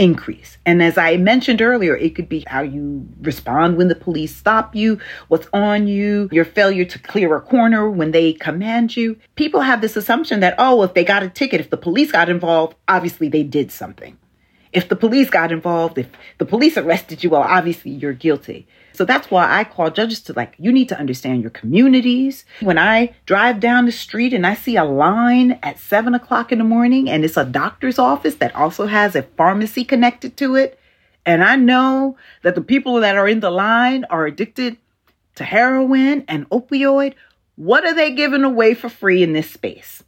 increase. 0.00 0.56
And 0.64 0.82
as 0.82 0.96
I 0.96 1.18
mentioned 1.18 1.60
earlier, 1.60 1.94
it 1.94 2.14
could 2.14 2.28
be 2.28 2.42
how 2.46 2.62
you 2.62 3.06
respond 3.20 3.76
when 3.76 3.88
the 3.88 3.94
police 3.94 4.34
stop 4.34 4.74
you, 4.74 4.98
what's 5.28 5.46
on 5.52 5.86
you, 5.86 6.28
your 6.32 6.46
failure 6.46 6.86
to 6.86 6.98
clear 6.98 7.36
a 7.36 7.40
corner 7.40 7.88
when 7.88 8.10
they 8.10 8.32
command 8.32 8.96
you. 8.96 9.18
People 9.36 9.60
have 9.60 9.82
this 9.82 9.96
assumption 9.96 10.40
that, 10.40 10.54
oh, 10.58 10.82
if 10.82 10.94
they 10.94 11.04
got 11.04 11.22
a 11.22 11.28
ticket, 11.28 11.60
if 11.60 11.68
the 11.68 11.76
police 11.76 12.10
got 12.10 12.30
involved, 12.30 12.76
obviously 12.88 13.28
they 13.28 13.42
did 13.42 13.70
something. 13.70 14.16
If 14.72 14.88
the 14.88 14.96
police 14.96 15.30
got 15.30 15.50
involved, 15.50 15.98
if 15.98 16.08
the 16.38 16.46
police 16.46 16.76
arrested 16.76 17.24
you, 17.24 17.30
well, 17.30 17.42
obviously 17.42 17.90
you're 17.90 18.12
guilty. 18.12 18.68
So 18.92 19.04
that's 19.04 19.30
why 19.30 19.58
I 19.58 19.64
call 19.64 19.90
judges 19.90 20.20
to 20.22 20.32
like, 20.32 20.54
you 20.58 20.70
need 20.70 20.88
to 20.90 20.98
understand 20.98 21.42
your 21.42 21.50
communities. 21.50 22.44
When 22.60 22.78
I 22.78 23.14
drive 23.26 23.58
down 23.58 23.86
the 23.86 23.92
street 23.92 24.32
and 24.32 24.46
I 24.46 24.54
see 24.54 24.76
a 24.76 24.84
line 24.84 25.58
at 25.62 25.78
seven 25.78 26.14
o'clock 26.14 26.52
in 26.52 26.58
the 26.58 26.64
morning 26.64 27.08
and 27.10 27.24
it's 27.24 27.36
a 27.36 27.44
doctor's 27.44 27.98
office 27.98 28.36
that 28.36 28.54
also 28.54 28.86
has 28.86 29.16
a 29.16 29.22
pharmacy 29.22 29.84
connected 29.84 30.36
to 30.36 30.54
it, 30.54 30.78
and 31.26 31.42
I 31.42 31.56
know 31.56 32.16
that 32.42 32.54
the 32.54 32.60
people 32.62 33.00
that 33.00 33.16
are 33.16 33.28
in 33.28 33.40
the 33.40 33.50
line 33.50 34.04
are 34.04 34.26
addicted 34.26 34.76
to 35.36 35.44
heroin 35.44 36.24
and 36.28 36.48
opioid, 36.50 37.14
what 37.56 37.84
are 37.84 37.94
they 37.94 38.12
giving 38.12 38.44
away 38.44 38.74
for 38.74 38.88
free 38.88 39.22
in 39.22 39.32
this 39.32 39.50
space? 39.50 40.02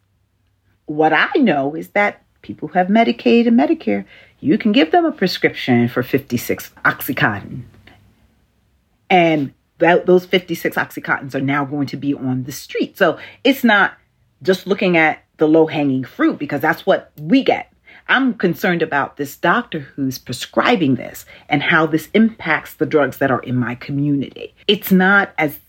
What 0.86 1.12
I 1.12 1.30
know 1.36 1.74
is 1.74 1.90
that 1.90 2.22
people 2.42 2.68
who 2.68 2.78
have 2.78 2.88
Medicaid 2.88 3.46
and 3.46 3.58
Medicare, 3.58 4.04
you 4.42 4.58
can 4.58 4.72
give 4.72 4.90
them 4.90 5.04
a 5.04 5.12
prescription 5.12 5.88
for 5.88 6.02
56 6.02 6.70
Oxycontin 6.84 7.62
and 9.08 9.52
that, 9.78 10.06
those 10.06 10.24
56 10.24 10.76
Oxycontins 10.76 11.34
are 11.34 11.40
now 11.40 11.64
going 11.64 11.86
to 11.88 11.96
be 11.96 12.14
on 12.14 12.44
the 12.44 12.52
street. 12.52 12.96
So 12.96 13.18
it's 13.44 13.62
not 13.62 13.94
just 14.42 14.66
looking 14.66 14.96
at 14.96 15.22
the 15.36 15.46
low 15.46 15.66
hanging 15.66 16.02
fruit 16.02 16.38
because 16.38 16.60
that's 16.60 16.86
what 16.86 17.12
we 17.20 17.44
get. 17.44 17.70
I'm 18.08 18.34
concerned 18.34 18.80
about 18.80 19.16
this 19.16 19.36
doctor 19.36 19.80
who's 19.80 20.18
prescribing 20.18 20.94
this 20.94 21.26
and 21.48 21.62
how 21.62 21.86
this 21.86 22.08
impacts 22.14 22.74
the 22.74 22.86
drugs 22.86 23.18
that 23.18 23.30
are 23.30 23.40
in 23.40 23.56
my 23.56 23.74
community. 23.74 24.54
It's 24.66 24.90
not 24.90 25.32
as 25.36 25.60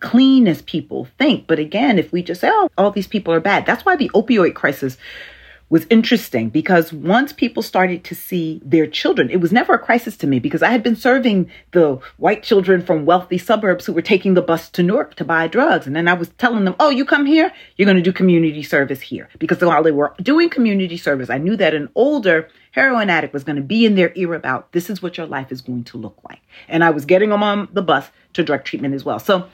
clean 0.00 0.48
as 0.48 0.62
people 0.62 1.06
think. 1.18 1.46
But 1.46 1.58
again, 1.58 1.98
if 1.98 2.12
we 2.12 2.22
just 2.22 2.40
say, 2.40 2.50
oh, 2.50 2.68
all 2.76 2.90
these 2.90 3.06
people 3.06 3.32
are 3.32 3.40
bad, 3.40 3.64
that's 3.64 3.84
why 3.84 3.96
the 3.96 4.10
opioid 4.10 4.54
crisis 4.54 4.96
was 5.70 5.86
interesting 5.90 6.48
because 6.48 6.92
once 6.92 7.32
people 7.32 7.62
started 7.62 8.02
to 8.04 8.14
see 8.14 8.60
their 8.64 8.86
children, 8.86 9.28
it 9.30 9.40
was 9.40 9.52
never 9.52 9.74
a 9.74 9.78
crisis 9.78 10.16
to 10.16 10.26
me 10.26 10.38
because 10.38 10.62
I 10.62 10.70
had 10.70 10.82
been 10.82 10.96
serving 10.96 11.50
the 11.72 12.00
white 12.16 12.42
children 12.42 12.82
from 12.82 13.04
wealthy 13.04 13.36
suburbs 13.36 13.84
who 13.84 13.92
were 13.92 14.02
taking 14.02 14.34
the 14.34 14.42
bus 14.42 14.70
to 14.70 14.82
Newark 14.82 15.14
to 15.16 15.24
buy 15.24 15.46
drugs. 15.46 15.86
And 15.86 15.94
then 15.94 16.08
I 16.08 16.14
was 16.14 16.30
telling 16.30 16.64
them, 16.64 16.74
oh, 16.80 16.90
you 16.90 17.04
come 17.04 17.26
here, 17.26 17.52
you're 17.76 17.86
going 17.86 17.96
to 17.96 18.02
do 18.02 18.12
community 18.12 18.62
service 18.62 19.00
here. 19.00 19.28
Because 19.38 19.60
while 19.60 19.82
they 19.82 19.90
were 19.90 20.14
doing 20.22 20.48
community 20.48 20.96
service, 20.96 21.28
I 21.28 21.38
knew 21.38 21.56
that 21.56 21.74
an 21.74 21.90
older 21.94 22.48
heroin 22.72 23.10
addict 23.10 23.34
was 23.34 23.44
going 23.44 23.56
to 23.56 23.62
be 23.62 23.84
in 23.84 23.94
their 23.94 24.12
ear 24.14 24.34
about 24.34 24.72
this 24.72 24.88
is 24.88 25.02
what 25.02 25.16
your 25.18 25.26
life 25.26 25.52
is 25.52 25.60
going 25.60 25.84
to 25.84 25.98
look 25.98 26.18
like. 26.28 26.40
And 26.68 26.82
I 26.82 26.90
was 26.90 27.04
getting 27.04 27.30
them 27.30 27.42
on 27.42 27.68
the 27.72 27.82
bus 27.82 28.10
to 28.34 28.42
drug 28.42 28.64
treatment 28.64 28.94
as 28.94 29.04
well. 29.04 29.18
So 29.18 29.48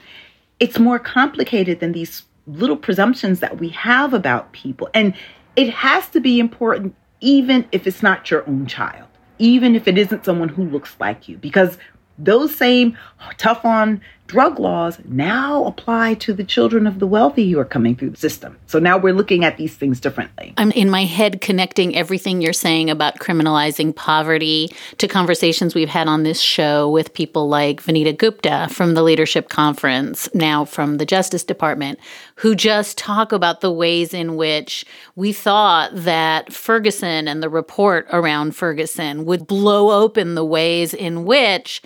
it's 0.59 0.79
more 0.79 0.99
complicated 0.99 1.79
than 1.81 1.91
these 1.91 2.23
little 2.47 2.77
presumptions 2.77 3.39
that 3.39 3.59
we 3.59 3.69
have 3.69 4.13
about 4.13 4.51
people. 4.51 4.89
And 4.93 5.15
it 5.55 5.69
has 5.69 6.09
to 6.09 6.19
be 6.19 6.39
important 6.39 6.95
even 7.21 7.65
if 7.71 7.87
it's 7.87 8.03
not 8.03 8.29
your 8.29 8.47
own 8.47 8.65
child, 8.65 9.07
even 9.39 9.75
if 9.75 9.87
it 9.87 9.97
isn't 9.97 10.25
someone 10.25 10.49
who 10.49 10.63
looks 10.65 10.95
like 10.99 11.27
you, 11.27 11.37
because 11.37 11.77
those 12.17 12.55
same 12.55 12.97
tough 13.37 13.65
on 13.65 14.01
drug 14.27 14.59
laws 14.59 14.97
now 15.05 15.65
apply 15.65 16.15
to 16.15 16.33
the 16.33 16.43
children 16.43 16.87
of 16.87 16.99
the 16.99 17.07
wealthy 17.07 17.51
who 17.51 17.59
are 17.59 17.65
coming 17.65 17.95
through 17.95 18.09
the 18.09 18.17
system. 18.17 18.57
So 18.65 18.79
now 18.79 18.97
we're 18.97 19.13
looking 19.13 19.45
at 19.45 19.57
these 19.57 19.75
things 19.75 19.99
differently. 19.99 20.53
I'm 20.57 20.71
in 20.71 20.89
my 20.89 21.05
head 21.05 21.41
connecting 21.41 21.95
everything 21.95 22.41
you're 22.41 22.53
saying 22.53 22.89
about 22.89 23.19
criminalizing 23.19 23.95
poverty 23.95 24.71
to 24.97 25.07
conversations 25.07 25.75
we've 25.75 25.89
had 25.89 26.07
on 26.07 26.23
this 26.23 26.41
show 26.41 26.89
with 26.89 27.13
people 27.13 27.47
like 27.47 27.83
Vanita 27.83 28.17
Gupta 28.17 28.67
from 28.71 28.93
the 28.93 29.03
Leadership 29.03 29.49
Conference, 29.49 30.27
now 30.33 30.65
from 30.65 30.97
the 30.97 31.05
Justice 31.05 31.43
Department, 31.43 31.99
who 32.35 32.55
just 32.55 32.97
talk 32.97 33.31
about 33.31 33.61
the 33.61 33.71
ways 33.71 34.13
in 34.13 34.35
which 34.35 34.85
we 35.15 35.33
thought 35.33 35.91
that 35.93 36.51
Ferguson 36.51 37.27
and 37.27 37.43
the 37.43 37.49
report 37.49 38.07
around 38.11 38.55
Ferguson 38.55 39.25
would 39.25 39.45
blow 39.45 39.91
open 39.91 40.35
the 40.35 40.45
ways 40.45 40.93
in 40.93 41.25
which 41.25 41.81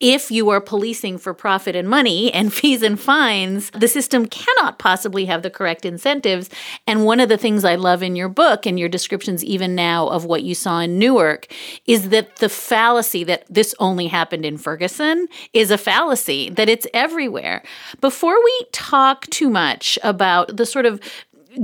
if 0.00 0.30
you 0.30 0.48
are 0.48 0.60
policing 0.60 1.18
for 1.18 1.34
profit 1.34 1.76
and 1.76 1.88
money 1.88 2.32
and 2.32 2.52
fees 2.60 2.82
and 2.82 2.98
fines, 2.98 3.70
the 3.70 3.86
system 3.86 4.26
cannot 4.26 4.78
possibly 4.78 5.26
have 5.26 5.42
the 5.42 5.50
correct 5.50 5.84
incentives. 5.84 6.48
And 6.86 7.04
one 7.04 7.20
of 7.20 7.28
the 7.28 7.36
things 7.36 7.64
I 7.64 7.76
love 7.76 8.02
in 8.02 8.16
your 8.16 8.28
book 8.28 8.66
and 8.66 8.78
your 8.78 8.88
descriptions, 8.88 9.44
even 9.44 9.74
now, 9.74 10.08
of 10.08 10.24
what 10.24 10.42
you 10.42 10.54
saw 10.54 10.80
in 10.80 10.98
Newark 10.98 11.46
is 11.86 12.08
that 12.08 12.36
the 12.36 12.48
fallacy 12.48 13.24
that 13.24 13.44
this 13.48 13.74
only 13.78 14.06
happened 14.06 14.46
in 14.46 14.56
Ferguson 14.56 15.28
is 15.52 15.70
a 15.70 15.78
fallacy, 15.78 16.50
that 16.50 16.68
it's 16.68 16.86
everywhere. 16.94 17.62
Before 18.00 18.42
we 18.42 18.66
talk 18.72 19.26
too 19.26 19.50
much 19.50 19.98
about 20.02 20.56
the 20.56 20.66
sort 20.66 20.86
of 20.86 21.00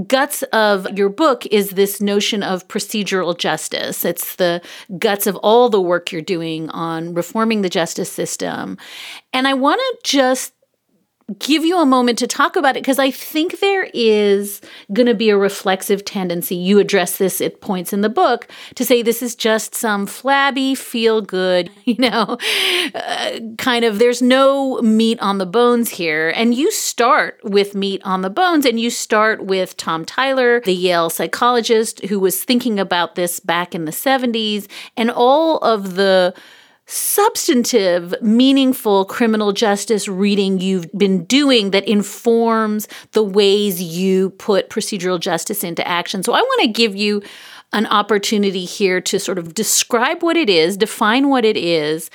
guts 0.06 0.42
of 0.44 0.86
your 0.98 1.08
book 1.08 1.46
is 1.46 1.70
this 1.70 2.00
notion 2.00 2.42
of 2.42 2.66
procedural 2.68 3.36
justice. 3.36 4.04
It's 4.04 4.36
the 4.36 4.60
guts 4.98 5.26
of 5.26 5.36
all 5.36 5.68
the 5.68 5.80
work 5.80 6.12
you're 6.12 6.22
doing 6.22 6.68
on 6.70 7.14
reforming 7.14 7.62
the 7.62 7.68
justice 7.68 8.10
system. 8.10 8.78
And 9.32 9.46
I 9.46 9.54
want 9.54 9.80
to 9.80 9.98
just 10.02 10.52
give 11.40 11.64
you 11.64 11.80
a 11.80 11.86
moment 11.86 12.18
to 12.20 12.26
talk 12.28 12.54
about 12.54 12.76
it 12.76 12.82
because 12.82 13.00
I 13.00 13.10
think 13.10 13.58
there 13.58 13.88
is 13.92 14.60
going 14.92 15.08
to 15.08 15.14
be 15.14 15.28
a 15.30 15.36
reflexive 15.36 16.04
tendency. 16.04 16.54
You 16.54 16.78
address 16.78 17.18
this 17.18 17.40
at 17.40 17.60
points 17.60 17.92
in 17.92 18.02
the 18.02 18.08
book 18.08 18.46
to 18.76 18.84
say 18.84 19.02
this 19.02 19.22
is 19.22 19.34
just 19.34 19.74
some 19.74 20.06
flabby, 20.06 20.76
feel 20.76 21.20
good, 21.22 21.68
you 21.84 21.96
know, 21.98 22.38
uh, 22.94 23.40
kind 23.58 23.84
of, 23.84 23.98
there's 23.98 24.22
no 24.22 24.80
meat 24.82 25.18
on 25.20 25.38
the 25.38 25.46
bones 25.46 25.90
here. 25.90 26.28
And 26.28 26.54
you 26.54 26.70
start 26.70 27.40
with 27.42 27.74
meat 27.74 28.02
on 28.04 28.22
the 28.22 28.30
bones 28.30 28.64
and 28.64 28.78
you 28.78 28.90
start 28.90 29.44
with 29.44 29.76
Tom 29.76 30.04
Tyler, 30.04 30.60
the 30.60 30.74
Yale 30.74 31.10
psychologist 31.10 32.04
who 32.04 32.20
was 32.20 32.44
thinking 32.44 32.78
about 32.78 33.16
this 33.16 33.40
back 33.40 33.74
in 33.74 33.84
the 33.84 33.92
70s 33.92 34.68
and 34.96 35.10
all 35.10 35.58
of 35.58 35.96
the 35.96 36.34
substantive, 36.86 38.14
meaningful 38.22 39.04
criminal 39.04 39.52
justice 39.52 40.06
reading 40.06 40.60
you've 40.60 40.90
been 40.92 41.24
doing 41.24 41.72
that 41.72 41.86
informs 41.88 42.86
the 43.12 43.24
ways 43.24 43.82
you 43.82 44.30
put 44.30 44.70
procedural 44.70 45.18
justice 45.18 45.64
into 45.64 45.86
action. 45.86 46.22
So 46.22 46.32
I 46.32 46.40
want 46.40 46.62
to 46.62 46.68
give 46.68 46.94
you 46.94 47.22
an 47.72 47.86
opportunity 47.86 48.64
here 48.64 49.00
to 49.00 49.18
sort 49.18 49.38
of 49.38 49.52
describe 49.52 50.22
what 50.22 50.36
it 50.36 50.48
is, 50.48 50.76
define 50.76 51.28
what 51.28 51.44
it 51.44 51.56
is, 51.56 52.08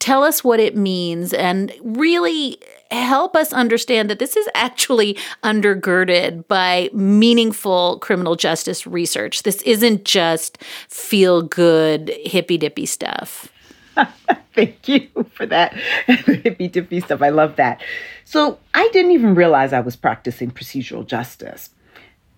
tell 0.00 0.24
us 0.24 0.42
what 0.42 0.58
it 0.58 0.76
means, 0.76 1.32
and 1.32 1.72
really 1.82 2.58
help 2.90 3.36
us 3.36 3.52
understand 3.52 4.10
that 4.10 4.18
this 4.18 4.36
is 4.36 4.48
actually 4.54 5.16
undergirded 5.44 6.46
by 6.48 6.90
meaningful 6.92 7.98
criminal 8.00 8.34
justice 8.34 8.86
research. 8.86 9.44
This 9.44 9.62
isn't 9.62 10.04
just 10.04 10.60
feel 10.88 11.42
good, 11.42 12.12
hippy 12.24 12.58
dippy 12.58 12.86
stuff. 12.86 13.52
Thank 14.54 14.88
you 14.88 15.08
for 15.32 15.46
that 15.46 15.74
hippy 16.06 16.68
dippy 16.68 17.00
stuff. 17.00 17.22
I 17.22 17.28
love 17.28 17.56
that. 17.56 17.82
So 18.24 18.58
I 18.74 18.88
didn't 18.92 19.12
even 19.12 19.34
realize 19.34 19.72
I 19.72 19.80
was 19.80 19.96
practicing 19.96 20.50
procedural 20.50 21.06
justice. 21.06 21.70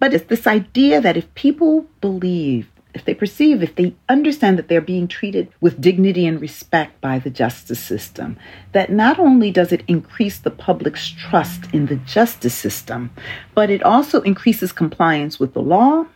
But 0.01 0.14
it's 0.14 0.27
this 0.27 0.47
idea 0.47 1.01
that 1.01 1.16
if 1.16 1.33
people 1.35 1.87
believe, 2.01 2.71
if 2.94 3.05
they 3.05 3.14
perceive, 3.14 3.62
if 3.62 3.75
they 3.75 3.94
understand 4.09 4.59
that 4.59 4.68
they're 4.68 4.81
being 4.81 5.09
treated 5.09 5.49
with 5.61 5.81
dignity 5.81 6.27
and 6.27 6.40
respect 6.40 7.01
by 7.01 7.18
the 7.18 7.31
justice 7.31 7.81
system, 7.81 8.37
that 8.73 8.90
not 8.90 9.18
only 9.18 9.51
does 9.51 9.73
it 9.73 9.85
increase 9.88 10.38
the 10.38 10.51
public's 10.51 11.11
trust 11.11 11.64
in 11.73 11.87
the 11.87 11.97
justice 11.97 12.55
system, 12.55 13.11
but 13.55 13.71
it 13.71 13.83
also 13.83 14.21
increases 14.23 14.73
compliance 14.73 15.40
with 15.40 15.53
the 15.53 15.62
law 15.62 16.07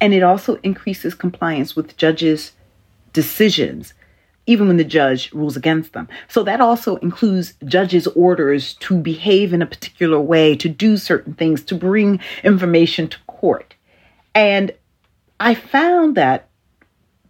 and 0.00 0.12
it 0.12 0.22
also 0.22 0.56
increases 0.56 1.14
compliance 1.14 1.76
with 1.76 1.96
judges' 1.96 2.52
decisions 3.12 3.94
even 4.46 4.68
when 4.68 4.76
the 4.76 4.84
judge 4.84 5.32
rules 5.32 5.56
against 5.56 5.92
them. 5.92 6.08
So 6.28 6.42
that 6.44 6.60
also 6.60 6.96
includes 6.96 7.54
judges' 7.64 8.06
orders 8.08 8.74
to 8.74 8.96
behave 8.96 9.52
in 9.52 9.62
a 9.62 9.66
particular 9.66 10.20
way, 10.20 10.56
to 10.56 10.68
do 10.68 10.96
certain 10.96 11.34
things, 11.34 11.62
to 11.64 11.74
bring 11.74 12.20
information 12.44 13.08
to 13.08 13.18
court. 13.26 13.74
And 14.34 14.72
I 15.40 15.54
found 15.54 16.16
that 16.16 16.48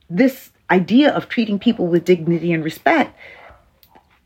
this 0.09 0.51
idea 0.71 1.13
of 1.13 1.29
treating 1.29 1.59
people 1.59 1.87
with 1.87 2.05
dignity 2.05 2.53
and 2.53 2.63
respect, 2.63 3.17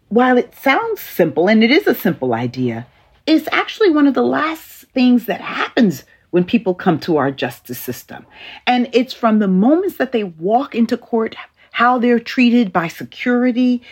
while 0.09 0.37
it 0.37 0.55
sounds 0.55 1.01
simple, 1.01 1.49
and 1.49 1.63
it 1.63 1.71
is 1.71 1.87
a 1.87 1.95
simple 1.95 2.35
idea, 2.35 2.87
is 3.27 3.49
actually 3.53 3.91
one 3.91 4.07
of 4.07 4.15
the 4.15 4.23
last 4.23 4.87
things 4.93 5.27
that 5.27 5.41
happens 5.41 6.05
when 6.31 6.45
people 6.45 6.75
come 6.75 6.99
to 7.01 7.17
our 7.17 7.31
justice 7.31 7.79
system. 7.79 8.27
And 8.67 8.89
it's 8.93 9.13
from 9.13 9.39
the 9.39 9.49
moments 9.49 9.97
that 9.99 10.13
they 10.13 10.25
walk 10.25 10.75
into 10.75 10.97
court 10.97 11.35
how 11.73 11.99
they're 11.99 12.21
treated 12.21 12.73
by 12.73 12.89
security. 12.89 13.83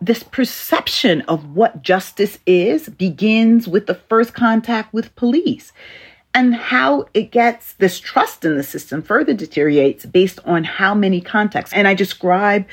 This 0.00 0.22
perception 0.22 1.22
of 1.22 1.54
what 1.54 1.82
justice 1.82 2.38
is 2.46 2.88
begins 2.88 3.66
with 3.66 3.86
the 3.86 3.94
first 3.94 4.34
contact 4.34 4.92
with 4.92 5.14
police. 5.16 5.72
And 6.34 6.54
how 6.54 7.06
it 7.14 7.32
gets 7.32 7.72
this 7.74 7.98
trust 7.98 8.44
in 8.44 8.56
the 8.56 8.62
system 8.62 9.02
further 9.02 9.34
deteriorates 9.34 10.06
based 10.06 10.38
on 10.44 10.62
how 10.62 10.94
many 10.94 11.20
contacts. 11.20 11.72
And 11.72 11.88
I 11.88 11.94
describe 11.94 12.66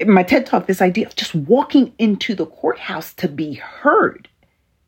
in 0.00 0.10
my 0.10 0.22
TED 0.22 0.46
talk 0.46 0.66
this 0.66 0.82
idea 0.82 1.06
of 1.06 1.14
just 1.14 1.34
walking 1.34 1.94
into 1.98 2.34
the 2.34 2.46
courthouse 2.46 3.12
to 3.14 3.28
be 3.28 3.54
heard. 3.54 4.28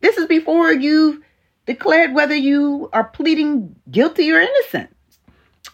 This 0.01 0.17
is 0.17 0.27
before 0.27 0.73
you've 0.73 1.23
declared 1.67 2.15
whether 2.15 2.35
you 2.35 2.88
are 2.93 3.05
pleading 3.05 3.77
guilty 3.91 4.33
or 4.33 4.41
innocent 4.41 4.92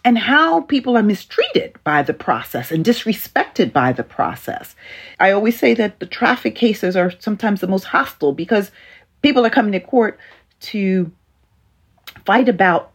and 0.05 0.17
how 0.17 0.61
people 0.61 0.97
are 0.97 1.03
mistreated 1.03 1.75
by 1.83 2.01
the 2.01 2.13
process 2.13 2.71
and 2.71 2.85
disrespected 2.85 3.73
by 3.73 3.91
the 3.91 4.03
process. 4.03 4.75
I 5.19 5.31
always 5.31 5.59
say 5.59 5.73
that 5.73 5.99
the 5.99 6.05
traffic 6.05 6.55
cases 6.55 6.95
are 6.95 7.11
sometimes 7.19 7.61
the 7.61 7.67
most 7.67 7.85
hostile 7.85 8.33
because 8.33 8.71
people 9.21 9.45
are 9.45 9.49
coming 9.49 9.73
to 9.73 9.79
court 9.79 10.17
to 10.61 11.11
fight 12.25 12.47
about 12.47 12.91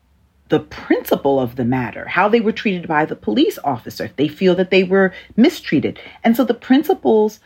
the 0.49 0.61
principle 0.61 1.41
of 1.41 1.57
the 1.57 1.65
matter, 1.65 2.07
how 2.07 2.29
they 2.29 2.41
were 2.41 2.53
treated 2.53 2.87
by 2.87 3.05
the 3.05 3.17
police 3.17 3.59
officer, 3.65 4.05
if 4.05 4.17
they 4.17 4.29
feel 4.29 4.55
that 4.55 4.71
they 4.71 4.85
were 4.85 5.13
mistreated. 5.37 5.99
And 6.23 6.37
so 6.37 6.45
the 6.45 6.55
principles 6.55 7.41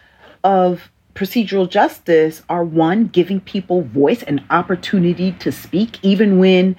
of 0.45 0.91
procedural 1.15 1.69
justice 1.69 2.43
are 2.49 2.65
one, 2.65 3.07
giving 3.07 3.41
people 3.41 3.83
voice 3.83 4.23
and 4.23 4.43
opportunity 4.51 5.33
to 5.33 5.51
speak, 5.51 5.99
even 6.03 6.39
when 6.39 6.77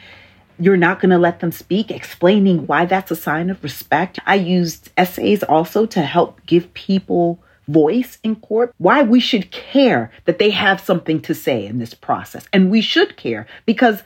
you're 0.59 0.77
not 0.77 0.99
going 0.99 1.11
to 1.11 1.17
let 1.17 1.39
them 1.39 1.51
speak, 1.51 1.89
explaining 1.89 2.67
why 2.67 2.85
that's 2.85 3.11
a 3.11 3.15
sign 3.15 3.49
of 3.49 3.63
respect. 3.63 4.19
I 4.25 4.35
used 4.35 4.91
essays 4.97 5.43
also 5.43 5.85
to 5.87 6.01
help 6.01 6.45
give 6.45 6.73
people 6.73 7.41
voice 7.67 8.17
in 8.23 8.35
court, 8.35 8.73
why 8.77 9.03
we 9.03 9.19
should 9.19 9.51
care 9.51 10.11
that 10.25 10.39
they 10.39 10.49
have 10.49 10.81
something 10.81 11.21
to 11.21 11.35
say 11.35 11.65
in 11.65 11.79
this 11.79 11.93
process. 11.93 12.47
And 12.51 12.71
we 12.71 12.81
should 12.81 13.15
care 13.15 13.47
because 13.65 14.01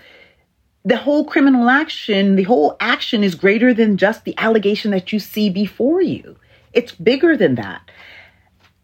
the 0.85 0.97
whole 0.97 1.25
criminal 1.25 1.69
action, 1.69 2.35
the 2.35 2.43
whole 2.43 2.75
action 2.79 3.23
is 3.23 3.35
greater 3.35 3.73
than 3.73 3.97
just 3.97 4.25
the 4.25 4.37
allegation 4.37 4.91
that 4.91 5.13
you 5.13 5.19
see 5.19 5.49
before 5.49 6.01
you. 6.01 6.35
It's 6.73 6.91
bigger 6.91 7.37
than 7.37 7.55
that. 7.55 7.89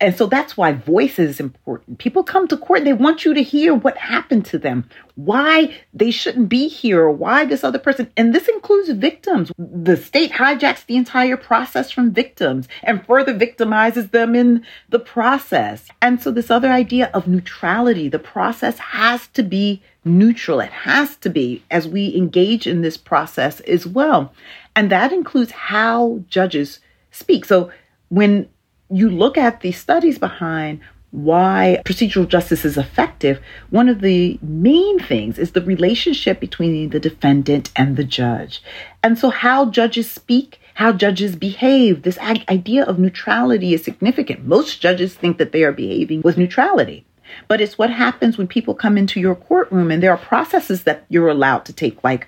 And 0.01 0.15
so 0.15 0.27
that's 0.27 0.55
why 0.55 0.71
voice 0.71 1.19
is 1.19 1.39
important. 1.39 1.99
People 1.99 2.23
come 2.23 2.47
to 2.47 2.57
court, 2.57 2.85
they 2.85 2.93
want 2.93 3.25
you 3.25 3.33
to 3.33 3.43
hear 3.43 3.73
what 3.73 3.97
happened 3.97 4.45
to 4.45 4.57
them, 4.57 4.89
why 5.15 5.77
they 5.93 6.09
shouldn't 6.09 6.47
be 6.47 6.69
here, 6.69 7.01
or 7.01 7.11
why 7.11 7.43
this 7.45 7.65
other 7.65 7.79
person, 7.79 8.09
and 8.15 8.33
this 8.33 8.47
includes 8.47 8.89
victims. 8.91 9.51
The 9.57 9.97
state 9.97 10.31
hijacks 10.31 10.85
the 10.85 10.95
entire 10.95 11.35
process 11.35 11.91
from 11.91 12.13
victims 12.13 12.69
and 12.81 13.05
further 13.05 13.33
victimizes 13.33 14.11
them 14.11 14.35
in 14.35 14.65
the 14.87 14.99
process. 14.99 15.87
And 16.01 16.21
so, 16.21 16.31
this 16.31 16.49
other 16.49 16.71
idea 16.71 17.11
of 17.13 17.27
neutrality, 17.27 18.07
the 18.07 18.19
process 18.19 18.79
has 18.79 19.27
to 19.29 19.43
be 19.43 19.81
neutral. 20.05 20.61
It 20.61 20.71
has 20.71 21.17
to 21.17 21.29
be 21.29 21.63
as 21.69 21.89
we 21.89 22.15
engage 22.15 22.67
in 22.67 22.81
this 22.81 22.95
process 22.95 23.59
as 23.61 23.85
well. 23.85 24.33
And 24.77 24.89
that 24.91 25.11
includes 25.11 25.51
how 25.51 26.21
judges 26.29 26.79
speak. 27.11 27.43
So, 27.43 27.69
when 28.07 28.47
you 28.91 29.09
look 29.09 29.37
at 29.37 29.61
the 29.61 29.71
studies 29.71 30.17
behind 30.17 30.81
why 31.11 31.81
procedural 31.85 32.27
justice 32.27 32.63
is 32.63 32.77
effective, 32.77 33.39
one 33.71 33.89
of 33.89 34.01
the 34.01 34.37
main 34.41 34.99
things 34.99 35.39
is 35.39 35.51
the 35.51 35.61
relationship 35.61 36.39
between 36.39 36.89
the 36.89 36.99
defendant 36.99 37.71
and 37.75 37.97
the 37.97 38.03
judge. 38.03 38.61
And 39.01 39.17
so, 39.17 39.29
how 39.29 39.65
judges 39.65 40.09
speak, 40.09 40.59
how 40.75 40.91
judges 40.91 41.35
behave, 41.35 42.03
this 42.03 42.19
idea 42.19 42.83
of 42.83 42.99
neutrality 42.99 43.73
is 43.73 43.83
significant. 43.83 44.45
Most 44.45 44.81
judges 44.81 45.15
think 45.15 45.37
that 45.39 45.51
they 45.51 45.63
are 45.63 45.71
behaving 45.71 46.21
with 46.21 46.37
neutrality. 46.37 47.05
But 47.47 47.61
it's 47.61 47.77
what 47.77 47.91
happens 47.91 48.37
when 48.37 48.47
people 48.47 48.73
come 48.73 48.97
into 48.97 49.19
your 49.19 49.35
courtroom 49.35 49.91
and 49.91 50.01
there 50.01 50.11
are 50.11 50.17
processes 50.17 50.83
that 50.83 51.05
you're 51.09 51.27
allowed 51.27 51.65
to 51.65 51.73
take, 51.73 52.03
like 52.03 52.27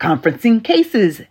conferencing 0.00 0.62
cases 0.62 1.22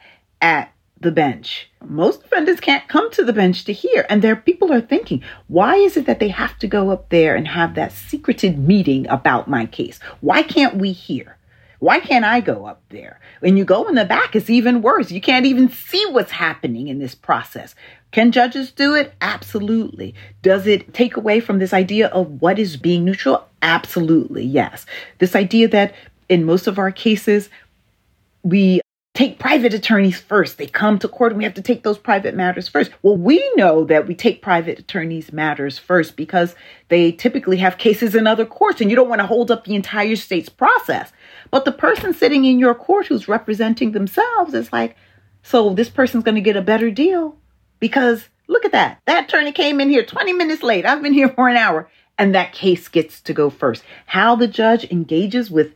at 0.42 0.72
the 1.06 1.12
bench. 1.12 1.70
Most 1.88 2.24
defendants 2.24 2.60
can't 2.60 2.90
come 2.90 3.10
to 3.12 3.24
the 3.24 3.32
bench 3.32 3.64
to 3.66 3.74
hear. 3.74 4.06
And 4.10 4.22
there 4.22 4.36
people 4.36 4.74
are 4.74 4.82
thinking, 4.82 5.24
why 5.48 5.76
is 5.76 5.96
it 5.96 6.08
that 6.08 6.20
they 6.20 6.30
have 6.30 6.58
to 6.60 6.68
go 6.68 6.90
up 6.90 7.10
there 7.10 7.36
and 7.36 7.48
have 7.48 7.76
that 7.76 7.94
secreted 7.94 8.58
meeting 8.58 9.08
about 9.08 9.48
my 9.48 9.68
case? 9.68 10.00
Why 10.20 10.44
can't 10.44 10.76
we 10.76 10.92
hear? 10.92 11.38
Why 11.80 12.00
can't 12.00 12.26
I 12.26 12.42
go 12.42 12.66
up 12.66 12.82
there? 12.90 13.20
When 13.42 13.56
you 13.56 13.66
go 13.66 13.88
in 13.88 13.96
the 13.96 14.06
back, 14.06 14.36
it's 14.36 14.50
even 14.50 14.82
worse. 14.82 15.12
You 15.12 15.22
can't 15.22 15.46
even 15.46 15.70
see 15.70 16.04
what's 16.10 16.32
happening 16.32 16.88
in 16.88 17.00
this 17.00 17.14
process. 17.14 17.76
Can 18.12 18.32
judges 18.32 18.72
do 18.72 18.96
it? 18.96 19.14
Absolutely. 19.22 20.16
Does 20.42 20.66
it 20.66 20.94
take 20.94 21.18
away 21.18 21.40
from 21.40 21.60
this 21.60 21.74
idea 21.74 22.08
of 22.08 22.42
what 22.42 22.58
is 22.58 22.78
being 22.78 23.06
neutral? 23.06 23.48
Absolutely, 23.62 24.44
yes. 24.44 24.86
This 25.20 25.36
idea 25.36 25.68
that 25.68 25.94
in 26.28 26.46
most 26.46 26.66
of 26.66 26.80
our 26.80 26.92
cases, 26.92 27.50
we 28.42 28.82
take 29.16 29.40
private 29.40 29.74
attorneys 29.74 30.20
first. 30.20 30.58
They 30.58 30.68
come 30.68 31.00
to 31.00 31.08
court 31.08 31.32
and 31.32 31.38
we 31.38 31.46
have 31.46 31.54
to 31.54 31.62
take 31.62 31.84
those 31.84 31.98
private 31.98 32.36
matters 32.36 32.68
first. 32.68 32.92
Well, 33.02 33.16
we 33.16 33.42
know 33.56 33.86
that 33.86 34.08
we 34.08 34.14
take 34.14 34.42
private 34.42 34.78
attorneys' 34.78 35.32
matters 35.32 35.80
first 35.80 36.18
because 36.18 36.54
they 36.90 37.14
typically 37.14 37.58
have 37.58 37.78
cases 37.78 38.14
in 38.14 38.28
other 38.28 38.46
courts 38.46 38.82
and 38.82 38.90
you 38.90 38.96
don't 38.96 39.08
want 39.08 39.22
to 39.22 39.28
hold 39.28 39.50
up 39.50 39.64
the 39.64 39.74
entire 39.74 40.18
state's 40.18 40.50
process. 40.50 41.14
But 41.50 41.64
the 41.64 41.72
person 41.72 42.14
sitting 42.14 42.44
in 42.44 42.60
your 42.60 42.76
court 42.76 43.08
who's 43.08 43.30
representing 43.30 43.94
themselves 43.94 44.54
is 44.54 44.74
like, 44.74 44.98
so 45.42 45.74
this 45.74 45.90
person's 45.90 46.26
going 46.26 46.36
to 46.36 46.42
get 46.42 46.58
a 46.58 46.62
better 46.62 46.92
deal 46.92 47.38
because 47.80 48.28
look 48.48 48.66
at 48.66 48.74
that. 48.74 49.00
That 49.06 49.26
attorney 49.26 49.54
came 49.54 49.80
in 49.80 49.90
here 49.90 50.06
20 50.06 50.34
minutes 50.34 50.62
late. 50.62 50.86
I've 50.86 51.02
been 51.02 51.14
here 51.14 51.30
for 51.30 51.48
an 51.48 51.56
hour. 51.56 51.90
And 52.18 52.34
that 52.34 52.54
case 52.54 52.88
gets 52.88 53.20
to 53.22 53.34
go 53.34 53.50
first. 53.50 53.84
How 54.06 54.36
the 54.36 54.48
judge 54.48 54.86
engages 54.86 55.52
with 55.52 55.74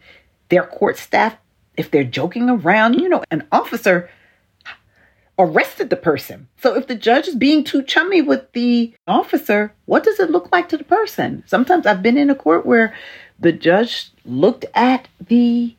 their 0.49 0.63
court 0.63 0.97
staff 0.97 1.35
if 1.79 1.89
they're 1.89 2.03
joking 2.03 2.49
around, 2.49 2.95
you 2.95 3.07
know, 3.07 3.23
an 3.31 3.47
officer 3.53 4.09
arrested 5.37 5.89
the 5.89 5.95
person. 5.95 6.49
So 6.61 6.75
if 6.75 6.87
the 6.87 6.95
judge 6.95 7.29
is 7.29 7.35
being 7.35 7.63
too 7.63 7.83
chummy 7.83 8.21
with 8.21 8.51
the 8.51 8.93
officer, 9.07 9.71
what 9.85 10.03
does 10.03 10.19
it 10.19 10.29
look 10.29 10.51
like 10.51 10.67
to 10.69 10.77
the 10.77 10.83
person? 10.83 11.41
Sometimes 11.47 11.85
I've 11.85 12.03
been 12.03 12.17
in 12.17 12.29
a 12.29 12.35
court 12.35 12.65
where 12.65 12.93
the 13.39 13.53
judge 13.53 14.11
looked 14.25 14.65
at 14.73 15.07
the 15.25 15.73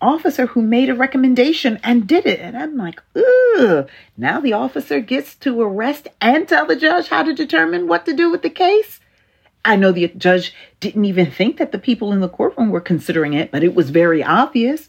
officer 0.00 0.46
who 0.46 0.60
made 0.60 0.90
a 0.90 0.96
recommendation 0.96 1.78
and 1.84 2.08
did 2.08 2.26
it. 2.26 2.40
And 2.40 2.58
I'm 2.58 2.76
like, 2.76 3.00
ugh. 3.14 3.88
Now 4.16 4.40
the 4.40 4.54
officer 4.54 4.98
gets 4.98 5.36
to 5.36 5.60
arrest 5.60 6.08
and 6.20 6.48
tell 6.48 6.66
the 6.66 6.74
judge 6.74 7.08
how 7.08 7.22
to 7.22 7.32
determine 7.32 7.86
what 7.86 8.06
to 8.06 8.12
do 8.12 8.28
with 8.28 8.42
the 8.42 8.50
case. 8.50 8.98
I 9.64 9.76
know 9.76 9.92
the 9.92 10.08
judge 10.08 10.52
didn't 10.80 11.04
even 11.04 11.30
think 11.30 11.58
that 11.58 11.70
the 11.70 11.78
people 11.78 12.12
in 12.12 12.18
the 12.18 12.28
courtroom 12.28 12.70
were 12.70 12.80
considering 12.80 13.34
it, 13.34 13.52
but 13.52 13.62
it 13.62 13.76
was 13.76 13.90
very 13.90 14.24
obvious. 14.24 14.88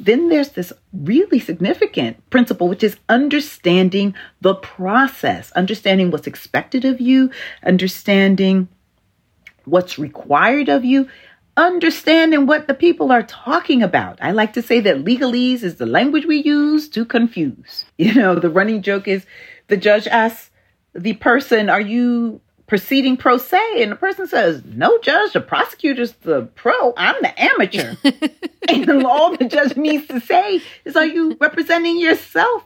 Then 0.00 0.28
there's 0.28 0.50
this 0.50 0.72
really 0.92 1.40
significant 1.40 2.30
principle, 2.30 2.68
which 2.68 2.84
is 2.84 2.96
understanding 3.08 4.14
the 4.40 4.54
process, 4.54 5.50
understanding 5.52 6.12
what's 6.12 6.28
expected 6.28 6.84
of 6.84 7.00
you, 7.00 7.30
understanding 7.64 8.68
what's 9.64 9.98
required 9.98 10.68
of 10.68 10.84
you, 10.84 11.08
understanding 11.56 12.46
what 12.46 12.68
the 12.68 12.74
people 12.74 13.10
are 13.10 13.24
talking 13.24 13.82
about. 13.82 14.18
I 14.22 14.30
like 14.30 14.52
to 14.52 14.62
say 14.62 14.78
that 14.80 15.04
legalese 15.04 15.64
is 15.64 15.74
the 15.74 15.86
language 15.86 16.26
we 16.26 16.44
use 16.44 16.88
to 16.90 17.04
confuse. 17.04 17.84
You 17.98 18.14
know, 18.14 18.36
the 18.36 18.50
running 18.50 18.82
joke 18.82 19.08
is 19.08 19.26
the 19.66 19.76
judge 19.76 20.06
asks 20.06 20.50
the 20.94 21.14
person, 21.14 21.68
Are 21.68 21.80
you 21.80 22.40
proceeding 22.68 23.16
pro 23.16 23.38
se? 23.38 23.82
And 23.82 23.90
the 23.92 23.96
person 23.96 24.28
says, 24.28 24.62
No, 24.64 24.98
judge, 24.98 25.32
the 25.32 25.40
prosecutor's 25.40 26.12
the 26.12 26.42
pro, 26.54 26.94
I'm 26.96 27.16
the 27.20 27.40
amateur. 27.40 27.96
and 28.68 29.04
all 29.04 29.36
the 29.36 29.46
judge 29.46 29.76
needs 29.76 30.06
to 30.08 30.20
say 30.20 30.62
is, 30.84 30.94
Are 30.94 31.06
you 31.06 31.36
representing 31.40 31.98
yourself? 31.98 32.64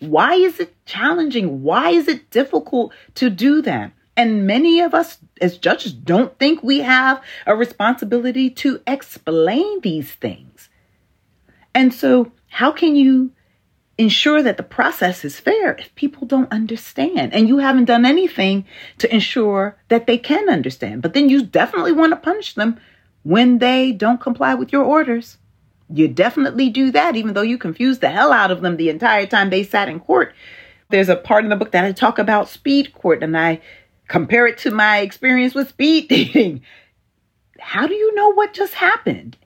Why 0.00 0.34
is 0.34 0.58
it 0.58 0.74
challenging? 0.86 1.62
Why 1.62 1.90
is 1.90 2.08
it 2.08 2.30
difficult 2.30 2.92
to 3.14 3.30
do 3.30 3.62
that? 3.62 3.92
And 4.16 4.46
many 4.46 4.80
of 4.80 4.94
us 4.94 5.18
as 5.40 5.58
judges 5.58 5.92
don't 5.92 6.36
think 6.38 6.62
we 6.62 6.80
have 6.80 7.22
a 7.46 7.56
responsibility 7.56 8.50
to 8.50 8.80
explain 8.86 9.80
these 9.80 10.12
things. 10.12 10.68
And 11.74 11.92
so, 11.92 12.32
how 12.48 12.70
can 12.70 12.94
you 12.94 13.32
ensure 13.96 14.42
that 14.42 14.56
the 14.56 14.62
process 14.62 15.24
is 15.24 15.38
fair 15.38 15.74
if 15.74 15.94
people 15.94 16.26
don't 16.26 16.50
understand 16.52 17.32
and 17.32 17.48
you 17.48 17.58
haven't 17.58 17.84
done 17.84 18.04
anything 18.04 18.64
to 18.98 19.12
ensure 19.12 19.76
that 19.88 20.06
they 20.06 20.18
can 20.18 20.48
understand? 20.48 21.02
But 21.02 21.14
then 21.14 21.28
you 21.28 21.44
definitely 21.44 21.92
want 21.92 22.12
to 22.12 22.16
punish 22.16 22.54
them 22.54 22.80
when 23.22 23.58
they 23.58 23.92
don't 23.92 24.20
comply 24.20 24.54
with 24.54 24.72
your 24.72 24.84
orders. 24.84 25.38
You 25.92 26.08
definitely 26.08 26.70
do 26.70 26.90
that, 26.92 27.16
even 27.16 27.34
though 27.34 27.42
you 27.42 27.58
confused 27.58 28.00
the 28.00 28.08
hell 28.08 28.32
out 28.32 28.50
of 28.50 28.62
them 28.62 28.76
the 28.76 28.88
entire 28.88 29.26
time 29.26 29.50
they 29.50 29.62
sat 29.62 29.88
in 29.88 30.00
court. 30.00 30.34
There's 30.90 31.08
a 31.08 31.16
part 31.16 31.44
in 31.44 31.50
the 31.50 31.56
book 31.56 31.72
that 31.72 31.84
I 31.84 31.92
talk 31.92 32.18
about 32.18 32.48
speed 32.48 32.92
court, 32.94 33.22
and 33.22 33.36
I 33.36 33.60
compare 34.08 34.46
it 34.46 34.58
to 34.58 34.70
my 34.70 34.98
experience 34.98 35.54
with 35.54 35.70
speed 35.70 36.08
dating. 36.08 36.62
How 37.58 37.86
do 37.86 37.94
you 37.94 38.14
know 38.14 38.32
what 38.32 38.54
just 38.54 38.74
happened? 38.74 39.36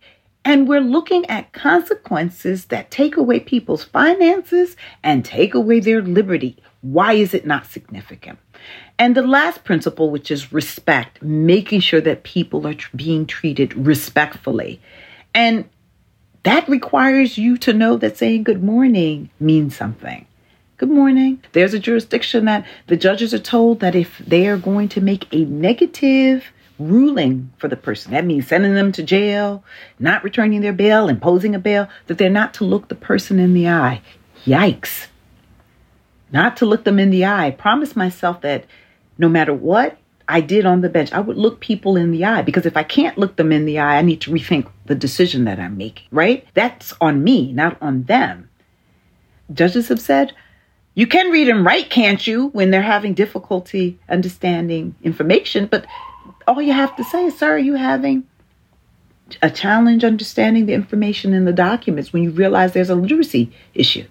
And 0.48 0.66
we're 0.66 0.80
looking 0.80 1.26
at 1.26 1.52
consequences 1.52 2.64
that 2.66 2.90
take 2.90 3.18
away 3.18 3.38
people's 3.38 3.84
finances 3.84 4.76
and 5.02 5.22
take 5.22 5.52
away 5.52 5.78
their 5.78 6.00
liberty. 6.00 6.56
Why 6.80 7.12
is 7.12 7.34
it 7.34 7.44
not 7.44 7.66
significant? 7.66 8.38
And 8.98 9.14
the 9.14 9.20
last 9.20 9.62
principle, 9.62 10.10
which 10.10 10.30
is 10.30 10.50
respect, 10.50 11.22
making 11.22 11.80
sure 11.80 12.00
that 12.00 12.22
people 12.22 12.66
are 12.66 12.76
being 12.96 13.26
treated 13.26 13.74
respectfully. 13.76 14.80
And 15.34 15.68
that 16.44 16.66
requires 16.66 17.36
you 17.36 17.58
to 17.58 17.74
know 17.74 17.98
that 17.98 18.16
saying 18.16 18.44
good 18.44 18.64
morning 18.64 19.28
means 19.38 19.76
something. 19.76 20.26
Good 20.78 20.90
morning. 20.90 21.42
There's 21.52 21.74
a 21.74 21.78
jurisdiction 21.78 22.46
that 22.46 22.64
the 22.86 22.96
judges 22.96 23.34
are 23.34 23.38
told 23.38 23.80
that 23.80 23.94
if 23.94 24.16
they 24.16 24.48
are 24.48 24.56
going 24.56 24.88
to 24.88 25.02
make 25.02 25.30
a 25.30 25.44
negative 25.44 26.46
ruling 26.78 27.52
for 27.58 27.68
the 27.68 27.76
person, 27.76 28.12
that 28.12 28.24
means 28.24 28.46
sending 28.46 28.74
them 28.74 28.92
to 28.92 29.02
jail, 29.02 29.64
not 29.98 30.24
returning 30.24 30.60
their 30.60 30.72
bail, 30.72 31.08
imposing 31.08 31.54
a 31.54 31.58
bail, 31.58 31.88
that 32.06 32.18
they're 32.18 32.30
not 32.30 32.54
to 32.54 32.64
look 32.64 32.88
the 32.88 32.94
person 32.94 33.38
in 33.38 33.54
the 33.54 33.68
eye. 33.68 34.00
Yikes. 34.44 35.06
Not 36.32 36.56
to 36.58 36.66
look 36.66 36.84
them 36.84 36.98
in 36.98 37.10
the 37.10 37.24
eye. 37.24 37.46
I 37.46 37.50
promised 37.50 37.96
myself 37.96 38.42
that 38.42 38.64
no 39.16 39.28
matter 39.28 39.52
what 39.52 39.98
I 40.28 40.40
did 40.40 40.66
on 40.66 40.82
the 40.82 40.90
bench, 40.90 41.12
I 41.12 41.20
would 41.20 41.38
look 41.38 41.58
people 41.60 41.96
in 41.96 42.12
the 42.12 42.24
eye 42.26 42.42
because 42.42 42.66
if 42.66 42.76
I 42.76 42.82
can't 42.82 43.16
look 43.16 43.36
them 43.36 43.50
in 43.50 43.64
the 43.64 43.78
eye, 43.78 43.96
I 43.96 44.02
need 44.02 44.20
to 44.22 44.30
rethink 44.30 44.70
the 44.84 44.94
decision 44.94 45.44
that 45.44 45.58
I'm 45.58 45.76
making, 45.76 46.06
right? 46.10 46.46
That's 46.54 46.92
on 47.00 47.24
me, 47.24 47.52
not 47.52 47.78
on 47.80 48.04
them. 48.04 48.50
Judges 49.52 49.88
have 49.88 50.00
said, 50.00 50.34
you 50.94 51.06
can 51.06 51.30
read 51.30 51.48
and 51.48 51.64
write, 51.64 51.90
can't 51.90 52.26
you, 52.26 52.48
when 52.48 52.70
they're 52.70 52.82
having 52.82 53.14
difficulty 53.14 53.98
understanding 54.08 54.96
information? 55.02 55.66
But 55.66 55.86
all 56.48 56.62
you 56.62 56.72
have 56.72 56.96
to 56.96 57.04
say 57.04 57.26
is, 57.26 57.38
sir, 57.38 57.52
are 57.52 57.58
you 57.58 57.74
having 57.74 58.26
a 59.42 59.50
challenge 59.50 60.02
understanding 60.02 60.64
the 60.64 60.72
information 60.72 61.34
in 61.34 61.44
the 61.44 61.52
documents 61.52 62.12
when 62.12 62.22
you 62.22 62.30
realize 62.30 62.72
there's 62.72 62.90
a 62.90 62.94
literacy 62.94 63.52
issue? 63.74 64.06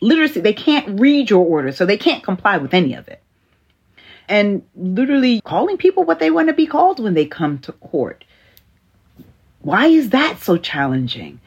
Literacy, 0.00 0.40
they 0.40 0.52
can't 0.52 1.00
read 1.00 1.28
your 1.28 1.44
order, 1.44 1.72
so 1.72 1.84
they 1.84 1.98
can't 1.98 2.22
comply 2.22 2.56
with 2.58 2.72
any 2.72 2.94
of 2.94 3.08
it. 3.08 3.20
And 4.28 4.62
literally 4.76 5.40
calling 5.40 5.76
people 5.76 6.04
what 6.04 6.20
they 6.20 6.30
want 6.30 6.48
to 6.48 6.54
be 6.54 6.66
called 6.66 7.00
when 7.00 7.14
they 7.14 7.26
come 7.26 7.58
to 7.58 7.72
court. 7.72 8.24
Why 9.62 9.86
is 9.86 10.10
that 10.10 10.38
so 10.38 10.56
challenging? 10.56 11.40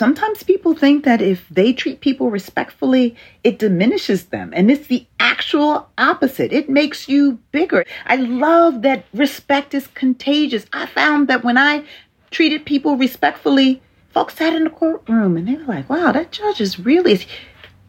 Sometimes 0.00 0.42
people 0.42 0.72
think 0.72 1.04
that 1.04 1.20
if 1.20 1.46
they 1.50 1.74
treat 1.74 2.00
people 2.00 2.30
respectfully, 2.30 3.14
it 3.44 3.58
diminishes 3.58 4.24
them. 4.24 4.50
And 4.56 4.70
it's 4.70 4.86
the 4.86 5.06
actual 5.20 5.90
opposite. 5.98 6.54
It 6.54 6.70
makes 6.70 7.06
you 7.06 7.38
bigger. 7.52 7.84
I 8.06 8.16
love 8.16 8.80
that 8.80 9.04
respect 9.12 9.74
is 9.74 9.88
contagious. 9.88 10.64
I 10.72 10.86
found 10.86 11.28
that 11.28 11.44
when 11.44 11.58
I 11.58 11.84
treated 12.30 12.64
people 12.64 12.96
respectfully, 12.96 13.82
folks 14.08 14.36
sat 14.36 14.54
in 14.54 14.64
the 14.64 14.70
courtroom 14.70 15.36
and 15.36 15.46
they 15.46 15.56
were 15.56 15.64
like, 15.64 15.90
wow, 15.90 16.12
that 16.12 16.32
judge 16.32 16.62
is 16.62 16.78
really 16.78 17.20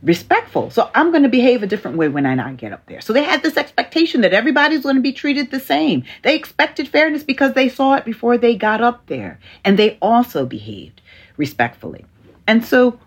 respectful. 0.03 0.69
So 0.69 0.91
I'm 0.93 1.11
going 1.11 1.23
to 1.23 1.29
behave 1.29 1.63
a 1.63 1.67
different 1.67 1.95
way 1.95 2.09
when 2.09 2.25
I 2.25 2.53
get 2.55 2.73
up 2.73 2.85
there. 2.87 2.99
So 2.99 3.13
they 3.13 3.23
had 3.23 3.41
this 3.41 3.55
expectation 3.55 4.19
that 4.21 4.33
everybody's 4.33 4.83
going 4.83 4.95
to 4.95 5.01
be 5.01 5.13
treated 5.13 5.49
the 5.49 5.61
same. 5.61 6.03
They 6.23 6.35
expected 6.35 6.89
fairness 6.89 7.23
because 7.23 7.53
they 7.53 7.69
saw 7.69 7.93
it 7.93 8.03
before 8.03 8.37
they 8.37 8.57
got 8.57 8.81
up 8.81 9.05
there. 9.05 9.39
And 9.63 9.79
they 9.79 9.97
also 10.01 10.45
behaved 10.45 11.00
respectfully. 11.41 12.05
And 12.47 12.63
so 12.63 12.99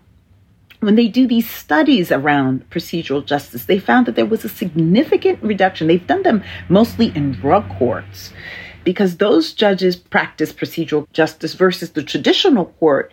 when 0.81 0.95
they 0.95 1.07
do 1.07 1.25
these 1.25 1.49
studies 1.49 2.11
around 2.11 2.69
procedural 2.69 3.25
justice, 3.25 3.65
they 3.65 3.79
found 3.79 4.05
that 4.05 4.15
there 4.15 4.25
was 4.33 4.43
a 4.45 4.49
significant 4.49 5.41
reduction. 5.41 5.87
They've 5.87 6.11
done 6.13 6.23
them 6.23 6.43
mostly 6.69 7.07
in 7.15 7.31
drug 7.31 7.65
courts 7.79 8.33
because 8.83 9.17
those 9.17 9.53
judges 9.53 9.95
practice 9.95 10.51
procedural 10.53 11.07
justice 11.13 11.53
versus 11.53 11.91
the 11.91 12.03
traditional 12.03 12.65
court. 12.79 13.11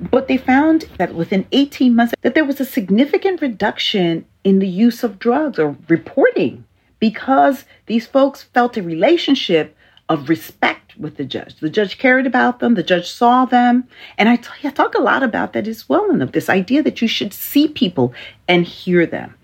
But 0.00 0.26
they 0.26 0.36
found 0.36 0.84
that 0.98 1.14
within 1.14 1.46
18 1.52 1.94
months 1.94 2.14
that 2.22 2.34
there 2.34 2.44
was 2.44 2.60
a 2.60 2.72
significant 2.78 3.40
reduction 3.40 4.26
in 4.42 4.58
the 4.58 4.68
use 4.68 5.04
of 5.04 5.20
drugs 5.20 5.58
or 5.58 5.76
reporting 5.88 6.64
because 6.98 7.64
these 7.86 8.06
folks 8.06 8.42
felt 8.42 8.76
a 8.76 8.82
relationship 8.82 9.76
of 10.08 10.28
respect 10.28 10.96
with 10.98 11.16
the 11.16 11.24
judge. 11.24 11.56
The 11.56 11.70
judge 11.70 11.98
cared 11.98 12.26
about 12.26 12.60
them, 12.60 12.74
the 12.74 12.82
judge 12.82 13.10
saw 13.10 13.44
them. 13.44 13.88
And 14.18 14.28
I, 14.28 14.36
t- 14.36 14.48
I 14.62 14.70
talk 14.70 14.94
a 14.94 15.02
lot 15.02 15.22
about 15.22 15.52
that 15.54 15.66
as 15.66 15.88
well, 15.88 16.10
and 16.10 16.22
of 16.22 16.32
this 16.32 16.48
idea 16.48 16.82
that 16.82 17.00
you 17.00 17.08
should 17.08 17.32
see 17.32 17.68
people 17.68 18.12
and 18.46 18.64
hear 18.64 19.06
them. 19.06 19.34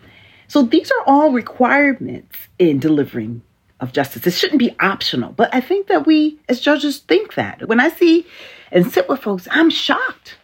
So 0.49 0.63
these 0.63 0.91
are 0.91 1.05
all 1.07 1.33
requirements 1.33 2.37
in 2.59 2.79
delivering 2.79 3.43
of 3.81 3.93
justice. 3.93 4.27
It 4.27 4.33
shouldn't 4.33 4.59
be 4.59 4.77
optional. 4.81 5.33
But 5.33 5.55
I 5.55 5.61
think 5.61 5.87
that 5.87 6.07
we 6.07 6.39
as 6.49 6.61
judges 6.61 6.99
think 6.99 7.35
that. 7.35 7.67
When 7.69 7.81
I 7.81 7.89
see 7.89 8.27
and 8.71 8.91
sit 8.91 9.09
with 9.09 9.21
folks, 9.21 9.49
I'm 9.51 9.71
shocked. 9.71 10.37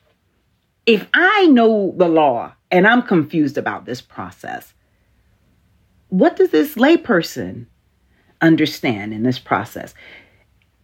If 0.86 1.06
I 1.12 1.46
know 1.46 1.94
the 1.96 2.08
law 2.08 2.54
and 2.70 2.86
I'm 2.86 3.02
confused 3.02 3.58
about 3.58 3.84
this 3.84 4.00
process, 4.00 4.74
what 6.08 6.36
does 6.36 6.50
this 6.50 6.76
layperson 6.76 7.66
understand 8.46 9.12
in 9.12 9.22
this 9.22 9.38
process. 9.38 9.94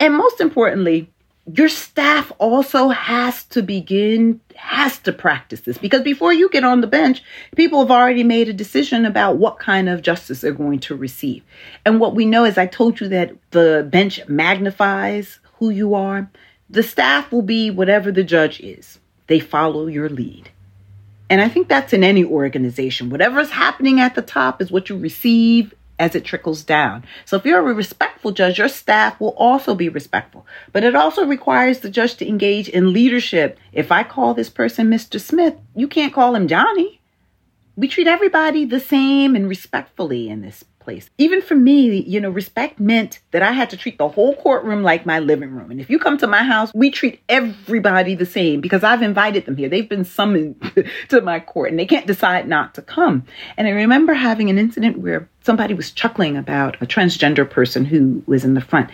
And 0.00 0.14
most 0.14 0.40
importantly, 0.40 1.08
your 1.52 1.68
staff 1.68 2.30
also 2.38 2.88
has 2.88 3.44
to 3.44 3.62
begin, 3.62 4.40
has 4.54 4.98
to 5.00 5.12
practice 5.12 5.62
this 5.62 5.76
because 5.76 6.02
before 6.02 6.32
you 6.32 6.48
get 6.50 6.62
on 6.62 6.80
the 6.80 6.86
bench, 6.86 7.22
people 7.56 7.80
have 7.80 7.90
already 7.90 8.22
made 8.22 8.48
a 8.48 8.52
decision 8.52 9.04
about 9.04 9.38
what 9.38 9.58
kind 9.58 9.88
of 9.88 10.02
justice 10.02 10.40
they're 10.40 10.52
going 10.52 10.78
to 10.80 10.94
receive. 10.94 11.42
And 11.84 11.98
what 11.98 12.14
we 12.14 12.26
know 12.26 12.44
is 12.44 12.58
I 12.58 12.66
told 12.66 13.00
you 13.00 13.08
that 13.08 13.32
the 13.50 13.86
bench 13.90 14.20
magnifies 14.28 15.40
who 15.58 15.70
you 15.70 15.94
are. 15.94 16.30
The 16.70 16.82
staff 16.82 17.32
will 17.32 17.42
be 17.42 17.70
whatever 17.70 18.12
the 18.12 18.24
judge 18.24 18.60
is, 18.60 18.98
they 19.26 19.40
follow 19.40 19.86
your 19.86 20.08
lead. 20.08 20.48
And 21.28 21.40
I 21.40 21.48
think 21.48 21.68
that's 21.68 21.92
in 21.92 22.04
any 22.04 22.24
organization. 22.24 23.10
Whatever's 23.10 23.50
happening 23.50 24.00
at 24.00 24.14
the 24.14 24.22
top 24.22 24.60
is 24.60 24.70
what 24.70 24.88
you 24.88 24.96
receive 24.96 25.74
as 26.02 26.16
it 26.16 26.24
trickles 26.24 26.64
down. 26.64 27.04
So 27.24 27.36
if 27.36 27.46
you're 27.46 27.60
a 27.60 27.74
respectful 27.74 28.32
judge, 28.32 28.58
your 28.58 28.68
staff 28.68 29.20
will 29.20 29.34
also 29.36 29.76
be 29.76 29.88
respectful. 29.88 30.44
But 30.72 30.82
it 30.82 30.96
also 30.96 31.24
requires 31.24 31.78
the 31.78 31.90
judge 31.90 32.16
to 32.16 32.28
engage 32.28 32.68
in 32.68 32.92
leadership. 32.92 33.56
If 33.72 33.92
I 33.92 34.02
call 34.02 34.34
this 34.34 34.50
person 34.50 34.90
Mr. 34.90 35.20
Smith, 35.20 35.54
you 35.76 35.86
can't 35.86 36.12
call 36.12 36.34
him 36.34 36.48
Johnny. 36.48 37.00
We 37.76 37.86
treat 37.86 38.08
everybody 38.08 38.64
the 38.64 38.80
same 38.80 39.36
and 39.36 39.48
respectfully 39.48 40.28
in 40.28 40.42
this 40.42 40.64
place. 40.82 41.08
Even 41.18 41.40
for 41.40 41.54
me, 41.54 42.02
you 42.02 42.20
know, 42.20 42.30
respect 42.30 42.80
meant 42.80 43.20
that 43.30 43.42
I 43.42 43.52
had 43.52 43.70
to 43.70 43.76
treat 43.76 43.98
the 43.98 44.08
whole 44.08 44.34
courtroom 44.36 44.82
like 44.82 45.06
my 45.06 45.18
living 45.18 45.50
room. 45.50 45.70
And 45.70 45.80
if 45.80 45.88
you 45.88 45.98
come 45.98 46.18
to 46.18 46.26
my 46.26 46.42
house, 46.42 46.72
we 46.74 46.90
treat 46.90 47.20
everybody 47.28 48.14
the 48.14 48.26
same 48.26 48.60
because 48.60 48.84
I've 48.84 49.02
invited 49.02 49.46
them 49.46 49.56
here. 49.56 49.68
They've 49.68 49.88
been 49.88 50.04
summoned 50.04 50.56
to 51.08 51.20
my 51.20 51.40
court 51.40 51.70
and 51.70 51.78
they 51.78 51.86
can't 51.86 52.06
decide 52.06 52.48
not 52.48 52.74
to 52.74 52.82
come. 52.82 53.24
And 53.56 53.66
I 53.66 53.70
remember 53.70 54.14
having 54.14 54.50
an 54.50 54.58
incident 54.58 54.98
where 54.98 55.28
somebody 55.42 55.74
was 55.74 55.90
chuckling 55.90 56.36
about 56.36 56.80
a 56.82 56.86
transgender 56.86 57.48
person 57.48 57.84
who 57.84 58.22
was 58.26 58.44
in 58.44 58.54
the 58.54 58.60
front. 58.60 58.90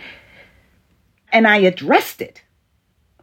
And 1.31 1.47
I 1.47 1.57
addressed 1.57 2.21
it. 2.21 2.41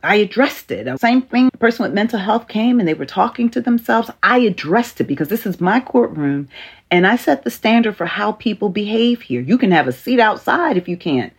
I 0.02 0.16
addressed 0.16 0.70
it. 0.70 1.00
Same 1.00 1.22
thing, 1.22 1.50
person 1.58 1.82
with 1.82 1.92
mental 1.92 2.20
health 2.20 2.46
came 2.46 2.78
and 2.78 2.88
they 2.88 2.94
were 2.94 3.06
talking 3.06 3.50
to 3.50 3.60
themselves. 3.60 4.10
I 4.22 4.38
addressed 4.38 5.00
it 5.00 5.04
because 5.04 5.28
this 5.28 5.46
is 5.46 5.60
my 5.60 5.80
courtroom 5.80 6.48
and 6.90 7.06
I 7.06 7.16
set 7.16 7.42
the 7.42 7.50
standard 7.50 7.96
for 7.96 8.06
how 8.06 8.32
people 8.32 8.68
behave 8.68 9.22
here. 9.22 9.40
You 9.40 9.58
can 9.58 9.72
have 9.72 9.88
a 9.88 9.92
seat 9.92 10.20
outside 10.20 10.76
if 10.76 10.88
you 10.88 10.96
can't 10.96 11.32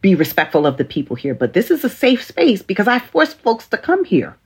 be 0.00 0.14
respectful 0.14 0.66
of 0.66 0.76
the 0.76 0.84
people 0.84 1.16
here, 1.16 1.34
but 1.34 1.52
this 1.52 1.70
is 1.70 1.84
a 1.84 1.88
safe 1.88 2.22
space 2.22 2.62
because 2.62 2.88
I 2.88 2.98
force 2.98 3.34
folks 3.34 3.66
to 3.68 3.76
come 3.76 4.04
here. 4.04 4.36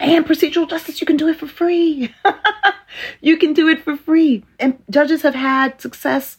And 0.00 0.26
procedural 0.26 0.68
justice, 0.68 1.00
you 1.00 1.06
can 1.06 1.16
do 1.16 1.28
it 1.28 1.38
for 1.38 1.46
free. 1.46 2.12
you 3.20 3.36
can 3.36 3.52
do 3.52 3.68
it 3.68 3.82
for 3.84 3.96
free. 3.96 4.44
And 4.58 4.76
judges 4.90 5.22
have 5.22 5.36
had 5.36 5.80
success 5.80 6.36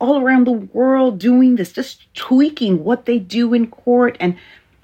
all 0.00 0.20
around 0.20 0.46
the 0.46 0.52
world 0.52 1.18
doing 1.18 1.56
this, 1.56 1.70
just 1.70 2.12
tweaking 2.14 2.82
what 2.82 3.04
they 3.04 3.18
do 3.18 3.52
in 3.52 3.66
court. 3.66 4.16
And 4.20 4.36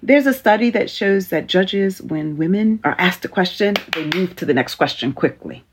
there's 0.02 0.26
a 0.26 0.34
study 0.34 0.70
that 0.70 0.90
shows 0.90 1.28
that 1.28 1.46
judges, 1.46 2.00
when 2.02 2.36
women 2.36 2.80
are 2.84 2.94
asked 2.98 3.24
a 3.24 3.28
question, 3.28 3.74
they 3.94 4.04
move 4.04 4.36
to 4.36 4.44
the 4.44 4.54
next 4.54 4.74
question 4.76 5.12
quickly. 5.12 5.64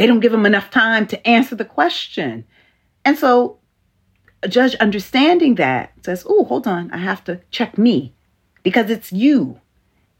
They 0.00 0.06
don't 0.06 0.20
give 0.20 0.32
them 0.32 0.46
enough 0.46 0.70
time 0.70 1.06
to 1.08 1.28
answer 1.28 1.54
the 1.54 1.66
question. 1.66 2.46
And 3.04 3.18
so 3.18 3.58
a 4.42 4.48
judge 4.48 4.74
understanding 4.76 5.56
that 5.56 5.92
says, 6.02 6.24
oh, 6.26 6.44
hold 6.44 6.66
on, 6.66 6.90
I 6.90 6.96
have 6.96 7.22
to 7.24 7.42
check 7.50 7.76
me 7.76 8.14
because 8.62 8.88
it's 8.88 9.12
you. 9.12 9.60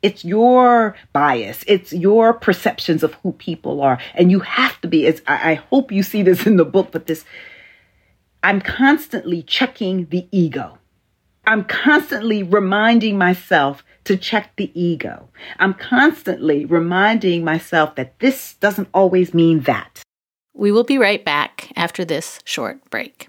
It's 0.03 0.23
your 0.23 0.97
bias. 1.15 1.65
It's 1.67 1.95
your 1.95 2.35
perceptions 2.35 3.03
of 3.03 3.15
who 3.23 3.33
people 3.33 3.81
are. 3.81 3.99
And 4.15 4.31
you 4.31 4.41
have 4.41 4.79
to 4.83 4.87
be, 4.87 5.07
as 5.07 5.23
I, 5.27 5.53
I 5.53 5.55
hope 5.55 5.91
you 5.91 6.03
see 6.03 6.23
this 6.23 6.47
in 6.47 6.57
the 6.57 6.67
book, 6.67 6.91
but 6.93 7.07
this, 7.07 7.25
I'm 8.43 8.61
constantly 8.61 9.43
checking 9.43 10.09
the 10.11 10.29
ego. 10.31 10.77
I'm 11.47 11.65
constantly 11.65 12.43
reminding 12.43 13.17
myself 13.17 13.83
to 14.05 14.17
check 14.17 14.57
the 14.57 14.71
ego. 14.81 15.29
I'm 15.59 15.75
constantly 15.75 16.65
reminding 16.65 17.45
myself 17.45 17.95
that 17.97 18.19
this 18.19 18.55
doesn't 18.55 18.89
always 18.95 19.35
mean 19.35 19.61
that. 19.61 20.03
We 20.55 20.73
will 20.73 20.85
be 20.85 20.99
right 20.99 21.25
back 21.25 21.73
after 21.77 22.05
this 22.05 22.41
short 22.45 22.89
break. 22.91 23.29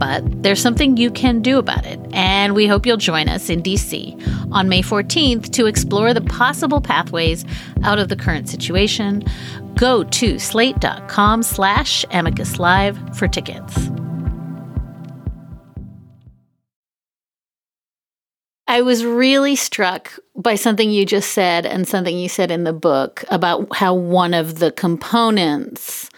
But 0.00 0.42
there's 0.42 0.62
something 0.62 0.96
you 0.96 1.10
can 1.10 1.42
do 1.42 1.58
about 1.58 1.84
it, 1.84 2.00
and 2.12 2.54
we 2.54 2.66
hope 2.66 2.86
you'll 2.86 2.96
join 2.96 3.28
us 3.28 3.50
in 3.50 3.62
DC 3.62 4.50
on 4.50 4.66
May 4.66 4.80
14th 4.80 5.52
to 5.52 5.66
explore 5.66 6.14
the 6.14 6.22
possible 6.22 6.80
pathways 6.80 7.44
out 7.84 7.98
of 7.98 8.08
the 8.08 8.16
current 8.16 8.48
situation. 8.48 9.22
Go 9.76 10.04
to 10.04 10.38
slate.com 10.38 11.42
slash 11.42 12.06
amicus 12.10 12.58
live 12.58 12.98
for 13.16 13.28
tickets. 13.28 13.90
I 18.66 18.80
was 18.80 19.04
really 19.04 19.56
struck 19.56 20.18
by 20.34 20.54
something 20.54 20.90
you 20.90 21.04
just 21.04 21.32
said 21.32 21.66
and 21.66 21.86
something 21.86 22.16
you 22.16 22.28
said 22.28 22.50
in 22.50 22.64
the 22.64 22.72
book 22.72 23.22
about 23.28 23.76
how 23.76 23.92
one 23.92 24.32
of 24.32 24.60
the 24.60 24.72
components 24.72 26.08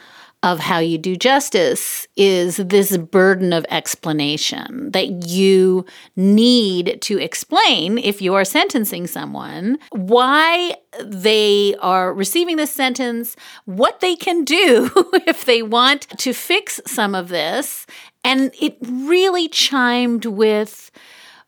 of 0.43 0.59
how 0.59 0.79
you 0.79 0.99
do 0.99 1.15
justice 1.15 2.09
is 2.17 2.57
this 2.57 2.97
burden 2.97 3.53
of 3.53 3.65
explanation 3.71 4.91
that 4.91 5.29
you 5.29 5.87
need 6.17 7.01
to 7.01 7.19
explain 7.19 7.97
if 7.99 8.21
you 8.21 8.35
are 8.35 8.45
sentencing 8.45 9.07
someone 9.07 9.79
why 9.93 10.75
they 11.01 11.75
are 11.81 12.13
receiving 12.13 12.57
this 12.57 12.73
sentence, 12.73 13.37
what 13.67 14.01
they 14.01 14.17
can 14.17 14.45
do 14.45 14.91
if 15.27 15.45
they 15.45 15.63
want 15.63 16.09
to 16.19 16.33
fix 16.33 16.81
some 16.87 17.15
of 17.15 17.29
this. 17.29 17.87
And 18.25 18.53
it 18.61 18.77
really 18.81 19.49
chimed 19.49 20.25
with 20.27 20.91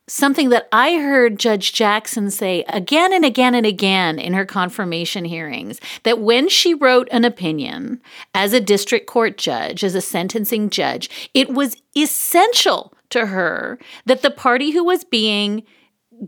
something 0.07 0.51
that 0.51 0.69
I 0.71 0.97
heard 0.97 1.39
Judge 1.39 1.73
Jackson 1.73 2.31
say 2.31 2.65
again 2.69 3.13
and 3.13 3.25
again 3.25 3.55
and 3.55 3.65
again 3.65 4.19
in 4.19 4.35
her 4.35 4.45
confirmation 4.45 5.25
hearings 5.25 5.81
that 6.03 6.21
when 6.21 6.49
she 6.49 6.75
wrote 6.75 7.09
an 7.11 7.25
opinion 7.25 8.01
as 8.35 8.53
a 8.53 8.61
district 8.61 9.07
court 9.07 9.39
judge, 9.39 9.83
as 9.83 9.95
a 9.95 10.01
sentencing 10.01 10.71
judge, 10.71 11.31
it 11.33 11.51
was 11.51 11.77
essential 11.97 12.93
to 13.11 13.27
her 13.27 13.79
that 14.07 14.23
the 14.23 14.31
party 14.31 14.71
who 14.73 14.85
was 14.85 15.05
being 15.05 15.63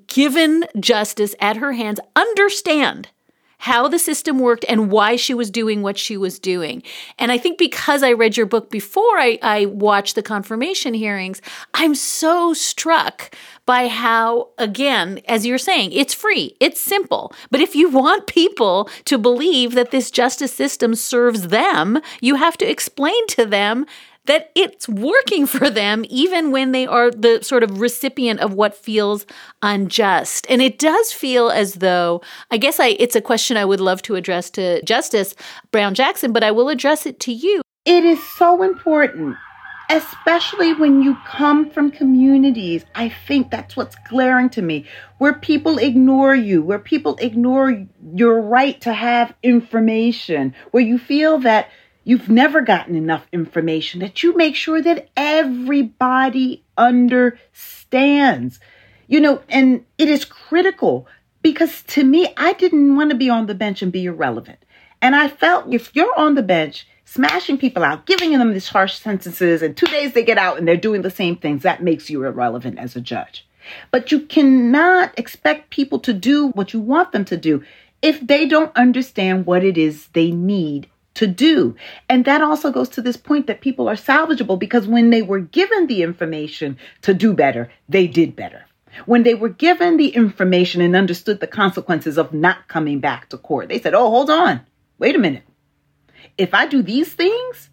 given 0.07 0.65
justice 0.81 1.35
at 1.41 1.57
her 1.57 1.73
hands 1.73 2.01
understand 2.15 3.09
how 3.59 3.89
the 3.89 3.99
system 3.99 4.39
worked 4.39 4.65
and 4.69 4.91
why 4.91 5.17
she 5.17 5.35
was 5.35 5.51
doing 5.51 5.83
what 5.83 5.99
she 5.99 6.17
was 6.17 6.39
doing. 6.39 6.83
And 7.19 7.33
I 7.33 7.39
think 7.39 7.59
because 7.59 8.03
I 8.03 8.13
read 8.13 8.37
your 8.37 8.47
book 8.47 8.71
before 8.71 9.19
I, 9.19 9.39
I 9.43 9.67
watched 9.67 10.15
the 10.15 10.23
confirmation 10.23 10.95
hearings, 10.95 11.41
I'm 11.75 11.95
so 11.95 12.53
struck 12.53 13.35
by 13.65 13.89
how, 13.89 14.51
again, 14.59 15.21
as 15.27 15.45
you're 15.45 15.59
saying, 15.59 15.93
it's 15.93 16.15
free, 16.15 16.57
it's 16.61 16.81
simple. 16.81 17.33
But 17.51 17.61
if 17.61 17.75
you 17.75 17.89
want 17.89 18.27
people 18.27 18.89
to 19.07 19.19
believe 19.19 19.75
that 19.75 19.91
this 19.91 20.11
justice 20.11 20.53
system 20.53 20.95
serves 20.95 21.49
them, 21.49 22.01
you 22.21 22.37
have 22.37 22.57
to 22.59 22.71
explain 22.71 23.27
to 23.29 23.47
them 23.47 23.87
that 24.27 24.51
it's 24.55 24.89
working 24.89 25.47
for 25.47 25.71
them 25.71 26.05
even 26.09 26.51
when 26.51 26.73
they 26.73 26.87
are 26.87 27.11
the 27.11 27.43
sort 27.43 27.63
of 27.63 27.81
recipient 27.81 28.41
of 28.41 28.55
what 28.55 28.75
feels 28.75 29.27
unjust. 29.63 30.47
And 30.49 30.61
it 30.61 30.79
does 30.79 31.13
feel 31.13 31.51
as 31.51 31.75
though 31.75 32.23
I 32.51 32.59
guess 32.59 32.79
I 32.79 32.97
it's 32.99 33.17
a 33.17 33.21
question 33.21 33.57
I 33.57 33.65
would 33.65 33.81
love 33.81 34.03
to 34.03 34.15
address 34.15 34.51
to 34.51 34.83
Justice 34.83 35.35
Brown 35.71 35.95
Jackson, 35.95 36.33
but 36.33 36.45
I 36.45 36.51
will 36.51 36.69
address 36.69 37.07
it 37.07 37.19
to 37.21 37.33
you. 37.33 37.63
It 37.85 38.05
is 38.05 38.23
so 38.37 38.63
important 38.63 39.37
especially 39.89 40.73
when 40.73 41.03
you 41.03 41.17
come 41.27 41.71
from 41.71 41.91
communities. 41.91 42.85
I 42.95 43.09
think 43.09 43.51
that's 43.51 43.77
what's 43.77 43.97
glaring 44.09 44.51
to 44.51 44.63
me, 44.63 44.85
where 45.19 45.35
people 45.35 45.79
ignore 45.79 46.35
you, 46.35 46.63
where 46.63 46.79
people 46.79 47.17
ignore 47.21 47.85
your 48.15 48.41
right 48.41 48.81
to 48.81 48.93
have 48.93 49.35
information, 49.43 50.55
where 50.73 50.83
you 50.83 50.99
feel 50.99 51.39
that 51.39 51.69
you've 52.07 52.29
never 52.29 52.61
gotten 52.61 52.95
enough 52.95 53.27
information, 53.33 53.99
that 53.99 54.23
you 54.23 54.35
make 54.37 54.55
sure 54.55 54.81
that 54.81 55.09
everybody 55.17 56.65
understands. 56.79 58.61
You 59.09 59.21
know, 59.21 59.43
and 59.49 59.85
it 59.99 60.09
is 60.09 60.25
critical 60.25 61.09
because 61.43 61.83
to 61.89 62.05
me, 62.05 62.33
I 62.37 62.53
didn't 62.55 62.97
want 62.97 63.11
to 63.11 63.17
be 63.17 63.29
on 63.29 63.47
the 63.47 63.57
bench 63.57 63.83
and 63.83 63.93
be 63.93 64.05
irrelevant. 64.05 64.61
And 65.03 65.17
I 65.17 65.29
felt 65.29 65.75
if 65.75 65.95
you're 65.95 66.17
on 66.17 66.37
the 66.37 66.43
bench, 66.43 66.87
smashing 67.05 67.59
people 67.59 67.83
out, 67.83 68.07
giving 68.07 68.31
them 68.33 68.53
these 68.53 68.69
harsh 68.69 68.95
sentences, 68.95 69.61
and 69.61 69.77
two 69.77 69.87
days 69.87 70.13
they 70.13 70.25
get 70.25 70.39
out 70.39 70.59
and 70.59 70.67
they're 70.67 70.77
doing 70.77 71.03
the 71.03 71.11
same 71.11 71.37
things, 71.37 71.63
that 71.63 71.83
makes 71.83 72.09
you 72.09 72.25
irrelevant 72.25 72.79
as 72.79 72.95
a 72.95 73.01
judge. 73.01 73.47
But 73.91 74.13
you 74.13 74.21
cannot 74.21 75.19
expect 75.19 75.71
people 75.71 75.99
to 76.01 76.13
do 76.13 76.49
what 76.49 76.73
you 76.73 76.79
want 76.79 77.11
them 77.11 77.25
to 77.27 77.37
do 77.37 77.65
if 78.01 78.25
they 78.25 78.47
don't 78.47 78.77
understand 78.77 79.45
what 79.45 79.65
it 79.65 79.77
is 79.77 80.07
they 80.09 80.31
need 80.31 80.89
to 81.17 81.27
do. 81.27 81.75
And 82.09 82.25
that 82.25 82.43
also 82.43 82.71
goes 82.71 82.89
to 82.91 83.03
this 83.03 83.17
point 83.17 83.47
that 83.47 83.61
people 83.61 83.89
are 83.89 83.95
salvageable 83.95 84.59
because 84.59 84.87
when 84.87 85.11
they 85.11 85.23
were 85.23 85.41
given 85.41 85.87
the 85.87 86.03
information 86.03 86.79
to 87.03 87.15
do 87.15 87.33
better, 87.33 87.71
they 87.89 88.07
did 88.07 88.37
better. 88.37 88.67
When 89.05 89.25
they 89.25 89.35
were 89.35 89.49
given 89.49 89.97
the 89.97 90.09
information 90.09 90.81
and 90.81 90.95
understood 90.95 91.41
the 91.41 91.47
consequences 91.47 92.17
of 92.17 92.33
not 92.33 92.69
coming 92.69 93.01
back 93.01 93.29
to 93.31 93.39
court, 93.39 93.69
they 93.69 93.81
said, 93.81 93.95
Oh, 93.95 94.11
hold 94.11 94.31
on. 94.31 94.61
Wait 94.99 95.17
a 95.17 95.19
minute. 95.19 95.43
If 96.39 96.55
I 96.55 96.67
do 96.67 96.83
these 96.83 97.13
things, 97.13 97.71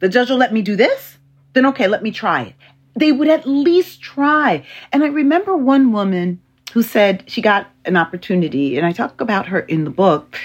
the 0.00 0.08
judge 0.08 0.30
will 0.30 0.36
let 0.36 0.52
me 0.52 0.62
do 0.62 0.76
this? 0.76 1.18
Then 1.54 1.66
okay, 1.66 1.88
let 1.88 2.02
me 2.02 2.10
try 2.10 2.42
it. 2.42 2.54
They 2.94 3.12
would 3.12 3.28
at 3.28 3.46
least 3.46 4.00
try. 4.02 4.66
And 4.92 5.02
I 5.02 5.08
remember 5.08 5.56
one 5.56 5.92
woman 5.92 6.40
who 6.72 6.82
said 6.82 7.24
she 7.26 7.40
got 7.40 7.70
an 7.84 7.96
opportunity, 7.96 8.76
and 8.76 8.86
I 8.86 8.92
talk 8.92 9.20
about 9.20 9.46
her 9.46 9.60
in 9.60 9.84
the 9.84 9.90
book. 9.90 10.36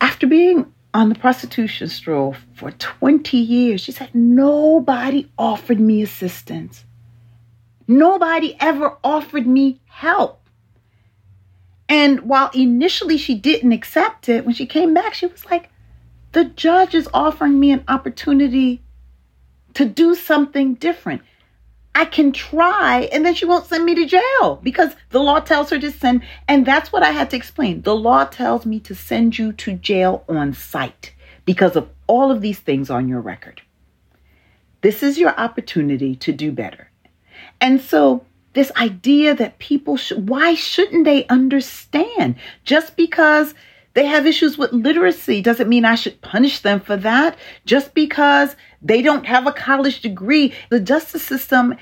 After 0.00 0.26
being 0.26 0.72
on 0.92 1.08
the 1.08 1.14
prostitution 1.14 1.88
stroll 1.88 2.36
for 2.54 2.72
20 2.72 3.36
years, 3.36 3.80
she 3.80 3.92
said, 3.92 4.14
Nobody 4.14 5.30
offered 5.38 5.80
me 5.80 6.02
assistance. 6.02 6.84
Nobody 7.86 8.56
ever 8.60 8.96
offered 9.02 9.46
me 9.46 9.80
help. 9.86 10.48
And 11.88 12.20
while 12.20 12.50
initially 12.54 13.16
she 13.16 13.34
didn't 13.34 13.72
accept 13.72 14.28
it, 14.28 14.44
when 14.44 14.54
she 14.54 14.66
came 14.66 14.94
back, 14.94 15.14
she 15.14 15.26
was 15.26 15.44
like, 15.46 15.70
The 16.32 16.44
judge 16.44 16.94
is 16.94 17.08
offering 17.12 17.58
me 17.58 17.72
an 17.72 17.84
opportunity 17.88 18.82
to 19.74 19.84
do 19.84 20.14
something 20.14 20.74
different. 20.74 21.22
I 21.94 22.04
can 22.04 22.32
try, 22.32 23.08
and 23.12 23.26
then 23.26 23.34
she 23.34 23.44
won't 23.44 23.66
send 23.66 23.84
me 23.84 23.94
to 23.96 24.06
jail 24.06 24.60
because 24.62 24.94
the 25.10 25.20
law 25.20 25.40
tells 25.40 25.70
her 25.70 25.78
to 25.78 25.90
send. 25.90 26.22
And 26.46 26.64
that's 26.64 26.92
what 26.92 27.02
I 27.02 27.10
had 27.10 27.30
to 27.30 27.36
explain. 27.36 27.82
The 27.82 27.96
law 27.96 28.24
tells 28.24 28.64
me 28.64 28.78
to 28.80 28.94
send 28.94 29.38
you 29.38 29.52
to 29.54 29.74
jail 29.74 30.24
on 30.28 30.52
sight 30.52 31.12
because 31.44 31.74
of 31.74 31.88
all 32.06 32.30
of 32.30 32.40
these 32.40 32.60
things 32.60 32.90
on 32.90 33.08
your 33.08 33.20
record. 33.20 33.62
This 34.82 35.02
is 35.02 35.18
your 35.18 35.38
opportunity 35.38 36.14
to 36.16 36.32
do 36.32 36.52
better. 36.52 36.90
And 37.60 37.80
so, 37.80 38.24
this 38.52 38.72
idea 38.76 39.34
that 39.34 39.58
people 39.58 39.96
should, 39.96 40.28
why 40.28 40.54
shouldn't 40.54 41.04
they 41.04 41.26
understand? 41.26 42.36
Just 42.64 42.96
because 42.96 43.54
they 43.94 44.06
have 44.06 44.26
issues 44.26 44.56
with 44.56 44.72
literacy 44.72 45.42
doesn't 45.42 45.68
mean 45.68 45.84
I 45.84 45.96
should 45.96 46.20
punish 46.20 46.60
them 46.60 46.80
for 46.80 46.96
that. 46.98 47.36
Just 47.64 47.92
because 47.94 48.54
they 48.80 49.02
don't 49.02 49.26
have 49.26 49.46
a 49.46 49.52
college 49.52 50.00
degree, 50.00 50.54
the 50.70 50.80
justice 50.80 51.22
system 51.22 51.76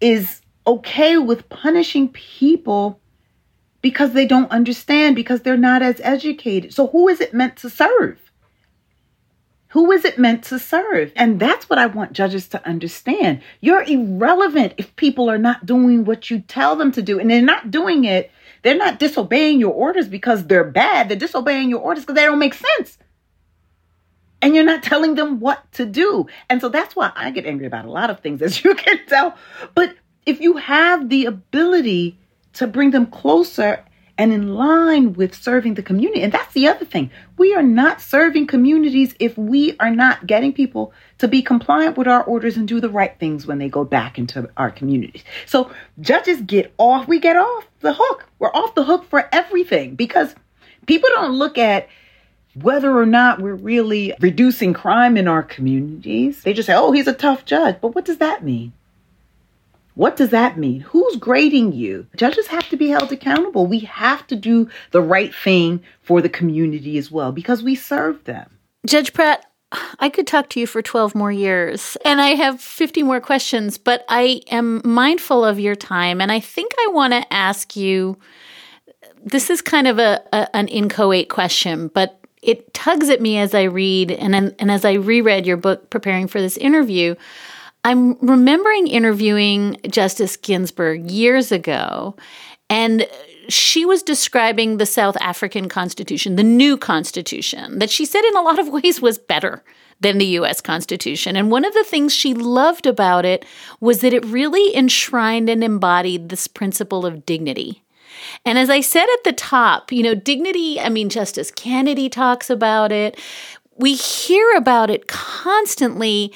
is 0.00 0.42
okay 0.66 1.16
with 1.18 1.48
punishing 1.48 2.08
people 2.08 3.00
because 3.82 4.12
they 4.12 4.26
don't 4.26 4.50
understand, 4.50 5.16
because 5.16 5.42
they're 5.42 5.56
not 5.56 5.82
as 5.82 6.00
educated. 6.02 6.72
So, 6.72 6.86
who 6.88 7.08
is 7.08 7.20
it 7.20 7.34
meant 7.34 7.56
to 7.58 7.70
serve? 7.70 8.18
Who 9.68 9.90
is 9.90 10.04
it 10.04 10.18
meant 10.18 10.44
to 10.44 10.58
serve? 10.58 11.12
And 11.16 11.40
that's 11.40 11.70
what 11.70 11.78
I 11.78 11.86
want 11.86 12.12
judges 12.12 12.46
to 12.48 12.68
understand. 12.68 13.40
You're 13.60 13.82
irrelevant 13.82 14.74
if 14.76 14.94
people 14.96 15.30
are 15.30 15.38
not 15.38 15.64
doing 15.64 16.04
what 16.04 16.30
you 16.30 16.40
tell 16.40 16.76
them 16.76 16.92
to 16.92 17.00
do. 17.00 17.18
And 17.18 17.30
they're 17.30 17.40
not 17.40 17.70
doing 17.70 18.04
it, 18.04 18.30
they're 18.62 18.76
not 18.76 18.98
disobeying 18.98 19.60
your 19.60 19.72
orders 19.72 20.08
because 20.08 20.46
they're 20.46 20.64
bad. 20.64 21.08
They're 21.08 21.16
disobeying 21.16 21.70
your 21.70 21.80
orders 21.80 22.04
because 22.04 22.16
they 22.16 22.24
don't 22.24 22.38
make 22.38 22.54
sense. 22.54 22.98
And 24.40 24.54
you're 24.54 24.64
not 24.64 24.82
telling 24.82 25.14
them 25.14 25.40
what 25.40 25.70
to 25.72 25.84
do. 25.84 26.26
And 26.48 26.60
so 26.60 26.68
that's 26.68 26.96
why 26.96 27.12
I 27.14 27.30
get 27.30 27.46
angry 27.46 27.66
about 27.66 27.84
a 27.84 27.90
lot 27.90 28.10
of 28.10 28.20
things, 28.20 28.42
as 28.42 28.62
you 28.64 28.74
can 28.74 28.98
tell. 29.06 29.36
But 29.74 29.94
if 30.26 30.40
you 30.40 30.56
have 30.56 31.08
the 31.08 31.26
ability 31.26 32.18
to 32.54 32.66
bring 32.66 32.90
them 32.90 33.06
closer 33.06 33.84
and 34.22 34.32
in 34.32 34.54
line 34.54 35.14
with 35.14 35.34
serving 35.34 35.74
the 35.74 35.82
community. 35.82 36.22
And 36.22 36.30
that's 36.30 36.54
the 36.54 36.68
other 36.68 36.84
thing. 36.84 37.10
We 37.38 37.56
are 37.56 37.62
not 37.62 38.00
serving 38.00 38.46
communities 38.46 39.16
if 39.18 39.36
we 39.36 39.76
are 39.80 39.90
not 39.90 40.28
getting 40.28 40.52
people 40.52 40.92
to 41.18 41.26
be 41.26 41.42
compliant 41.42 41.98
with 41.98 42.06
our 42.06 42.22
orders 42.22 42.56
and 42.56 42.68
do 42.68 42.80
the 42.80 42.88
right 42.88 43.18
things 43.18 43.48
when 43.48 43.58
they 43.58 43.68
go 43.68 43.82
back 43.82 44.18
into 44.18 44.48
our 44.56 44.70
communities. 44.70 45.24
So 45.44 45.72
judges 46.00 46.40
get 46.40 46.72
off, 46.78 47.08
we 47.08 47.18
get 47.18 47.36
off 47.36 47.66
the 47.80 47.94
hook. 47.94 48.28
We're 48.38 48.52
off 48.52 48.76
the 48.76 48.84
hook 48.84 49.10
for 49.10 49.28
everything 49.32 49.96
because 49.96 50.36
people 50.86 51.08
don't 51.14 51.32
look 51.32 51.58
at 51.58 51.88
whether 52.54 52.96
or 52.96 53.06
not 53.06 53.42
we're 53.42 53.56
really 53.56 54.14
reducing 54.20 54.72
crime 54.72 55.16
in 55.16 55.26
our 55.26 55.42
communities. 55.42 56.44
They 56.44 56.52
just 56.52 56.68
say, 56.68 56.74
oh, 56.76 56.92
he's 56.92 57.08
a 57.08 57.12
tough 57.12 57.44
judge. 57.44 57.78
But 57.80 57.96
what 57.96 58.04
does 58.04 58.18
that 58.18 58.44
mean? 58.44 58.72
What 59.94 60.16
does 60.16 60.30
that 60.30 60.56
mean? 60.56 60.80
Who's 60.80 61.16
grading 61.16 61.72
you? 61.72 62.06
Judges 62.16 62.46
have 62.46 62.68
to 62.70 62.76
be 62.76 62.88
held 62.88 63.12
accountable. 63.12 63.66
We 63.66 63.80
have 63.80 64.26
to 64.28 64.36
do 64.36 64.68
the 64.90 65.02
right 65.02 65.34
thing 65.34 65.82
for 66.00 66.22
the 66.22 66.28
community 66.28 66.96
as 66.96 67.10
well 67.10 67.32
because 67.32 67.62
we 67.62 67.74
serve 67.74 68.24
them. 68.24 68.48
Judge 68.86 69.12
Pratt, 69.12 69.46
I 70.00 70.08
could 70.08 70.26
talk 70.26 70.48
to 70.50 70.60
you 70.60 70.66
for 70.66 70.82
12 70.82 71.14
more 71.14 71.32
years 71.32 71.96
and 72.04 72.20
I 72.20 72.28
have 72.28 72.60
50 72.60 73.02
more 73.02 73.20
questions, 73.20 73.78
but 73.78 74.04
I 74.08 74.42
am 74.50 74.80
mindful 74.84 75.44
of 75.44 75.60
your 75.60 75.74
time 75.74 76.20
and 76.20 76.32
I 76.32 76.40
think 76.40 76.72
I 76.78 76.90
want 76.92 77.12
to 77.12 77.32
ask 77.32 77.76
you 77.76 78.18
this 79.24 79.50
is 79.50 79.62
kind 79.62 79.86
of 79.86 79.98
a, 79.98 80.20
a 80.32 80.56
an 80.56 80.68
inchoate 80.68 81.28
question, 81.28 81.88
but 81.88 82.18
it 82.42 82.74
tugs 82.74 83.08
at 83.08 83.20
me 83.20 83.38
as 83.38 83.54
I 83.54 83.62
read 83.62 84.10
and 84.10 84.34
and 84.34 84.70
as 84.70 84.84
I 84.84 84.94
reread 84.94 85.46
your 85.46 85.56
book 85.56 85.90
preparing 85.90 86.26
for 86.26 86.40
this 86.40 86.56
interview. 86.56 87.14
I'm 87.84 88.16
remembering 88.20 88.86
interviewing 88.86 89.78
Justice 89.88 90.36
Ginsburg 90.36 91.10
years 91.10 91.50
ago, 91.50 92.14
and 92.70 93.06
she 93.48 93.84
was 93.84 94.02
describing 94.02 94.76
the 94.76 94.86
South 94.86 95.16
African 95.20 95.68
Constitution, 95.68 96.36
the 96.36 96.44
new 96.44 96.76
Constitution, 96.76 97.80
that 97.80 97.90
she 97.90 98.04
said 98.04 98.24
in 98.24 98.36
a 98.36 98.42
lot 98.42 98.58
of 98.58 98.68
ways 98.72 99.00
was 99.00 99.18
better 99.18 99.64
than 100.00 100.18
the 100.18 100.26
US 100.38 100.60
Constitution. 100.60 101.36
And 101.36 101.50
one 101.50 101.64
of 101.64 101.74
the 101.74 101.84
things 101.84 102.14
she 102.14 102.34
loved 102.34 102.86
about 102.86 103.24
it 103.24 103.44
was 103.80 104.00
that 104.00 104.12
it 104.12 104.24
really 104.26 104.74
enshrined 104.76 105.48
and 105.48 105.62
embodied 105.62 106.28
this 106.28 106.46
principle 106.46 107.06
of 107.06 107.24
dignity. 107.24 107.82
And 108.44 108.58
as 108.58 108.68
I 108.68 108.80
said 108.80 109.06
at 109.12 109.24
the 109.24 109.32
top, 109.32 109.92
you 109.92 110.02
know, 110.02 110.14
dignity, 110.14 110.80
I 110.80 110.88
mean, 110.88 111.08
Justice 111.08 111.50
Kennedy 111.50 112.08
talks 112.08 112.50
about 112.50 112.92
it. 112.92 113.18
We 113.76 113.94
hear 113.94 114.54
about 114.56 114.90
it 114.90 115.06
constantly, 115.06 116.32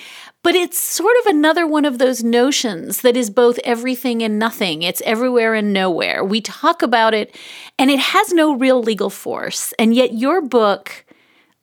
but 0.47 0.55
it's 0.55 0.81
sort 0.81 1.17
of 1.19 1.27
another 1.27 1.67
one 1.67 1.85
of 1.85 1.99
those 1.99 2.23
notions 2.23 3.01
that 3.01 3.17
is 3.17 3.31
both 3.31 3.59
everything 3.65 4.23
and 4.23 4.39
nothing. 4.39 4.83
It's 4.83 5.03
everywhere 5.05 5.55
and 5.55 5.73
nowhere. 5.73 6.23
We 6.23 6.41
talk 6.41 6.83
about 6.83 7.15
it 7.15 7.35
and 7.81 7.91
it 7.91 7.99
has 7.99 8.33
no 8.33 8.55
real 8.55 8.81
legal 8.81 9.11
force. 9.11 9.75
And 9.77 9.93
yet, 9.93 10.13
your 10.13 10.41
book 10.41 11.05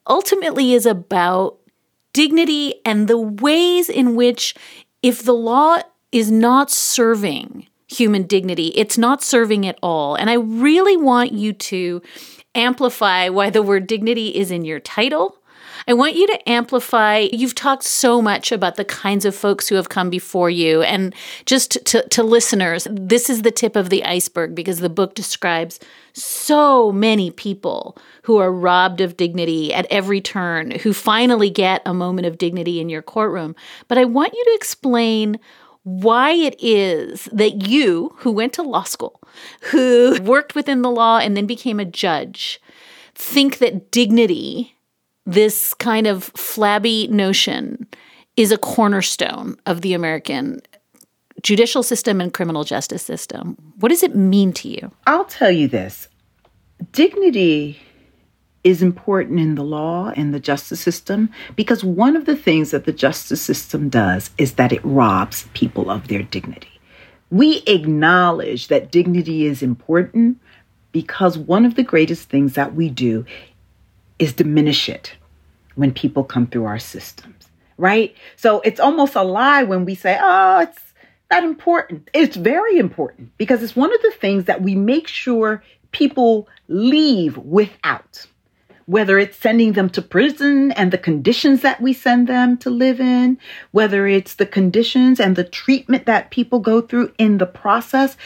ultimately 0.06 0.74
is 0.74 0.86
about 0.86 1.60
dignity 2.12 2.76
and 2.86 3.08
the 3.08 3.18
ways 3.18 3.88
in 3.88 4.18
which, 4.18 4.54
if 5.02 5.24
the 5.24 5.32
law 5.32 5.78
is 6.12 6.30
not 6.30 6.70
serving 6.70 7.68
human 7.88 8.24
dignity, 8.24 8.74
it's 8.76 8.98
not 8.98 9.24
serving 9.24 9.66
at 9.66 9.80
all. 9.82 10.16
And 10.16 10.30
I 10.30 10.34
really 10.34 10.98
want 10.98 11.32
you 11.32 11.54
to 11.54 12.02
amplify 12.54 13.30
why 13.30 13.50
the 13.50 13.64
word 13.64 13.88
dignity 13.88 14.36
is 14.36 14.52
in 14.52 14.66
your 14.66 14.82
title 14.82 15.38
I 15.88 15.94
want 15.94 16.16
you 16.16 16.28
to 16.28 16.50
amplify. 16.50 17.28
You've 17.32 17.56
talked 17.56 17.84
so 17.84 18.22
much 18.22 18.52
about 18.52 18.76
the 18.76 18.86
kinds 18.86 19.26
of 19.26 19.36
folks 19.36 19.68
who 19.68 19.76
have 19.76 19.90
come 19.90 20.10
before 20.10 20.50
you. 20.50 20.82
And 20.82 21.14
just 21.46 21.86
to, 21.86 22.08
to 22.10 22.24
listeners, 22.24 22.88
this 22.90 23.30
is 23.30 23.42
the 23.42 23.52
tip 23.52 23.76
of 23.76 23.90
the 23.90 24.04
iceberg 24.04 24.56
because 24.56 24.80
the 24.80 24.90
book 24.90 25.16
describes 25.16 25.80
so 26.14 26.92
many 26.92 27.32
people 27.32 27.98
who 28.24 28.38
are 28.38 28.52
robbed 28.52 29.02
of 29.02 29.18
dignity 29.18 29.74
at 29.74 29.88
every 29.90 30.22
turn, 30.22 30.72
who 30.72 30.94
finally 30.94 31.50
get 31.50 31.82
a 31.86 31.94
moment 31.94 32.28
of 32.28 32.38
dignity 32.38 32.80
in 32.80 32.90
your 32.90 33.02
courtroom. 33.02 33.56
But 33.88 33.98
I 33.98 34.06
want 34.06 34.34
you 34.34 34.44
to 34.46 34.56
explain 34.56 35.40
why 35.84 36.32
it 36.32 36.56
is 36.60 37.26
that 37.34 37.68
you, 37.68 38.14
who 38.18 38.32
went 38.32 38.54
to 38.54 38.64
law 38.64 38.84
school, 38.84 39.20
who 39.72 40.18
worked 40.22 40.56
within 40.56 40.82
the 40.82 40.92
law 40.92 41.18
and 41.18 41.36
then 41.36 41.46
became 41.46 41.80
a 41.80 41.86
judge, 41.86 42.62
think 43.16 43.58
that 43.58 43.92
dignity 43.92 44.73
this 45.26 45.74
kind 45.76 46.08
of 46.08 46.26
flabby 46.36 47.08
notion 47.08 47.88
is 48.36 48.52
a 48.52 48.58
cornerstone 48.58 49.58
of 49.66 49.82
the 49.82 49.94
American 49.94 50.62
judicial 51.42 51.84
system 51.84 52.22
and 52.22 52.34
criminal 52.34 52.64
justice 52.64 53.04
system. 53.04 53.58
What 53.80 53.90
does 53.90 54.04
it 54.04 54.16
mean 54.16 54.54
to 54.54 54.70
you? 54.70 54.92
I'll 55.08 55.26
tell 55.26 55.52
you 55.52 55.68
this 55.68 56.08
dignity 56.92 57.80
is 58.64 58.82
important 58.82 59.40
in 59.40 59.56
the 59.56 59.64
law 59.64 60.12
and 60.16 60.34
the 60.34 60.40
justice 60.40 60.80
system 60.80 61.30
because 61.56 61.84
one 61.84 62.16
of 62.16 62.26
the 62.26 62.36
things 62.36 62.72
that 62.72 62.86
the 62.86 62.94
justice 62.94 63.42
system 63.42 63.90
does 63.90 64.32
is 64.38 64.54
that 64.54 64.72
it 64.72 64.84
robs 64.84 65.48
people 65.54 65.90
of 65.90 66.08
their 66.08 66.24
dignity. 66.24 66.70
We 67.30 67.64
acknowledge 67.68 68.68
that 68.68 68.92
dignity 68.92 69.46
is 69.46 69.62
important 69.62 70.40
because 70.92 71.38
one 71.38 71.66
of 71.66 71.76
the 71.76 71.84
greatest 71.84 72.30
things 72.30 72.54
that 72.54 72.74
we 72.76 72.90
do 72.90 73.26
is 74.24 74.34
diminish 74.34 74.90
it 74.90 75.08
when 75.76 75.92
people 75.94 76.24
come 76.24 76.48
through 76.48 76.66
our 76.66 76.80
systems, 76.80 77.50
right? 77.78 78.16
So 78.36 78.62
it's 78.62 78.80
almost 78.80 79.16
a 79.16 79.24
lie 79.24 79.64
when 79.64 79.86
we 79.86 79.96
say, 79.96 80.18
oh, 80.22 80.60
it's 80.62 80.84
not 81.32 81.44
important. 81.44 82.10
It's 82.14 82.38
very 82.38 82.78
important 82.78 83.32
because 83.38 83.64
it's 83.64 83.76
one 83.76 83.94
of 83.94 84.02
the 84.02 84.16
things 84.24 84.46
that 84.46 84.62
we 84.62 84.76
make 84.76 85.08
sure 85.08 85.64
people 85.92 86.48
leave 86.68 87.38
without. 87.38 88.28
whether 88.86 89.18
it's 89.18 89.38
sending 89.38 89.74
them 89.74 89.90
to 89.90 90.02
prison 90.02 90.72
and 90.74 90.92
the 90.92 90.98
conditions 90.98 91.62
that 91.62 91.82
we 91.82 91.94
send 91.94 92.28
them 92.28 92.58
to 92.58 92.70
live 92.70 93.00
in, 93.00 93.38
whether 93.72 94.08
it's 94.08 94.36
the 94.36 94.46
conditions 94.46 95.20
and 95.20 95.36
the 95.36 95.44
treatment 95.44 96.06
that 96.06 96.32
people 96.32 96.60
go 96.60 96.82
through 96.82 97.12
in 97.18 97.38
the 97.38 97.46
process. 97.46 98.18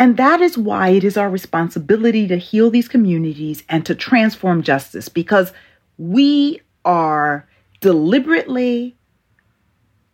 And 0.00 0.16
that 0.16 0.40
is 0.40 0.56
why 0.56 0.88
it 0.88 1.04
is 1.04 1.18
our 1.18 1.28
responsibility 1.28 2.26
to 2.28 2.38
heal 2.38 2.70
these 2.70 2.88
communities 2.88 3.62
and 3.68 3.84
to 3.84 3.94
transform 3.94 4.62
justice 4.62 5.10
because 5.10 5.52
we 5.98 6.62
are 6.86 7.46
deliberately 7.80 8.96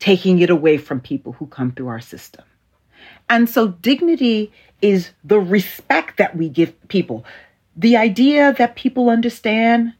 taking 0.00 0.40
it 0.40 0.50
away 0.50 0.76
from 0.76 1.00
people 1.00 1.34
who 1.34 1.46
come 1.46 1.70
through 1.70 1.86
our 1.86 2.00
system. 2.00 2.44
And 3.30 3.48
so 3.48 3.68
dignity 3.68 4.52
is 4.82 5.10
the 5.22 5.38
respect 5.38 6.16
that 6.16 6.36
we 6.36 6.48
give 6.48 6.88
people. 6.88 7.24
The 7.76 7.96
idea 7.96 8.54
that 8.58 8.74
people 8.74 9.08
understand 9.08 9.94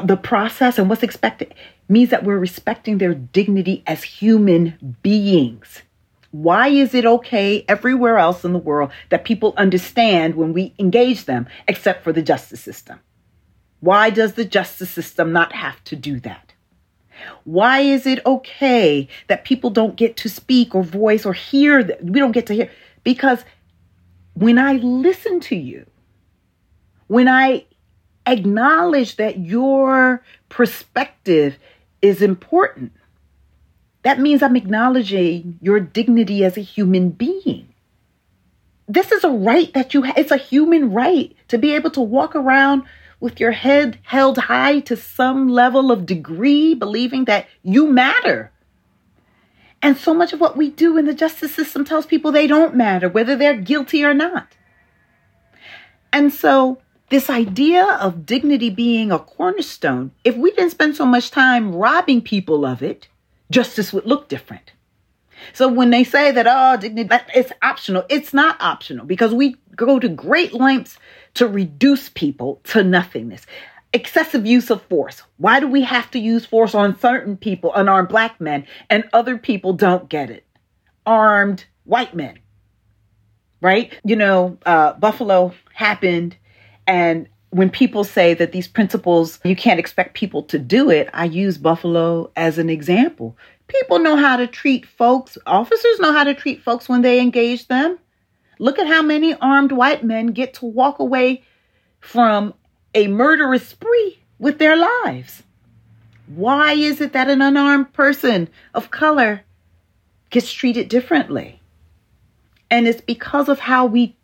the 0.00 0.16
process 0.16 0.78
and 0.78 0.88
what's 0.88 1.02
expected 1.02 1.54
means 1.88 2.10
that 2.10 2.22
we're 2.22 2.38
respecting 2.38 2.98
their 2.98 3.14
dignity 3.14 3.82
as 3.84 4.04
human 4.04 4.96
beings. 5.02 5.82
Why 6.32 6.68
is 6.68 6.94
it 6.94 7.04
okay 7.04 7.64
everywhere 7.68 8.16
else 8.16 8.44
in 8.44 8.54
the 8.54 8.58
world 8.58 8.90
that 9.10 9.24
people 9.24 9.52
understand 9.56 10.34
when 10.34 10.54
we 10.54 10.74
engage 10.78 11.26
them, 11.26 11.46
except 11.68 12.02
for 12.02 12.12
the 12.12 12.22
justice 12.22 12.60
system? 12.60 12.98
Why 13.80 14.10
does 14.10 14.32
the 14.32 14.44
justice 14.44 14.90
system 14.90 15.32
not 15.32 15.52
have 15.52 15.82
to 15.84 15.96
do 15.96 16.18
that? 16.20 16.54
Why 17.44 17.80
is 17.80 18.06
it 18.06 18.24
okay 18.24 19.08
that 19.28 19.44
people 19.44 19.70
don't 19.70 19.94
get 19.96 20.16
to 20.18 20.28
speak 20.28 20.74
or 20.74 20.82
voice 20.82 21.26
or 21.26 21.34
hear? 21.34 21.84
That 21.84 22.02
we 22.02 22.18
don't 22.18 22.32
get 22.32 22.46
to 22.46 22.54
hear 22.54 22.70
because 23.04 23.44
when 24.34 24.58
I 24.58 24.74
listen 24.74 25.38
to 25.40 25.56
you, 25.56 25.84
when 27.08 27.28
I 27.28 27.66
acknowledge 28.26 29.16
that 29.16 29.40
your 29.40 30.24
perspective 30.48 31.58
is 32.00 32.22
important, 32.22 32.92
that 34.02 34.20
means 34.20 34.42
I'm 34.42 34.56
acknowledging 34.56 35.58
your 35.62 35.80
dignity 35.80 36.44
as 36.44 36.56
a 36.56 36.62
human 36.62 37.10
being. 37.10 37.68
This 38.88 39.12
is 39.12 39.24
a 39.24 39.30
right 39.30 39.72
that 39.74 39.94
you 39.94 40.02
have. 40.02 40.18
It's 40.18 40.32
a 40.32 40.36
human 40.36 40.92
right 40.92 41.34
to 41.48 41.58
be 41.58 41.74
able 41.74 41.90
to 41.92 42.00
walk 42.00 42.34
around 42.34 42.82
with 43.20 43.38
your 43.38 43.52
head 43.52 43.98
held 44.02 44.36
high 44.36 44.80
to 44.80 44.96
some 44.96 45.48
level 45.48 45.92
of 45.92 46.04
degree, 46.04 46.74
believing 46.74 47.24
that 47.26 47.46
you 47.62 47.86
matter. 47.86 48.50
And 49.80 49.96
so 49.96 50.12
much 50.12 50.32
of 50.32 50.40
what 50.40 50.56
we 50.56 50.70
do 50.70 50.98
in 50.98 51.06
the 51.06 51.14
justice 51.14 51.54
system 51.54 51.84
tells 51.84 52.04
people 52.04 52.32
they 52.32 52.48
don't 52.48 52.74
matter, 52.74 53.08
whether 53.08 53.36
they're 53.36 53.56
guilty 53.56 54.04
or 54.04 54.14
not. 54.14 54.48
And 56.12 56.32
so, 56.32 56.78
this 57.08 57.30
idea 57.30 57.84
of 57.84 58.26
dignity 58.26 58.70
being 58.70 59.12
a 59.12 59.18
cornerstone, 59.18 60.10
if 60.24 60.36
we 60.36 60.50
didn't 60.50 60.70
spend 60.70 60.96
so 60.96 61.06
much 61.06 61.30
time 61.30 61.74
robbing 61.74 62.22
people 62.22 62.64
of 62.64 62.82
it, 62.82 63.08
justice 63.52 63.92
would 63.92 64.06
look 64.06 64.28
different. 64.28 64.72
So 65.52 65.68
when 65.68 65.90
they 65.90 66.04
say 66.04 66.30
that, 66.32 66.46
oh, 66.48 66.76
dignity, 66.80 67.14
it's 67.34 67.52
optional, 67.62 68.04
it's 68.08 68.32
not 68.32 68.60
optional 68.60 69.04
because 69.06 69.34
we 69.34 69.56
go 69.76 69.98
to 69.98 70.08
great 70.08 70.52
lengths 70.52 70.98
to 71.34 71.46
reduce 71.46 72.08
people 72.08 72.60
to 72.64 72.82
nothingness. 72.82 73.46
Excessive 73.92 74.46
use 74.46 74.70
of 74.70 74.82
force. 74.82 75.22
Why 75.36 75.60
do 75.60 75.68
we 75.68 75.82
have 75.82 76.10
to 76.12 76.18
use 76.18 76.46
force 76.46 76.74
on 76.74 76.98
certain 76.98 77.36
people, 77.36 77.72
unarmed 77.74 78.08
black 78.08 78.40
men, 78.40 78.66
and 78.88 79.04
other 79.12 79.36
people 79.36 79.74
don't 79.74 80.08
get 80.08 80.30
it? 80.30 80.46
Armed 81.04 81.64
white 81.84 82.14
men. 82.14 82.38
Right? 83.60 83.92
You 84.04 84.16
know, 84.16 84.58
uh, 84.64 84.94
Buffalo 84.94 85.54
happened, 85.74 86.36
and 86.86 87.28
when 87.52 87.68
people 87.68 88.02
say 88.02 88.32
that 88.32 88.52
these 88.52 88.66
principles, 88.66 89.38
you 89.44 89.54
can't 89.54 89.78
expect 89.78 90.14
people 90.14 90.42
to 90.44 90.58
do 90.58 90.88
it, 90.88 91.10
I 91.12 91.26
use 91.26 91.58
Buffalo 91.58 92.32
as 92.34 92.56
an 92.56 92.70
example. 92.70 93.36
People 93.68 93.98
know 93.98 94.16
how 94.16 94.38
to 94.38 94.46
treat 94.46 94.86
folks, 94.86 95.36
officers 95.46 96.00
know 96.00 96.12
how 96.12 96.24
to 96.24 96.32
treat 96.32 96.62
folks 96.62 96.88
when 96.88 97.02
they 97.02 97.20
engage 97.20 97.68
them. 97.68 97.98
Look 98.58 98.78
at 98.78 98.86
how 98.86 99.02
many 99.02 99.34
armed 99.34 99.70
white 99.70 100.02
men 100.02 100.28
get 100.28 100.54
to 100.54 100.66
walk 100.66 100.98
away 100.98 101.42
from 102.00 102.54
a 102.94 103.06
murderous 103.08 103.68
spree 103.68 104.18
with 104.38 104.58
their 104.58 104.76
lives. 104.76 105.42
Why 106.26 106.72
is 106.72 107.02
it 107.02 107.12
that 107.12 107.28
an 107.28 107.42
unarmed 107.42 107.92
person 107.92 108.48
of 108.72 108.90
color 108.90 109.42
gets 110.30 110.50
treated 110.50 110.88
differently? 110.88 111.60
And 112.70 112.88
it's 112.88 113.02
because 113.02 113.50
of 113.50 113.58
how 113.58 113.84
we 113.84 114.16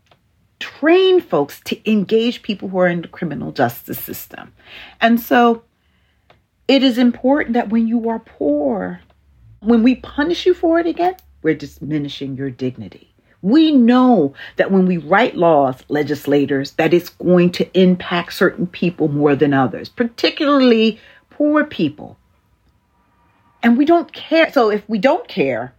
train 0.59 1.21
folks 1.21 1.61
to 1.61 1.91
engage 1.91 2.43
people 2.43 2.69
who 2.69 2.79
are 2.79 2.89
in 2.89 3.03
the 3.03 3.09
criminal 3.09 3.53
justice 3.53 3.99
system. 3.99 4.53
And 5.01 5.21
so 5.21 5.63
it 6.67 6.83
is 6.83 6.99
important 6.99 7.55
that 7.55 7.71
when 7.71 7.87
you 7.87 8.09
are 8.09 8.19
poor, 8.19 9.01
when 9.61 9.83
we 9.83 9.97
punish 9.97 10.47
you 10.47 10.55
for 10.55 10.79
it 10.79 10.87
again, 10.87 11.17
we're 11.43 11.55
diminishing 11.55 12.37
your 12.37 12.51
dignity. 12.51 13.15
We 13.41 13.71
know 13.71 14.35
that 14.57 14.73
when 14.73 14.87
we 14.87 14.97
write 14.97 15.37
laws, 15.37 15.77
legislators, 15.89 16.73
that 16.73 16.93
it's 16.93 17.11
going 17.11 17.53
to 17.53 17.81
impact 17.81 18.33
certain 18.33 18.67
people 18.67 19.09
more 19.09 19.37
than 19.37 19.55
others, 19.55 19.89
particularly 19.89 20.99
poor 21.31 21.65
people. 21.65 22.19
And 23.63 23.79
we 23.79 23.85
don't 23.85 24.13
care. 24.13 24.53
So 24.53 24.71
if 24.71 24.89
we 24.89 24.99
don't 24.99 25.27
care, 25.29 25.73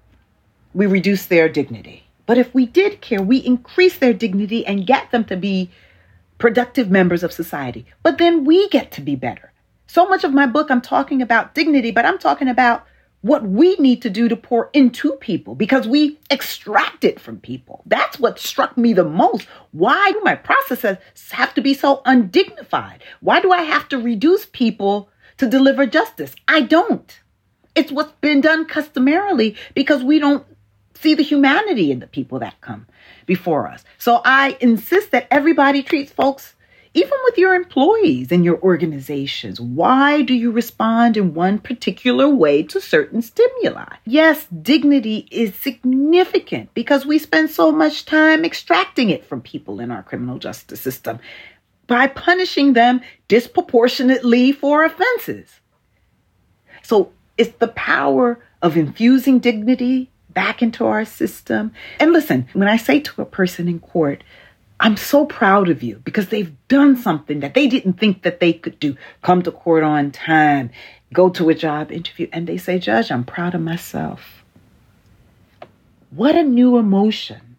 we 0.74 0.86
reduce 0.86 1.26
their 1.26 1.50
dignity. 1.50 2.04
But 2.30 2.38
if 2.38 2.54
we 2.54 2.68
did 2.68 3.02
care, 3.02 3.24
we 3.24 3.38
increase 3.38 3.98
their 3.98 4.14
dignity 4.14 4.64
and 4.64 4.86
get 4.86 5.10
them 5.10 5.26
to 5.26 5.36
be 5.36 5.72
productive 6.38 6.88
members 6.92 7.24
of 7.24 7.34
society. 7.34 7.88
But 8.04 8.20
then 8.20 8.46
we 8.46 8.70
get 8.70 8.92
to 8.92 9.02
be 9.02 9.16
better. 9.16 9.52
So 9.88 10.08
much 10.08 10.24
of 10.24 10.32
my 10.32 10.46
book, 10.46 10.70
I'm 10.70 10.80
talking 10.80 11.24
about 11.24 11.56
dignity, 11.56 11.90
but 11.90 12.06
I'm 12.06 12.20
talking 12.20 12.48
about 12.48 12.86
what 13.22 13.48
we 13.48 13.78
need 13.78 14.04
to 14.04 14.12
do 14.12 14.30
to 14.30 14.36
pour 14.36 14.70
into 14.74 15.14
people 15.14 15.56
because 15.56 15.88
we 15.88 16.20
extract 16.30 17.04
it 17.04 17.20
from 17.20 17.40
people. 17.40 17.82
That's 17.88 18.20
what 18.20 18.38
struck 18.38 18.78
me 18.78 18.94
the 18.94 19.04
most. 19.04 19.48
Why 19.72 20.12
do 20.12 20.22
my 20.24 20.36
processes 20.36 20.98
have 21.32 21.56
to 21.56 21.62
be 21.62 21.74
so 21.74 22.04
undignified? 22.06 23.02
Why 23.22 23.42
do 23.42 23.52
I 23.52 23.64
have 23.64 23.90
to 23.90 23.98
reduce 23.98 24.46
people 24.46 25.10
to 25.38 25.48
deliver 25.48 25.88
justice? 25.88 26.36
I 26.48 26.62
don't. 26.62 27.22
It's 27.74 27.92
what's 27.92 28.12
been 28.22 28.42
done 28.42 28.66
customarily 28.66 29.56
because 29.74 30.04
we 30.04 30.20
don't 30.20 30.46
see 31.02 31.14
the 31.14 31.24
humanity 31.24 31.91
in 31.91 32.00
the 32.00 32.08
people 32.08 32.39
that 32.39 32.60
come 32.62 32.88
before 33.26 33.68
us. 33.68 33.84
So 33.97 34.22
I 34.26 34.58
insist 34.60 35.12
that 35.12 35.28
everybody 35.32 35.84
treats 35.84 36.12
folks 36.12 36.56
even 36.93 37.18
with 37.26 37.38
your 37.38 37.54
employees 37.54 38.32
and 38.32 38.43
your 38.43 38.60
organizations, 38.62 39.62
why 39.62 40.24
do 40.24 40.34
you 40.34 40.52
respond 40.52 41.18
in 41.18 41.36
one 41.36 41.60
particular 41.60 42.28
way 42.28 42.64
to 42.64 42.82
certain 42.82 43.22
stimuli? 43.22 43.95
Yes, 44.06 44.47
dignity 44.47 45.28
is 45.30 45.54
significant 45.54 46.74
because 46.74 47.06
we 47.06 47.20
spend 47.20 47.52
so 47.52 47.72
much 47.72 48.06
time 48.06 48.43
extracting 48.43 49.12
it 49.12 49.24
from 49.24 49.41
people 49.41 49.80
in 49.80 49.91
our 49.91 50.02
criminal 50.02 50.39
justice 50.39 50.82
system 50.82 51.20
by 51.86 52.08
punishing 52.08 52.74
them 52.74 53.02
disproportionately 53.28 54.52
for 54.52 54.84
offenses. 54.84 55.60
So 56.82 57.12
it's 57.38 57.56
the 57.58 57.68
power 57.70 58.39
of 58.64 58.76
infusing 58.76 59.39
dignity 59.39 60.10
back 60.30 60.62
into 60.62 60.86
our 60.86 61.06
system. 61.06 61.72
And 62.00 62.14
listen, 62.14 62.48
when 62.54 62.68
I 62.68 62.78
say 62.78 63.00
to 63.00 63.22
a 63.22 63.26
person 63.26 63.68
in 63.68 63.80
court, 63.80 64.24
I'm 64.80 64.96
so 64.96 65.26
proud 65.26 65.70
of 65.70 65.84
you 65.84 65.98
because 66.06 66.30
they've 66.30 66.56
done 66.70 66.96
something 66.96 67.42
that 67.42 67.54
they 67.54 67.68
didn't 67.68 67.94
think 67.94 68.24
that 68.24 68.40
they 68.40 68.54
could 68.54 68.80
do. 68.80 68.96
Come 69.22 69.42
to 69.44 69.52
court 69.52 69.84
on 69.84 70.12
time, 70.12 70.72
go 71.12 71.30
to 71.32 71.50
a 71.50 71.56
job 71.56 71.92
interview, 71.92 72.30
and 72.32 72.48
they 72.48 72.58
say, 72.58 72.80
Judge, 72.80 73.12
I'm 73.12 73.26
proud 73.26 73.56
of 73.56 73.62
myself. 73.62 74.44
What 76.12 76.36
a 76.36 76.44
new 76.44 76.78
emotion, 76.78 77.58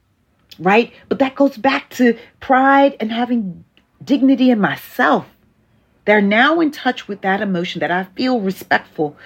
right? 0.59 0.93
But 1.09 1.19
that 1.19 1.35
goes 1.35 1.57
back 1.57 1.91
to 1.91 2.19
pride 2.41 2.97
and 2.99 3.13
having 3.13 3.65
dignity 4.03 4.51
in 4.51 4.61
myself. 4.61 5.27
They're 6.07 6.23
now 6.23 6.61
in 6.61 6.71
touch 6.71 7.07
with 7.07 7.21
that 7.21 7.43
emotion 7.43 7.81
that 7.81 7.91
I 7.91 8.05
feel 8.05 8.41
respectful 8.41 9.17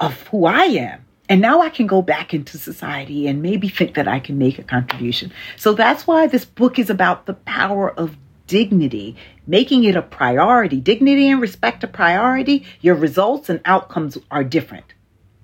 of 0.00 0.20
who 0.28 0.46
I 0.46 0.64
am. 0.64 1.05
And 1.28 1.40
now 1.40 1.60
I 1.60 1.70
can 1.70 1.86
go 1.86 2.02
back 2.02 2.32
into 2.32 2.58
society 2.58 3.26
and 3.26 3.42
maybe 3.42 3.68
think 3.68 3.94
that 3.94 4.06
I 4.06 4.20
can 4.20 4.38
make 4.38 4.58
a 4.58 4.62
contribution. 4.62 5.32
So 5.56 5.72
that's 5.72 6.06
why 6.06 6.26
this 6.26 6.44
book 6.44 6.78
is 6.78 6.90
about 6.90 7.26
the 7.26 7.34
power 7.34 7.90
of 7.90 8.16
dignity, 8.46 9.16
making 9.46 9.84
it 9.84 9.96
a 9.96 10.02
priority. 10.02 10.80
Dignity 10.80 11.28
and 11.28 11.40
respect 11.40 11.82
a 11.82 11.88
priority, 11.88 12.64
your 12.80 12.94
results 12.94 13.48
and 13.48 13.60
outcomes 13.64 14.16
are 14.30 14.44
different. 14.44 14.94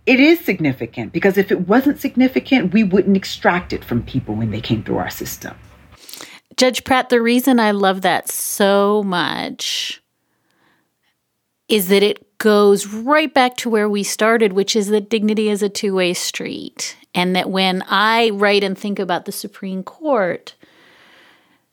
It 0.06 0.18
is 0.18 0.40
significant 0.40 1.12
because 1.12 1.38
if 1.38 1.52
it 1.52 1.68
wasn't 1.68 2.00
significant, 2.00 2.72
we 2.72 2.82
wouldn't 2.82 3.16
extract 3.16 3.72
it 3.72 3.84
from 3.84 4.02
people 4.02 4.34
when 4.34 4.50
they 4.50 4.60
came 4.60 4.82
through 4.82 4.98
our 4.98 5.10
system. 5.10 5.56
Judge 6.56 6.84
Pratt, 6.84 7.08
the 7.08 7.22
reason 7.22 7.58
I 7.60 7.70
love 7.70 8.02
that 8.02 8.28
so 8.28 9.02
much 9.04 10.02
is 11.68 11.88
that 11.88 12.02
it 12.02 12.31
goes 12.42 12.88
right 12.88 13.32
back 13.32 13.56
to 13.56 13.70
where 13.70 13.88
we 13.88 14.02
started, 14.02 14.52
which 14.52 14.74
is 14.74 14.88
that 14.88 15.08
dignity 15.08 15.48
is 15.48 15.62
a 15.62 15.68
two 15.68 15.94
way 15.94 16.12
street. 16.12 16.96
And 17.14 17.36
that 17.36 17.48
when 17.48 17.84
I 17.86 18.30
write 18.30 18.64
and 18.64 18.76
think 18.76 18.98
about 18.98 19.26
the 19.26 19.32
Supreme 19.32 19.84
Court, 19.84 20.54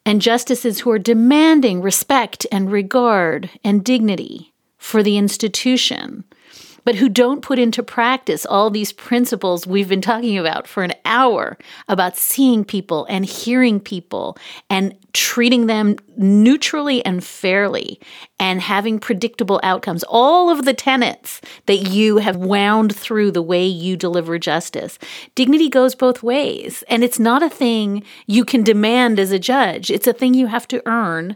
and 0.06 0.22
justices 0.22 0.82
who 0.82 0.92
are 0.92 1.00
demanding 1.00 1.82
respect 1.82 2.46
and 2.52 2.72
regard 2.72 3.50
and 3.64 3.84
dignity 3.84 4.54
for 4.78 5.02
the 5.02 5.18
institution 5.18 6.24
but 6.84 6.96
who 6.96 7.10
don't 7.10 7.42
put 7.42 7.60
into 7.60 7.84
practice 7.84 8.46
all 8.46 8.70
these 8.70 8.92
principles 8.92 9.68
we've 9.68 9.90
been 9.90 10.02
talking 10.02 10.38
about 10.38 10.68
for 10.68 10.84
an 10.84 10.94
hour 11.06 11.58
about 11.88 12.18
seeing 12.18 12.64
people 12.64 13.06
and 13.10 13.26
hearing 13.26 13.80
people 13.80 14.38
and 14.70 14.96
treating 15.14 15.66
them 15.66 15.96
neutrally 16.18 17.04
and 17.06 17.24
fairly 17.24 18.00
and 18.40 18.62
having 18.62 19.00
predictable 19.00 19.60
outcomes. 19.64 20.04
All 20.04 20.50
of 20.50 20.66
the 20.66 20.74
tenets 20.74 21.42
that 21.66 21.90
you 21.90 22.18
have 22.18 22.36
wound 22.36 22.96
through 22.96 23.32
the 23.32 23.42
way 23.42 23.66
you 23.66 23.98
deliver 23.98 24.38
justice. 24.38 25.00
Dignity 25.36 25.70
goes 25.70 25.96
both 25.96 26.24
ways, 26.24 26.84
and 26.88 27.04
it's 27.04 27.20
not 27.20 27.44
a 27.44 27.50
thing 27.50 28.04
you 28.28 28.46
can 28.46 28.64
demand 28.64 29.20
as 29.20 29.32
a 29.32 29.40
judge, 29.40 29.90
it's 29.90 30.08
a 30.08 30.14
thing 30.14 30.34
you 30.34 30.48
have 30.48 30.68
to 30.68 30.82
earn. 30.88 31.36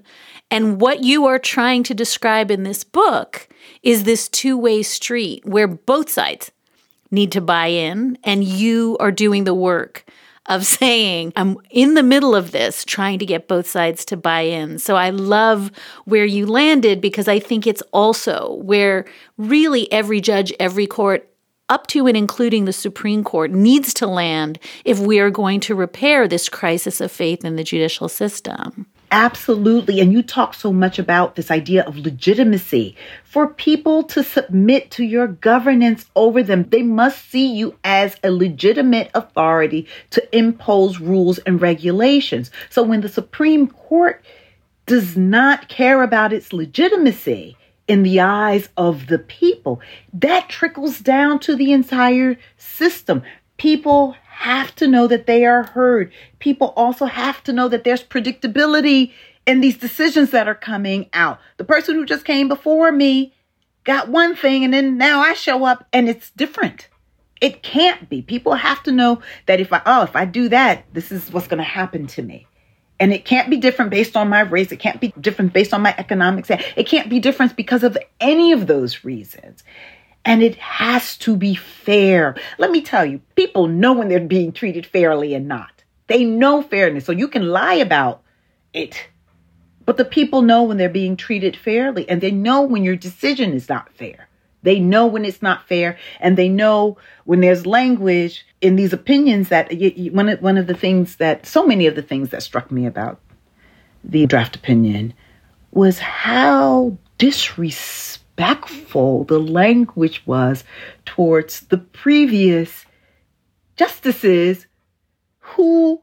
And 0.53 0.79
what 0.79 1.03
you 1.03 1.25
are 1.25 1.39
trying 1.39 1.81
to 1.81 1.95
describe 1.95 2.51
in 2.51 2.61
this 2.61 2.83
book 2.83 3.47
is 3.81 4.03
this 4.03 4.29
two 4.29 4.55
way 4.55 4.83
street 4.83 5.43
where 5.47 5.67
both 5.67 6.11
sides 6.11 6.51
need 7.09 7.31
to 7.31 7.41
buy 7.41 7.67
in, 7.67 8.19
and 8.23 8.43
you 8.43 8.95
are 8.99 9.11
doing 9.11 9.45
the 9.45 9.55
work 9.55 10.05
of 10.45 10.63
saying, 10.67 11.33
I'm 11.35 11.57
in 11.71 11.95
the 11.95 12.03
middle 12.03 12.35
of 12.35 12.51
this, 12.51 12.85
trying 12.85 13.17
to 13.17 13.25
get 13.25 13.47
both 13.47 13.65
sides 13.67 14.05
to 14.05 14.15
buy 14.15 14.41
in. 14.41 14.77
So 14.77 14.95
I 14.95 15.09
love 15.09 15.71
where 16.05 16.23
you 16.23 16.45
landed 16.45 17.01
because 17.01 17.27
I 17.27 17.39
think 17.39 17.65
it's 17.65 17.81
also 17.91 18.53
where 18.57 19.05
really 19.39 19.91
every 19.91 20.21
judge, 20.21 20.53
every 20.59 20.85
court, 20.85 21.27
up 21.67 21.87
to 21.87 22.05
and 22.05 22.15
including 22.15 22.65
the 22.65 22.73
Supreme 22.73 23.23
Court, 23.23 23.49
needs 23.49 23.91
to 23.95 24.05
land 24.05 24.59
if 24.85 24.99
we 24.99 25.19
are 25.19 25.31
going 25.31 25.61
to 25.61 25.73
repair 25.73 26.27
this 26.27 26.47
crisis 26.47 27.01
of 27.01 27.11
faith 27.11 27.43
in 27.43 27.55
the 27.55 27.63
judicial 27.63 28.07
system. 28.07 28.85
Absolutely. 29.13 29.99
And 29.99 30.11
you 30.11 30.23
talk 30.23 30.55
so 30.55 30.73
much 30.73 30.97
about 30.97 31.35
this 31.35 31.51
idea 31.51 31.83
of 31.83 31.97
legitimacy. 31.97 32.95
For 33.23 33.47
people 33.47 34.01
to 34.05 34.23
submit 34.23 34.89
to 34.89 35.03
your 35.03 35.27
governance 35.27 36.07
over 36.15 36.41
them, 36.41 36.63
they 36.69 36.81
must 36.81 37.29
see 37.29 37.45
you 37.45 37.77
as 37.83 38.17
a 38.23 38.31
legitimate 38.31 39.11
authority 39.13 39.87
to 40.09 40.35
impose 40.35 40.99
rules 40.99 41.37
and 41.37 41.61
regulations. 41.61 42.49
So 42.71 42.81
when 42.81 43.01
the 43.01 43.07
Supreme 43.07 43.67
Court 43.67 44.25
does 44.87 45.15
not 45.15 45.69
care 45.69 46.01
about 46.01 46.33
its 46.33 46.51
legitimacy, 46.51 47.55
in 47.85 48.03
the 48.03 48.21
eyes 48.21 48.69
of 48.77 49.07
the 49.07 49.19
people. 49.19 49.81
That 50.13 50.47
trickles 50.47 50.99
down 50.99 51.39
to 51.39 51.55
the 51.55 51.73
entire 51.73 52.37
system. 52.57 53.23
People 53.57 54.15
have 54.33 54.75
to 54.75 54.87
know 54.87 55.07
that 55.07 55.27
they 55.27 55.45
are 55.45 55.63
heard. 55.63 56.11
People 56.39 56.73
also 56.75 57.05
have 57.05 57.43
to 57.43 57.53
know 57.53 57.67
that 57.69 57.83
there's 57.83 58.03
predictability 58.03 59.11
in 59.45 59.61
these 59.61 59.77
decisions 59.77 60.31
that 60.31 60.47
are 60.47 60.55
coming 60.55 61.09
out. 61.13 61.39
The 61.57 61.63
person 61.63 61.95
who 61.95 62.05
just 62.05 62.25
came 62.25 62.47
before 62.47 62.91
me 62.91 63.33
got 63.83 64.09
one 64.09 64.35
thing 64.35 64.63
and 64.63 64.73
then 64.73 64.97
now 64.97 65.19
I 65.21 65.33
show 65.33 65.65
up 65.65 65.87
and 65.93 66.09
it's 66.09 66.31
different. 66.31 66.89
It 67.41 67.61
can't 67.61 68.09
be. 68.09 68.21
People 68.21 68.53
have 68.55 68.81
to 68.83 68.91
know 68.91 69.21
that 69.45 69.59
if 69.59 69.71
I, 69.71 69.81
oh, 69.85 70.03
if 70.03 70.15
I 70.15 70.25
do 70.25 70.49
that, 70.49 70.85
this 70.93 71.11
is 71.11 71.31
what's 71.31 71.47
going 71.47 71.57
to 71.59 71.63
happen 71.63 72.07
to 72.07 72.21
me. 72.21 72.47
And 72.99 73.13
it 73.13 73.25
can't 73.25 73.49
be 73.49 73.57
different 73.57 73.91
based 73.91 74.15
on 74.15 74.29
my 74.29 74.41
race. 74.41 74.71
It 74.71 74.79
can't 74.79 75.01
be 75.01 75.13
different 75.19 75.53
based 75.53 75.73
on 75.73 75.81
my 75.81 75.93
economics. 75.97 76.49
It 76.49 76.87
can't 76.87 77.09
be 77.09 77.19
different 77.19 77.55
because 77.55 77.83
of 77.83 77.97
any 78.19 78.51
of 78.51 78.65
those 78.65 79.03
reasons. 79.03 79.63
And 80.25 80.41
it 80.41 80.55
has 80.55 81.17
to 81.19 81.35
be 81.35 81.55
fair. 81.55 82.35
Let 82.57 82.71
me 82.71 82.81
tell 82.81 83.05
you, 83.05 83.19
people 83.35 83.67
know 83.67 83.93
when 83.93 84.07
they're 84.07 84.19
being 84.21 84.53
treated 84.53 84.85
fairly 84.85 85.33
and 85.33 85.47
not. 85.47 85.83
They 86.07 86.23
know 86.23 86.61
fairness. 86.61 87.05
So 87.05 87.11
you 87.11 87.27
can 87.27 87.47
lie 87.49 87.75
about 87.75 88.21
it. 88.73 89.07
But 89.85 89.97
the 89.97 90.05
people 90.05 90.41
know 90.41 90.63
when 90.63 90.77
they're 90.77 90.89
being 90.89 91.17
treated 91.17 91.57
fairly 91.57 92.07
and 92.07 92.21
they 92.21 92.31
know 92.31 92.61
when 92.61 92.83
your 92.83 92.95
decision 92.95 93.53
is 93.53 93.67
not 93.67 93.93
fair. 93.93 94.29
They 94.61 94.79
know 94.79 95.07
when 95.07 95.25
it's 95.25 95.41
not 95.41 95.67
fair 95.67 95.97
and 96.21 96.37
they 96.37 96.47
know 96.47 96.97
when 97.25 97.41
there's 97.41 97.65
language 97.65 98.45
in 98.61 98.77
these 98.77 98.93
opinions 98.93 99.49
that 99.49 99.73
one 100.13 100.29
of, 100.29 100.41
one 100.41 100.57
of 100.57 100.67
the 100.67 100.73
things 100.73 101.17
that 101.17 101.45
so 101.45 101.65
many 101.67 101.85
of 101.85 101.95
the 101.95 102.01
things 102.01 102.29
that 102.29 102.43
struck 102.43 102.71
me 102.71 102.85
about 102.85 103.19
the 104.05 104.25
draft 104.25 104.55
opinion 104.55 105.13
was 105.71 105.99
how 105.99 106.97
disrespectful 107.17 108.22
respectful 108.37 109.23
the 109.25 109.39
language 109.39 110.23
was 110.25 110.63
towards 111.05 111.61
the 111.61 111.77
previous 111.77 112.85
justices 113.75 114.67
who 115.39 116.01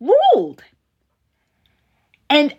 ruled. 0.00 0.62
And 2.30 2.54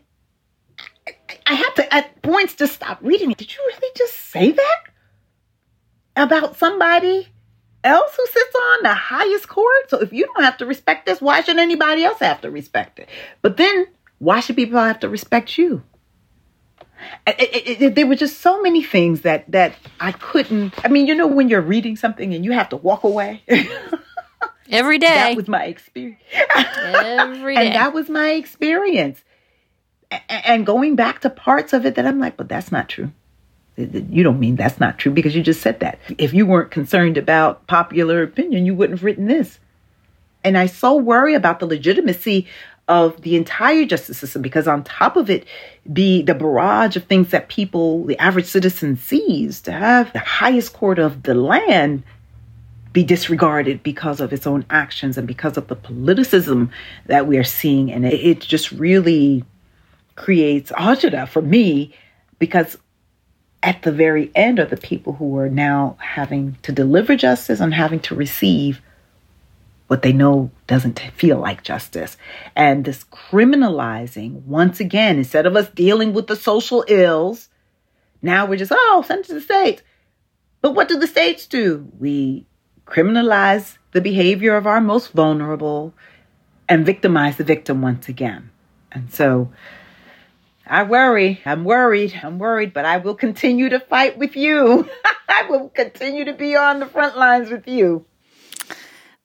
I 1.45 1.53
had 1.53 1.71
to, 1.75 1.93
at 1.93 2.21
points, 2.21 2.55
just 2.55 2.73
stop 2.73 2.99
reading 3.01 3.31
it. 3.31 3.37
Did 3.37 3.53
you 3.53 3.59
really 3.67 3.91
just 3.95 4.13
say 4.13 4.51
that 4.51 4.81
about 6.15 6.57
somebody 6.57 7.27
else 7.83 8.15
who 8.15 8.25
sits 8.25 8.55
on 8.55 8.83
the 8.83 8.93
highest 8.93 9.47
court? 9.47 9.89
So 9.89 9.99
if 9.99 10.11
you 10.11 10.25
don't 10.25 10.43
have 10.43 10.57
to 10.57 10.65
respect 10.65 11.05
this, 11.05 11.21
why 11.21 11.41
should 11.41 11.57
anybody 11.57 12.03
else 12.03 12.19
have 12.19 12.41
to 12.41 12.51
respect 12.51 12.99
it? 12.99 13.09
But 13.41 13.57
then, 13.57 13.87
why 14.17 14.41
should 14.41 14.55
people 14.57 14.79
have 14.79 14.99
to 14.99 15.09
respect 15.09 15.57
you? 15.57 15.83
It, 17.27 17.35
it, 17.39 17.81
it, 17.81 17.95
there 17.95 18.07
were 18.07 18.15
just 18.15 18.41
so 18.41 18.61
many 18.61 18.83
things 18.83 19.21
that 19.21 19.49
that 19.51 19.75
I 19.99 20.11
couldn't. 20.11 20.73
I 20.83 20.87
mean, 20.87 21.07
you 21.07 21.15
know, 21.15 21.27
when 21.27 21.49
you're 21.49 21.61
reading 21.61 21.95
something 21.95 22.33
and 22.33 22.43
you 22.43 22.51
have 22.51 22.69
to 22.69 22.77
walk 22.77 23.03
away. 23.03 23.43
Every 24.71 24.99
day. 24.99 25.07
That 25.07 25.35
was 25.35 25.47
my 25.47 25.65
experience. 25.65 26.21
Every 26.55 27.55
day. 27.55 27.65
and 27.65 27.75
that 27.75 27.93
was 27.93 28.09
my 28.09 28.31
experience. 28.31 29.23
And 30.27 30.65
going 30.65 30.95
back 30.95 31.21
to 31.21 31.29
parts 31.29 31.73
of 31.73 31.85
it 31.85 31.95
that 31.95 32.05
I'm 32.05 32.19
like, 32.19 32.37
but 32.37 32.49
that's 32.49 32.71
not 32.71 32.89
true. 32.89 33.11
You 33.77 34.23
don't 34.23 34.39
mean 34.39 34.55
that's 34.55 34.79
not 34.79 34.97
true 34.99 35.11
because 35.11 35.35
you 35.35 35.41
just 35.41 35.61
said 35.61 35.79
that. 35.79 35.99
If 36.17 36.33
you 36.33 36.45
weren't 36.45 36.71
concerned 36.71 37.17
about 37.17 37.65
popular 37.67 38.21
opinion, 38.21 38.65
you 38.65 38.75
wouldn't 38.75 38.99
have 38.99 39.05
written 39.05 39.27
this. 39.27 39.59
And 40.43 40.57
I 40.57 40.67
so 40.67 40.95
worry 40.95 41.33
about 41.33 41.59
the 41.59 41.65
legitimacy 41.65 42.47
of 42.89 43.21
the 43.21 43.37
entire 43.37 43.85
justice 43.85 44.17
system 44.17 44.41
because 44.41 44.67
on 44.67 44.83
top 44.83 45.15
of 45.15 45.29
it 45.29 45.45
be 45.93 46.21
the 46.21 46.35
barrage 46.35 46.97
of 46.97 47.03
things 47.05 47.29
that 47.29 47.47
people 47.47 48.03
the 48.05 48.17
average 48.17 48.45
citizen 48.45 48.97
sees 48.97 49.61
to 49.61 49.71
have 49.71 50.11
the 50.11 50.19
highest 50.19 50.73
court 50.73 50.99
of 50.99 51.23
the 51.23 51.33
land 51.33 52.03
be 52.91 53.03
disregarded 53.03 53.83
because 53.83 54.19
of 54.19 54.33
its 54.33 54.47
own 54.47 54.65
actions 54.69 55.17
and 55.17 55.27
because 55.27 55.57
of 55.57 55.67
the 55.67 55.75
politicism 55.75 56.71
that 57.05 57.27
we 57.27 57.37
are 57.37 57.43
seeing. 57.43 57.91
And 57.91 58.05
it, 58.05 58.13
it 58.13 58.39
just 58.39 58.71
really 58.71 59.45
creates 60.15 60.71
agita 60.71 61.27
for 61.27 61.41
me 61.41 61.93
because 62.39 62.77
at 63.61 63.81
the 63.83 63.91
very 63.91 64.31
end 64.35 64.59
are 64.59 64.65
the 64.65 64.77
people 64.77 65.13
who 65.13 65.37
are 65.37 65.49
now 65.49 65.97
having 65.99 66.57
to 66.63 66.71
deliver 66.71 67.15
justice 67.15 67.59
and 67.59 67.73
having 67.73 67.99
to 67.99 68.15
receive 68.15 68.81
what 69.89 70.03
they 70.03 70.13
know 70.13 70.51
doesn't 70.67 70.99
feel 71.15 71.39
like 71.39 71.63
justice. 71.63 72.15
And 72.55 72.85
this 72.85 73.03
criminalizing, 73.05 74.43
once 74.43 74.79
again, 74.79 75.17
instead 75.17 75.47
of 75.47 75.55
us 75.55 75.67
dealing 75.69 76.13
with 76.13 76.27
the 76.27 76.35
social 76.35 76.85
ills, 76.87 77.49
now 78.21 78.45
we're 78.45 78.57
just, 78.59 78.71
oh, 78.71 79.03
send 79.07 79.21
it 79.21 79.27
to 79.29 79.33
the 79.33 79.41
states. 79.41 79.81
But 80.61 80.75
what 80.75 80.89
do 80.89 80.99
the 80.99 81.07
states 81.07 81.47
do? 81.47 81.91
We 81.97 82.45
criminalize 82.85 83.79
the 83.91 83.99
behavior 84.01 84.55
of 84.55 84.67
our 84.67 84.79
most 84.79 85.11
vulnerable 85.11 85.95
and 86.67 86.85
victimize 86.85 87.37
the 87.37 87.43
victim 87.43 87.81
once 87.81 88.07
again. 88.07 88.51
And 88.91 89.11
so 89.11 89.51
I 90.67 90.83
worry. 90.83 91.41
I'm 91.47 91.63
worried. 91.63 92.19
I'm 92.21 92.37
worried, 92.37 92.75
but 92.75 92.85
I 92.85 92.97
will 92.97 93.15
continue 93.15 93.69
to 93.69 93.79
fight 93.79 94.19
with 94.19 94.35
you. 94.35 94.87
I 95.29 95.47
will 95.49 95.69
continue 95.69 96.25
to 96.25 96.33
be 96.33 96.55
on 96.55 96.79
the 96.79 96.85
front 96.85 97.17
lines 97.17 97.49
with 97.49 97.67
you. 97.67 98.05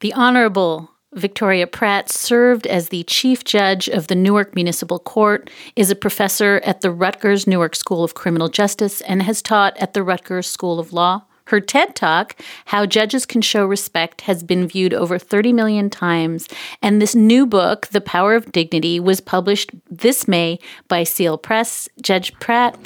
The 0.05 0.13
Honorable 0.13 0.91
Victoria 1.15 1.67
Pratt 1.67 2.11
served 2.11 2.67
as 2.67 2.91
the 2.91 3.05
Chief 3.05 3.43
Judge 3.43 3.89
of 3.89 4.09
the 4.09 4.15
Newark 4.15 4.55
Municipal 4.55 4.99
Court, 4.99 5.49
is 5.77 5.91
a 5.91 5.97
professor 5.97 6.61
at 6.63 6.83
the 6.83 6.91
Rutgers 6.91 7.47
Newark 7.47 7.75
School 7.75 8.05
of 8.05 8.13
Criminal 8.13 8.51
Justice, 8.51 9.01
and 9.01 9.23
has 9.23 9.41
taught 9.41 9.75
at 9.79 9.95
the 9.95 10.03
Rutgers 10.03 10.47
School 10.47 10.79
of 10.79 10.93
Law. 10.93 11.23
Her 11.47 11.59
TED 11.59 11.97
Talk, 11.97 12.37
How 12.67 12.85
Judges 12.85 13.25
Can 13.25 13.41
Show 13.41 13.65
Respect, 13.65 14.21
has 14.21 14.43
been 14.43 14.69
viewed 14.69 14.93
over 14.93 15.19
30 15.19 15.55
million 15.55 15.89
times. 15.89 16.51
And 16.83 17.01
this 17.01 17.15
new 17.15 17.47
book, 17.47 17.87
The 17.87 18.03
Power 18.03 18.35
of 18.35 18.53
Dignity, 18.53 19.01
was 19.01 19.23
published 19.23 19.71
this 19.91 20.29
May 20.29 20.59
by 20.87 21.05
Seal 21.05 21.39
Press. 21.39 21.89
Judge 22.03 22.39
Pratt, 22.41 22.79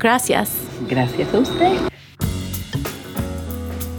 gracias. 0.00 0.68
Gracias 0.88 1.32
a 1.34 1.38
usted. 1.38 1.94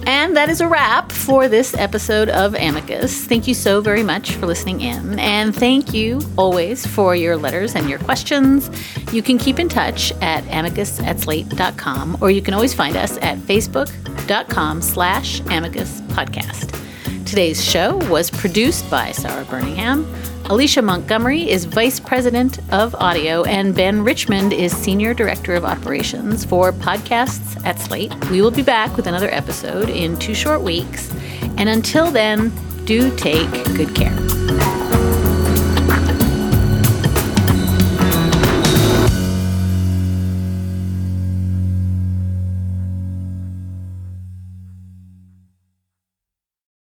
And 0.06 0.38
that 0.38 0.50
is 0.50 0.62
a 0.62 0.68
wrap 0.68 1.12
for 1.12 1.48
this 1.48 1.74
episode 1.76 2.30
of 2.30 2.54
Amicus. 2.56 3.26
Thank 3.26 3.48
you 3.48 3.54
so 3.54 3.82
very 3.82 4.04
much 4.04 4.34
for 4.34 4.46
listening 4.46 4.82
in. 4.82 5.18
And 5.18 5.56
thank 5.56 5.94
you 5.94 6.22
always 6.38 6.86
for 6.86 7.16
your 7.16 7.38
letters 7.38 7.76
and 7.76 7.90
your 7.90 8.00
questions. 8.00 8.70
You 9.12 9.24
can 9.24 9.38
keep 9.38 9.60
in 9.60 9.68
touch 9.68 10.12
at 10.22 10.44
amicus 10.52 11.00
at 11.00 11.20
slate.com, 11.20 12.18
or 12.22 12.30
you 12.30 12.42
can 12.42 12.54
always 12.54 12.74
find 12.74 12.96
us 12.96 13.18
at 13.18 13.38
facebook.com 13.40 14.82
slash 14.82 15.40
amicus 15.50 16.02
podcast. 16.02 16.80
Today's 17.26 17.64
show 17.64 17.98
was 18.08 18.30
produced 18.30 18.90
by 18.92 19.12
Sarah 19.12 19.44
Burningham. 19.46 20.06
Alicia 20.48 20.84
Montgomery 20.84 21.50
is 21.50 21.66
Vice 21.66 22.00
President 22.00 22.60
of 22.72 22.94
Audio, 22.96 23.44
and 23.46 23.74
Ben 23.74 24.04
Richmond 24.04 24.54
is 24.54 24.72
Senior 24.78 25.16
Director 25.16 25.56
of 25.56 25.66
Operations 25.66 26.46
for 26.46 26.72
Podcasts 26.72 27.60
at 27.66 27.80
Slate. 27.80 28.14
We 28.30 28.44
will 28.44 28.52
be 28.52 28.62
back 28.62 28.96
with 28.96 29.08
another 29.08 29.30
episode 29.32 29.90
in 29.90 30.20
two 30.20 30.36
short 30.36 30.62
weeks. 30.62 31.12
And 31.58 31.68
until 31.68 32.12
then, 32.12 32.54
do 32.86 33.14
take 33.18 33.50
good 33.76 33.96
care. 33.96 34.16